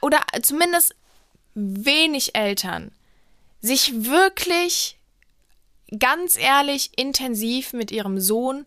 oder 0.00 0.20
zumindest 0.42 0.94
wenig 1.54 2.34
Eltern 2.34 2.90
sich 3.60 4.04
wirklich 4.04 4.98
ganz 5.98 6.36
ehrlich 6.36 6.90
intensiv 6.96 7.72
mit 7.72 7.90
ihrem 7.90 8.20
Sohn 8.20 8.66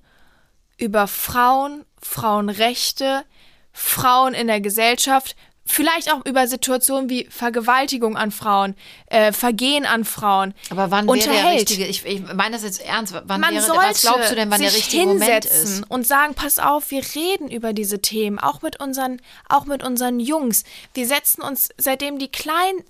über 0.78 1.08
Frauen, 1.08 1.86
Frauenrechte, 2.02 3.24
Frauen 3.72 4.34
in 4.34 4.48
der 4.48 4.62
Gesellschaft, 4.62 5.36
vielleicht 5.68 6.12
auch 6.12 6.26
über 6.26 6.48
Situationen 6.48 7.10
wie 7.10 7.26
Vergewaltigung 7.30 8.16
an 8.16 8.32
Frauen, 8.32 8.76
äh, 9.08 9.32
Vergehen 9.32 9.86
an 9.86 10.06
Frauen 10.06 10.54
aber 10.70 10.90
wann 10.92 11.08
wäre 11.08 11.30
der 11.30 11.52
richtige, 11.52 11.86
ich, 11.86 12.06
ich 12.06 12.22
meine 12.34 12.52
das 12.56 12.64
jetzt 12.64 12.82
ernst, 12.84 13.14
wann 13.26 13.42
Man 13.42 13.54
wäre, 13.54 13.64
sollte 13.64 13.82
was 13.82 14.02
glaubst 14.02 14.32
du 14.32 14.36
denn, 14.36 14.50
wann 14.50 14.62
der 14.62 14.74
richtige 14.74 15.06
Moment 15.06 15.24
hinsetzen 15.24 15.84
ist? 15.84 15.92
und 15.92 16.08
sagen, 16.08 16.34
pass 16.34 16.60
auf, 16.60 16.90
wir 16.90 17.04
reden 17.16 17.50
über 17.50 17.74
diese 17.74 18.00
Themen, 18.02 18.40
auch 18.40 18.62
mit 18.62 18.80
unseren, 18.80 19.22
auch 19.50 19.66
mit 19.66 19.84
unseren 19.84 20.20
Jungs. 20.20 20.64
Wir 20.94 21.06
setzen 21.06 21.42
uns 21.42 21.70
seitdem 21.78 22.18
die 22.18 22.30
klein, 22.30 22.84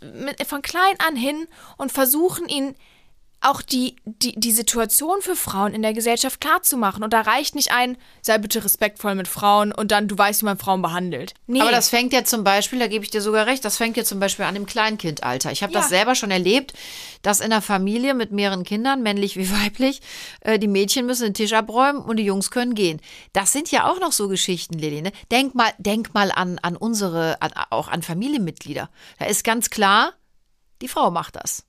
von 0.47 0.61
klein 0.61 0.95
an 1.05 1.15
hin 1.15 1.47
und 1.77 1.91
versuchen 1.91 2.47
ihnen 2.47 2.75
auch 3.39 3.61
die, 3.61 3.95
die, 4.03 4.33
die 4.37 4.51
Situation 4.51 5.21
für 5.21 5.35
Frauen 5.35 5.73
in 5.73 5.83
der 5.83 5.93
Gesellschaft 5.93 6.41
klarzumachen. 6.41 7.03
Und 7.03 7.13
da 7.13 7.21
reicht 7.21 7.53
nicht 7.53 7.71
ein, 7.71 7.95
sei 8.21 8.39
bitte 8.39 8.63
respektvoll 8.63 9.13
mit 9.13 9.27
Frauen 9.27 9.71
und 9.71 9.91
dann 9.91 10.07
du 10.07 10.17
weißt, 10.17 10.41
wie 10.41 10.45
man 10.45 10.57
Frauen 10.57 10.81
behandelt. 10.81 11.35
Nee. 11.45 11.61
Aber 11.61 11.71
das 11.71 11.89
fängt 11.89 12.13
ja 12.13 12.23
zum 12.23 12.43
Beispiel, 12.43 12.79
da 12.79 12.87
gebe 12.87 13.05
ich 13.05 13.11
dir 13.11 13.21
sogar 13.21 13.45
recht, 13.45 13.63
das 13.63 13.77
fängt 13.77 13.95
ja 13.95 14.03
zum 14.03 14.19
Beispiel 14.19 14.45
an 14.45 14.55
im 14.55 14.65
Kleinkindalter. 14.65 15.51
Ich 15.51 15.61
habe 15.61 15.71
Ja. 15.71 15.79
das 15.79 15.89
selber 15.89 16.15
schon 16.15 16.31
erlebt, 16.31 16.73
dass 17.21 17.39
in 17.39 17.51
einer 17.51 17.61
Familie 17.61 18.15
mit 18.15 18.31
mehreren 18.31 18.63
Kindern, 18.63 19.03
männlich 19.03 19.37
wie 19.37 19.51
weiblich, 19.51 20.01
äh, 20.41 20.57
die 20.57 20.67
Mädchen 20.67 21.05
müssen 21.05 21.23
den 21.25 21.33
Tisch 21.35 21.53
abräumen 21.53 22.01
und 22.01 22.17
die 22.17 22.25
Jungs 22.25 22.49
können 22.49 22.73
gehen. 22.73 22.99
Das 23.33 23.51
sind 23.51 23.69
ja 23.71 23.87
auch 23.89 23.99
noch 23.99 24.11
so 24.13 24.27
Geschichten, 24.27 24.79
Lilly. 24.79 25.03
Ne? 25.03 25.11
Denk 25.31 25.53
mal, 25.53 25.71
denk 25.77 26.13
mal 26.15 26.31
an, 26.31 26.57
an 26.63 26.75
unsere, 26.75 27.41
an, 27.41 27.51
auch 27.69 27.87
an 27.87 28.01
Familienmitglieder. 28.01 28.89
Da 29.19 29.25
ist 29.25 29.43
ganz 29.43 29.69
klar, 29.69 30.13
Die 30.81 30.87
Frau 30.87 31.09
macht 31.09 31.35
das. 31.37 31.63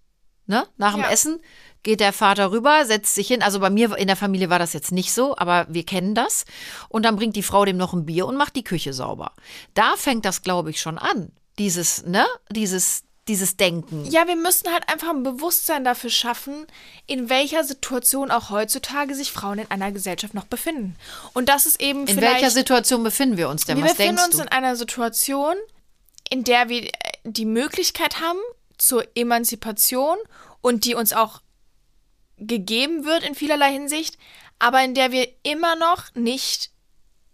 Ne? 0.49 0.67
Nach 0.79 0.95
dem 0.95 1.03
Ja. 1.03 1.11
Essen 1.11 1.41
geht 1.83 2.01
der 2.01 2.13
Vater 2.15 2.51
rüber, 2.51 2.85
setzt 2.87 3.15
sich 3.15 3.29
hin. 3.29 3.43
Also 3.43 3.61
bei 3.61 3.69
mir 3.71 3.97
in 3.99 4.07
der 4.09 4.17
Familie 4.17 4.49
war 4.51 4.59
das 4.59 4.73
jetzt 4.73 4.91
nicht 4.93 5.13
so, 5.13 5.37
aber 5.37 5.67
wir 5.69 5.85
kennen 5.85 6.15
das. 6.15 6.47
Und 6.89 7.05
dann 7.05 7.17
bringt 7.17 7.37
die 7.37 7.43
Frau 7.43 7.65
dem 7.67 7.77
noch 7.77 7.93
ein 7.93 8.07
Bier 8.07 8.27
und 8.27 8.37
macht 8.37 8.57
die 8.57 8.65
Küche 8.65 8.93
sauber. 8.95 9.33
Da 9.75 9.95
fängt 9.97 10.25
das, 10.25 10.43
glaube 10.43 10.71
ich, 10.71 10.81
schon 10.81 10.99
an. 10.99 11.31
Dieses, 11.59 12.05
ne? 12.07 12.27
Dieses, 12.51 13.03
dieses 13.29 13.59
Denken. 13.59 14.07
Ja, 14.07 14.27
wir 14.27 14.37
müssen 14.37 14.73
halt 14.73 14.89
einfach 14.89 15.11
ein 15.11 15.23
Bewusstsein 15.23 15.85
dafür 15.85 16.09
schaffen, 16.09 16.67
in 17.07 17.29
welcher 17.29 17.63
Situation 17.63 18.31
auch 18.31 18.49
heutzutage 18.49 19.15
sich 19.15 19.31
Frauen 19.31 19.59
in 19.59 19.71
einer 19.71 19.93
Gesellschaft 19.93 20.33
noch 20.33 20.47
befinden. 20.47 20.97
Und 21.35 21.51
das 21.51 21.67
ist 21.67 21.81
eben 21.83 22.07
In 22.07 22.21
welcher 22.23 22.51
Situation 22.51 23.03
befinden 23.05 23.37
wir 23.37 23.51
uns 23.51 23.67
denn? 23.67 23.77
wir 23.77 23.85
Was 23.85 23.95
befinden 23.97 24.23
uns 24.25 24.37
du? 24.37 24.43
in 24.43 24.49
einer 24.49 24.77
Situation, 24.77 25.55
in 26.31 26.43
der 26.45 26.71
wir 26.71 26.91
die 27.25 27.45
Möglichkeit 27.45 28.21
haben 28.21 28.39
zur 28.79 29.05
Emanzipation 29.15 30.17
und 30.61 30.85
die 30.85 30.95
uns 30.95 31.13
auch 31.13 31.43
gegeben 32.39 33.05
wird 33.05 33.25
in 33.25 33.35
vielerlei 33.35 33.73
Hinsicht, 33.73 34.19
aber 34.59 34.83
in 34.83 34.95
der 34.95 35.13
wir 35.13 35.29
immer 35.43 35.77
noch 35.77 36.15
nicht 36.15 36.71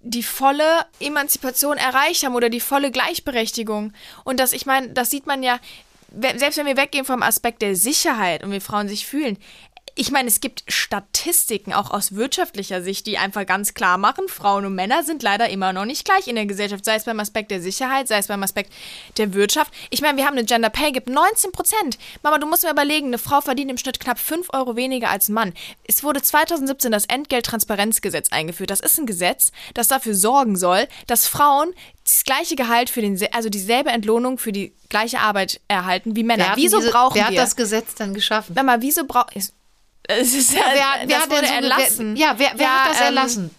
die 0.01 0.23
volle 0.23 0.87
Emanzipation 1.01 1.79
erreicht 1.79 2.25
haben 2.25 2.35
oder 2.35 2.51
die 2.51 2.61
volle 2.61 2.91
Gleichberechtigung. 2.91 3.93
Und 4.25 4.39
das, 4.39 4.53
ich 4.53 4.67
meine, 4.67 4.91
das 4.91 5.11
sieht 5.11 5.27
man 5.27 5.43
ja, 5.43 5.59
selbst 6.37 6.59
wenn 6.59 6.67
wir 6.67 6.77
weggehen 6.77 7.07
vom 7.07 7.23
Aspekt 7.23 7.63
der 7.63 7.75
Sicherheit 7.75 8.45
und 8.45 8.53
wie 8.53 8.61
Frauen 8.61 8.89
sich 8.89 9.07
fühlen. 9.07 9.39
Ich 9.97 10.11
meine, 10.11 10.29
es 10.29 10.41
gibt 10.41 10.65
Statistiken 10.67 11.73
auch 11.73 11.91
aus 11.91 12.15
wirtschaftlicher 12.17 12.83
Sicht, 12.83 13.07
die 13.07 13.17
einfach 13.17 13.47
ganz 13.47 13.75
klar 13.75 13.97
machen, 13.97 14.27
Frauen 14.29 14.67
und 14.67 14.75
Männer 14.75 15.05
sind 15.05 15.23
leider 15.23 15.49
immer 15.49 15.73
noch 15.73 15.85
nicht 15.85 16.05
gleich 16.05 16.27
in 16.27 16.35
der 16.35 16.47
Gesellschaft, 16.47 16.85
sei 16.85 16.97
es 16.97 17.05
beim 17.05 17.21
Aspekt 17.21 17.53
der 17.53 17.63
Sicherheit, 17.63 18.09
sei 18.09 18.19
es 18.19 18.27
beim 18.27 18.43
Aspekt 18.43 18.73
der 19.19 19.35
Wirtschaft. 19.35 19.73
Ich 19.91 20.01
meine, 20.01 20.19
wir 20.19 20.27
haben 20.27 20.37
eine 20.37 20.45
Gender 20.45 20.71
Pay 20.71 20.93
Gap 20.93 21.09
19 21.09 21.53
Prozent. 21.53 21.99
Mama, 22.23 22.39
du 22.39 22.47
musst 22.47 22.65
mir 22.65 22.73
überlegen, 22.73 23.09
eine 23.09 23.19
Frau 23.19 23.41
verdient 23.41 23.71
im 23.71 23.79
Schnitt 23.79 24.01
knapp 24.01 24.19
5 24.19 24.49
Euro 24.53 24.75
weniger 24.75 25.11
als 25.11 25.29
ein 25.29 25.35
Mann. 25.35 25.53
Es 25.87 26.03
wurde 26.03 26.21
2017 26.21 26.91
das 26.91 27.07
Entgelttransparenzgesetz 27.07 28.33
eingeführt. 28.33 28.71
Das 28.71 28.81
ist 28.81 28.99
ein 28.99 29.07
Gesetz, 29.07 29.53
das 29.75 29.87
dafür 29.87 30.17
sorgen 30.17 30.57
soll, 30.57 30.89
dass 31.07 31.29
Frauen 31.29 31.73
das 32.03 32.25
gleiche 32.25 32.57
Gehalt 32.57 32.91
für 32.91 33.01
den, 33.01 33.19
also 33.33 33.49
dieselbe 33.49 33.91
Entlohnung 33.91 34.39
für 34.39 34.53
die 34.53 34.75
gleiche 34.89 35.21
Arbeit 35.21 35.61
erhalten 35.69 36.17
wie 36.17 36.25
Männer. 36.25 36.53
Wieso 36.57 36.79
diese, 36.79 36.91
brauchen 36.91 37.15
wer 37.15 37.31
wir? 37.31 37.39
hat 37.39 37.47
das 37.47 37.57
Gesetz 37.57 37.95
dann 37.95 38.13
geschaffen? 38.13 38.55
Mama, 38.55 38.77
wieso 38.81 39.07
brauchen 39.07 39.41
es 40.09 40.35
ist 40.35 40.53
ja, 40.53 40.63
wer, 40.73 41.09
wer 41.09 41.19
das 41.21 41.31
wurde 41.31 41.47
so 41.47 41.53
erlassen. 41.55 42.15
Wer, 42.17 42.21
ja, 42.27 42.35
wer, 42.39 42.53
wer 42.57 42.67
Ja, 42.67 42.85
hat 42.85 42.91
das 42.91 42.99
ähm, 43.01 43.05
erlassen? 43.07 43.51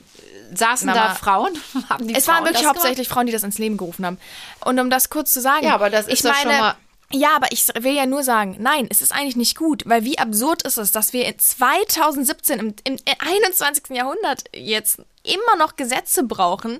Saßen 0.53 0.87
da 0.87 0.93
Mama, 0.93 1.15
Frauen? 1.15 1.57
Haben 1.89 2.07
die 2.07 2.15
Es 2.15 2.25
Frauen 2.25 2.35
waren 2.35 2.43
wirklich 2.45 2.53
das 2.53 2.61
gemacht? 2.61 2.75
hauptsächlich 2.77 3.07
Frauen, 3.09 3.25
die 3.25 3.31
das 3.33 3.43
ins 3.43 3.57
Leben 3.57 3.77
gerufen 3.77 4.05
haben. 4.05 4.17
Und 4.63 4.79
um 4.79 4.89
das 4.89 5.09
kurz 5.09 5.33
zu 5.33 5.41
sagen. 5.41 5.65
Ja, 5.65 5.73
aber 5.75 5.89
das 5.89 6.07
ist 6.07 6.19
ich 6.19 6.23
meine, 6.23 6.37
schon 6.51 6.59
mal- 6.59 6.75
Ja, 7.11 7.35
aber 7.35 7.51
ich 7.51 7.67
will 7.79 7.93
ja 7.93 8.05
nur 8.05 8.23
sagen, 8.23 8.55
nein, 8.59 8.87
es 8.89 9.01
ist 9.01 9.11
eigentlich 9.11 9.35
nicht 9.35 9.57
gut, 9.57 9.83
weil 9.85 10.03
wie 10.05 10.17
absurd 10.19 10.61
ist 10.63 10.77
es, 10.77 10.91
dass 10.91 11.13
wir 11.13 11.25
in 11.25 11.37
2017 11.37 12.59
im, 12.59 12.75
im 12.83 12.97
21. 13.19 13.95
Jahrhundert 13.95 14.43
jetzt 14.53 14.99
immer 15.23 15.55
noch 15.57 15.75
Gesetze 15.75 16.23
brauchen, 16.23 16.79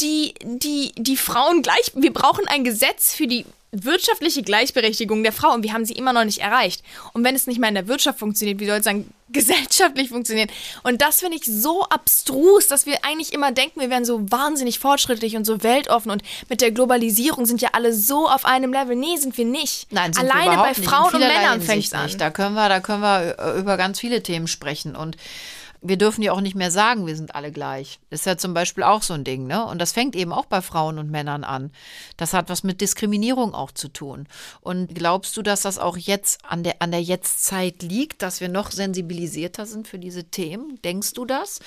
die, 0.00 0.34
die, 0.42 0.92
die 0.96 1.16
Frauen 1.18 1.62
gleich. 1.62 1.92
Wir 1.94 2.12
brauchen 2.12 2.48
ein 2.48 2.64
Gesetz 2.64 3.14
für 3.14 3.26
die 3.26 3.44
wirtschaftliche 3.72 4.42
Gleichberechtigung 4.42 5.22
der 5.22 5.32
Frau 5.32 5.52
und 5.52 5.62
wir 5.62 5.72
haben 5.72 5.86
sie 5.86 5.94
immer 5.94 6.12
noch 6.12 6.24
nicht 6.24 6.40
erreicht. 6.40 6.84
Und 7.14 7.24
wenn 7.24 7.34
es 7.34 7.46
nicht 7.46 7.58
mal 7.58 7.68
in 7.68 7.74
der 7.74 7.88
Wirtschaft 7.88 8.18
funktioniert, 8.18 8.60
wie 8.60 8.66
soll 8.66 8.78
es 8.78 8.84
dann 8.84 9.06
gesellschaftlich 9.30 10.10
funktionieren? 10.10 10.50
Und 10.82 11.00
das 11.00 11.20
finde 11.20 11.38
ich 11.38 11.46
so 11.46 11.82
abstrus, 11.84 12.68
dass 12.68 12.84
wir 12.84 12.98
eigentlich 13.02 13.32
immer 13.32 13.50
denken, 13.50 13.80
wir 13.80 13.88
wären 13.88 14.04
so 14.04 14.30
wahnsinnig 14.30 14.78
fortschrittlich 14.78 15.36
und 15.36 15.46
so 15.46 15.62
weltoffen 15.62 16.10
und 16.10 16.22
mit 16.50 16.60
der 16.60 16.70
Globalisierung 16.70 17.46
sind 17.46 17.62
ja 17.62 17.70
alle 17.72 17.94
so 17.94 18.28
auf 18.28 18.44
einem 18.44 18.74
Level. 18.74 18.94
Nee, 18.94 19.16
sind 19.16 19.36
wir 19.38 19.46
nicht. 19.46 19.90
Nein, 19.90 20.12
sind 20.12 20.30
Alleine 20.30 20.56
wir 20.56 20.62
bei. 20.64 20.74
Frauen 20.74 21.14
und 21.14 21.20
Männern 21.20 21.62
fängt 21.62 21.84
es 21.84 21.94
an. 21.94 22.10
Da 22.18 22.30
können 22.30 22.54
wir, 22.54 22.68
da 22.68 22.80
können 22.80 23.00
wir 23.00 23.36
äh, 23.38 23.58
über 23.58 23.78
ganz 23.78 23.98
viele 23.98 24.22
Themen 24.22 24.48
sprechen 24.48 24.94
und 24.94 25.16
wir 25.82 25.98
dürfen 25.98 26.22
ja 26.22 26.32
auch 26.32 26.40
nicht 26.40 26.54
mehr 26.54 26.70
sagen, 26.70 27.06
wir 27.06 27.16
sind 27.16 27.34
alle 27.34 27.50
gleich. 27.50 27.98
Ist 28.10 28.26
ja 28.26 28.36
zum 28.36 28.54
Beispiel 28.54 28.84
auch 28.84 29.02
so 29.02 29.14
ein 29.14 29.24
Ding, 29.24 29.46
ne? 29.46 29.66
Und 29.66 29.80
das 29.80 29.92
fängt 29.92 30.14
eben 30.14 30.32
auch 30.32 30.46
bei 30.46 30.62
Frauen 30.62 30.98
und 30.98 31.10
Männern 31.10 31.44
an. 31.44 31.72
Das 32.16 32.32
hat 32.32 32.48
was 32.48 32.62
mit 32.62 32.80
Diskriminierung 32.80 33.54
auch 33.54 33.72
zu 33.72 33.88
tun. 33.88 34.28
Und 34.60 34.94
glaubst 34.94 35.36
du, 35.36 35.42
dass 35.42 35.62
das 35.62 35.78
auch 35.78 35.96
jetzt 35.96 36.44
an 36.44 36.62
der, 36.62 36.76
an 36.80 36.92
der 36.92 37.02
Jetztzeit 37.02 37.82
liegt, 37.82 38.22
dass 38.22 38.40
wir 38.40 38.48
noch 38.48 38.70
sensibilisierter 38.70 39.66
sind 39.66 39.88
für 39.88 39.98
diese 39.98 40.24
Themen? 40.24 40.80
Denkst 40.82 41.14
du 41.14 41.24
das? 41.24 41.60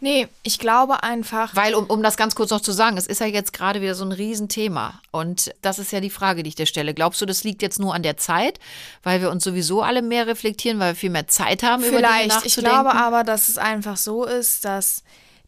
Nee, 0.00 0.28
ich 0.42 0.58
glaube 0.58 1.02
einfach. 1.02 1.54
Weil, 1.54 1.74
um, 1.74 1.84
um 1.84 2.02
das 2.02 2.16
ganz 2.16 2.34
kurz 2.34 2.50
noch 2.50 2.62
zu 2.62 2.72
sagen, 2.72 2.96
es 2.96 3.06
ist 3.06 3.20
ja 3.20 3.26
jetzt 3.26 3.52
gerade 3.52 3.82
wieder 3.82 3.94
so 3.94 4.04
ein 4.04 4.12
Riesenthema. 4.12 5.00
Und 5.10 5.52
das 5.60 5.78
ist 5.78 5.92
ja 5.92 6.00
die 6.00 6.10
Frage, 6.10 6.42
die 6.42 6.48
ich 6.48 6.54
dir 6.54 6.66
stelle. 6.66 6.94
Glaubst 6.94 7.20
du, 7.20 7.26
das 7.26 7.44
liegt 7.44 7.60
jetzt 7.60 7.78
nur 7.78 7.94
an 7.94 8.02
der 8.02 8.16
Zeit, 8.16 8.58
weil 9.02 9.20
wir 9.20 9.30
uns 9.30 9.44
sowieso 9.44 9.82
alle 9.82 10.00
mehr 10.00 10.26
reflektieren, 10.26 10.78
weil 10.78 10.94
wir 10.94 10.96
viel 10.96 11.10
mehr 11.10 11.28
Zeit 11.28 11.62
haben, 11.62 11.84
über 11.84 11.98
Dinge 11.98 12.08
Vielleicht. 12.08 12.46
Ich 12.46 12.56
glaube 12.56 12.94
aber, 12.94 13.24
dass 13.24 13.48
es 13.50 13.58
einfach 13.58 13.98
so 13.98 14.24
ist, 14.24 14.64
dass 14.64 15.02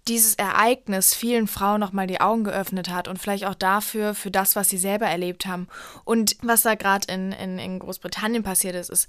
dieses 0.08 0.34
Ereignis 0.34 1.14
vielen 1.14 1.46
Frauen 1.46 1.80
nochmal 1.80 2.06
die 2.06 2.20
Augen 2.20 2.44
geöffnet 2.44 2.90
hat 2.90 3.08
und 3.08 3.18
vielleicht 3.18 3.46
auch 3.46 3.54
dafür, 3.54 4.14
für 4.14 4.30
das, 4.30 4.56
was 4.56 4.68
sie 4.68 4.78
selber 4.78 5.06
erlebt 5.06 5.46
haben. 5.46 5.68
Und 6.04 6.36
was 6.42 6.62
da 6.62 6.74
gerade 6.74 7.10
in, 7.12 7.32
in, 7.32 7.58
in 7.58 7.78
Großbritannien 7.78 8.42
passiert 8.42 8.74
ist, 8.74 8.90
ist 8.90 9.08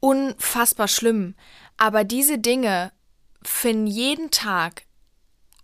unfassbar 0.00 0.88
schlimm. 0.88 1.34
Aber 1.78 2.04
diese 2.04 2.38
Dinge 2.38 2.92
finden 3.44 3.86
jeden 3.86 4.30
Tag 4.30 4.82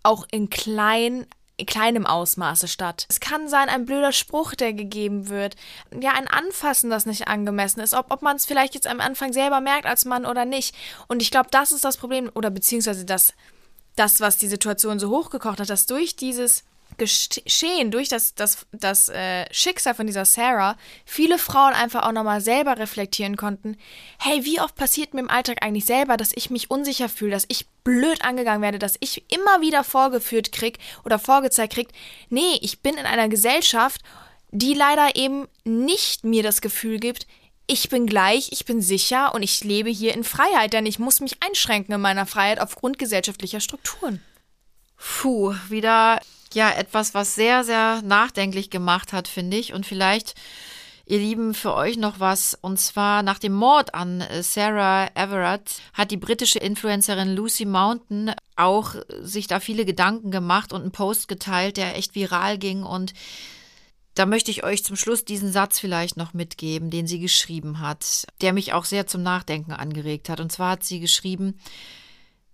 auch 0.03 0.25
in 0.31 0.49
klein, 0.49 1.27
in 1.57 1.65
kleinem 1.65 2.05
Ausmaße 2.05 2.67
statt. 2.67 3.05
Es 3.09 3.19
kann 3.19 3.47
sein, 3.47 3.69
ein 3.69 3.85
blöder 3.85 4.11
Spruch, 4.11 4.55
der 4.55 4.73
gegeben 4.73 5.29
wird. 5.29 5.55
Ja, 5.99 6.13
ein 6.13 6.27
Anfassen, 6.27 6.89
das 6.89 7.05
nicht 7.05 7.27
angemessen 7.27 7.81
ist. 7.81 7.93
Ob, 7.93 8.11
ob 8.11 8.21
man 8.21 8.35
es 8.37 8.45
vielleicht 8.45 8.73
jetzt 8.73 8.87
am 8.87 8.99
Anfang 8.99 9.33
selber 9.33 9.61
merkt 9.61 9.85
als 9.85 10.05
Mann 10.05 10.25
oder 10.25 10.45
nicht. 10.45 10.75
Und 11.07 11.21
ich 11.21 11.31
glaube, 11.31 11.49
das 11.51 11.71
ist 11.71 11.85
das 11.85 11.97
Problem, 11.97 12.31
oder 12.33 12.49
beziehungsweise 12.49 13.05
das, 13.05 13.33
das, 13.95 14.19
was 14.21 14.37
die 14.37 14.47
Situation 14.47 14.99
so 14.99 15.09
hochgekocht 15.09 15.59
hat, 15.59 15.69
dass 15.69 15.85
durch 15.85 16.15
dieses 16.15 16.63
Geschehen, 16.97 17.91
durch 17.91 18.09
das, 18.09 18.35
das, 18.35 18.65
das 18.71 19.09
äh, 19.09 19.45
Schicksal 19.51 19.95
von 19.95 20.07
dieser 20.07 20.25
Sarah, 20.25 20.77
viele 21.05 21.37
Frauen 21.37 21.73
einfach 21.73 22.03
auch 22.03 22.11
nochmal 22.11 22.41
selber 22.41 22.77
reflektieren 22.77 23.37
konnten, 23.37 23.77
hey, 24.19 24.45
wie 24.45 24.59
oft 24.59 24.75
passiert 24.75 25.13
mir 25.13 25.21
im 25.21 25.29
Alltag 25.29 25.63
eigentlich 25.63 25.85
selber, 25.85 26.17
dass 26.17 26.31
ich 26.35 26.49
mich 26.49 26.69
unsicher 26.69 27.09
fühle, 27.09 27.31
dass 27.31 27.45
ich 27.47 27.67
blöd 27.83 28.23
angegangen 28.23 28.61
werde, 28.61 28.79
dass 28.79 28.97
ich 28.99 29.23
immer 29.31 29.61
wieder 29.61 29.83
vorgeführt 29.83 30.51
krieg 30.51 30.79
oder 31.03 31.17
vorgezeigt 31.17 31.73
krieg, 31.73 31.89
nee, 32.29 32.57
ich 32.61 32.79
bin 32.79 32.95
in 32.95 33.05
einer 33.05 33.29
Gesellschaft, 33.29 34.01
die 34.51 34.73
leider 34.73 35.15
eben 35.15 35.47
nicht 35.63 36.23
mir 36.23 36.43
das 36.43 36.61
Gefühl 36.61 36.99
gibt, 36.99 37.25
ich 37.67 37.87
bin 37.87 38.05
gleich, 38.05 38.49
ich 38.51 38.65
bin 38.65 38.81
sicher 38.81 39.33
und 39.33 39.43
ich 39.43 39.63
lebe 39.63 39.89
hier 39.89 40.13
in 40.13 40.25
Freiheit, 40.25 40.73
denn 40.73 40.85
ich 40.85 40.99
muss 40.99 41.21
mich 41.21 41.37
einschränken 41.41 41.95
in 41.95 42.01
meiner 42.01 42.25
Freiheit 42.25 42.59
aufgrund 42.59 42.99
gesellschaftlicher 42.99 43.61
Strukturen. 43.61 44.21
Puh, 44.97 45.55
wieder 45.69 46.19
ja 46.55 46.71
etwas, 46.71 47.13
was 47.13 47.35
sehr, 47.35 47.63
sehr 47.63 48.01
nachdenklich 48.01 48.69
gemacht 48.69 49.13
hat, 49.13 49.27
finde 49.27 49.57
ich. 49.57 49.73
Und 49.73 49.85
vielleicht, 49.85 50.35
ihr 51.05 51.19
Lieben, 51.19 51.53
für 51.53 51.73
euch 51.73 51.97
noch 51.97 52.19
was. 52.19 52.57
Und 52.59 52.79
zwar 52.79 53.23
nach 53.23 53.39
dem 53.39 53.53
Mord 53.53 53.93
an 53.93 54.21
äh, 54.21 54.43
Sarah 54.43 55.09
Everett 55.15 55.81
hat 55.93 56.11
die 56.11 56.17
britische 56.17 56.59
Influencerin 56.59 57.35
Lucy 57.35 57.65
Mountain 57.65 58.33
auch 58.55 58.95
sich 59.21 59.47
da 59.47 59.59
viele 59.59 59.85
Gedanken 59.85 60.31
gemacht 60.31 60.73
und 60.73 60.81
einen 60.81 60.91
Post 60.91 61.27
geteilt, 61.27 61.77
der 61.77 61.97
echt 61.97 62.15
viral 62.15 62.57
ging. 62.57 62.83
Und 62.83 63.13
da 64.15 64.25
möchte 64.25 64.51
ich 64.51 64.63
euch 64.63 64.83
zum 64.83 64.95
Schluss 64.95 65.23
diesen 65.23 65.51
Satz 65.51 65.79
vielleicht 65.79 66.17
noch 66.17 66.33
mitgeben, 66.33 66.89
den 66.89 67.07
sie 67.07 67.19
geschrieben 67.19 67.79
hat, 67.79 68.25
der 68.41 68.53
mich 68.53 68.73
auch 68.73 68.85
sehr 68.85 69.07
zum 69.07 69.23
Nachdenken 69.23 69.71
angeregt 69.71 70.29
hat. 70.29 70.39
Und 70.39 70.51
zwar 70.51 70.71
hat 70.71 70.83
sie 70.83 70.99
geschrieben, 70.99 71.57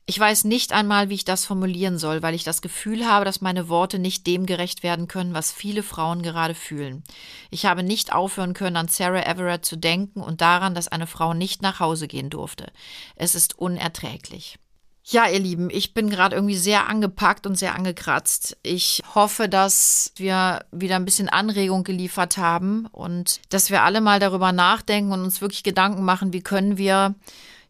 ich 0.10 0.18
weiß 0.18 0.45
nicht 0.45 0.72
einmal, 0.72 1.10
wie 1.10 1.16
ich 1.16 1.26
das 1.26 1.43
formulieren 1.43 1.97
soll, 1.97 2.22
weil 2.22 2.34
ich 2.34 2.45
das 2.45 2.62
Gefühl 2.62 3.05
habe, 3.05 3.26
dass 3.26 3.41
meine 3.41 3.68
Worte 3.68 3.99
nicht 3.99 4.26
dem 4.26 4.45
gerecht 4.45 4.82
werden 4.82 5.10
können, 5.10 5.34
was 5.34 5.51
viele 5.51 5.84
Frauen 5.84 6.24
gerade 6.24 6.55
fühlen. 6.55 7.03
Ich 7.51 7.66
habe 7.66 7.84
nicht 7.84 8.14
aufhören 8.14 8.53
können, 8.53 8.78
an 8.78 8.88
Sarah 8.88 9.28
Everett 9.28 9.66
zu 9.66 9.76
denken 9.76 10.22
und 10.22 10.39
daran, 10.39 10.74
dass 10.74 10.88
eine 10.88 11.08
Frau 11.08 11.34
nicht 11.34 11.62
nach 11.62 11.82
Hause 11.82 12.08
gehen 12.08 12.30
durfte. 12.30 12.72
Es 13.18 13.36
ist 13.36 13.60
unerträglich. 13.60 14.58
Ja, 15.03 15.28
ihr 15.28 15.39
Lieben, 15.39 15.70
ich 15.70 15.93
bin 15.93 16.10
gerade 16.10 16.36
irgendwie 16.36 16.58
sehr 16.58 16.88
angepackt 16.88 17.45
und 17.45 17.55
sehr 17.55 17.76
angekratzt. 17.76 18.58
Ich 18.64 19.03
hoffe, 19.14 19.49
dass 19.49 20.14
wir 20.16 20.66
wieder 20.72 20.95
ein 20.95 21.05
bisschen 21.05 21.28
Anregung 21.28 21.84
geliefert 21.84 22.38
haben 22.38 22.86
und 22.93 23.41
dass 23.49 23.72
wir 23.72 23.84
alle 23.84 23.99
mal 23.99 24.22
darüber 24.22 24.53
nachdenken 24.53 25.12
und 25.12 25.24
uns 25.24 25.41
wirklich 25.41 25.64
Gedanken 25.64 26.03
machen, 26.03 26.32
wie 26.32 26.41
können 26.41 26.78
wir 26.78 27.16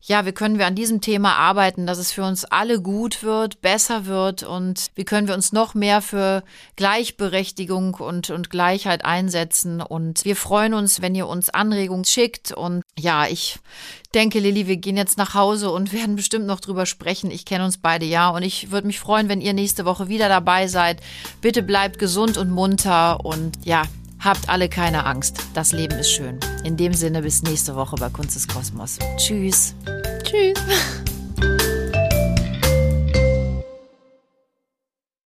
ja, 0.08 0.26
wie 0.26 0.32
können 0.32 0.58
wir 0.58 0.68
an 0.68 0.76
diesem 0.76 1.01
Thema 1.01 1.36
arbeiten, 1.36 1.86
dass 1.86 1.97
es 1.97 2.14
für 2.14 2.24
uns 2.24 2.45
alle 2.45 2.82
gut 2.82 3.24
wird, 3.24 3.60
besser 3.60 4.05
wird 4.05 4.41
und 4.41 4.88
wie 4.95 5.03
können 5.03 5.28
wir 5.28 5.36
uns 5.36 5.51
noch 5.51 5.74
mehr 5.74 6.01
für 6.01 6.43
Gleichberechtigung 6.78 7.95
und, 7.95 8.30
und 8.30 8.49
Gleichheit 8.49 9.03
einsetzen. 9.03 9.82
Und 9.82 10.24
wir 10.24 10.38
freuen 10.38 10.74
uns, 10.74 11.01
wenn 11.01 11.14
ihr 11.14 11.28
uns 11.28 11.49
Anregungen 11.49 12.05
schickt. 12.05 12.53
Und 12.53 12.84
ja, 12.97 13.28
ich 13.28 13.60
denke, 14.14 14.39
Lilly, 14.39 14.68
wir 14.68 14.78
gehen 14.78 14.95
jetzt 14.95 15.18
nach 15.18 15.34
Hause 15.34 15.72
und 15.72 15.91
werden 15.97 16.16
bestimmt 16.16 16.45
noch 16.45 16.62
drüber 16.62 16.86
sprechen. 16.86 17.30
Ich 17.30 17.43
kenne 17.43 17.66
uns 17.66 17.78
beide 17.78 18.05
ja 18.05 18.30
und 18.30 18.43
ich 18.43 18.72
würde 18.72 18.88
mich 18.88 19.01
freuen, 19.01 19.28
wenn 19.28 19.41
ihr 19.41 19.53
nächste 19.53 19.84
Woche 19.84 20.08
wieder 20.08 20.30
dabei 20.30 20.68
seid. 20.68 21.01
Bitte 21.41 21.64
bleibt 21.64 21.99
gesund 21.99 22.38
und 22.38 22.49
munter 22.49 23.26
und 23.26 23.58
ja, 23.66 23.84
Habt 24.20 24.49
alle 24.49 24.70
keine 24.70 25.05
Angst. 25.05 25.38
Das 25.53 25.72
Leben 25.72 25.97
ist 25.99 26.11
schön. 26.11 26.39
In 26.63 26.78
dem 26.78 26.93
Sinne 26.93 27.22
bis 27.22 27.43
nächste 27.43 27.76
Woche 27.76 27.95
bei 27.97 28.09
Kunst 28.09 28.36
des 28.36 28.47
Kosmos. 28.47 28.97
Tschüss. 29.18 29.76
Tschüss. 30.24 30.59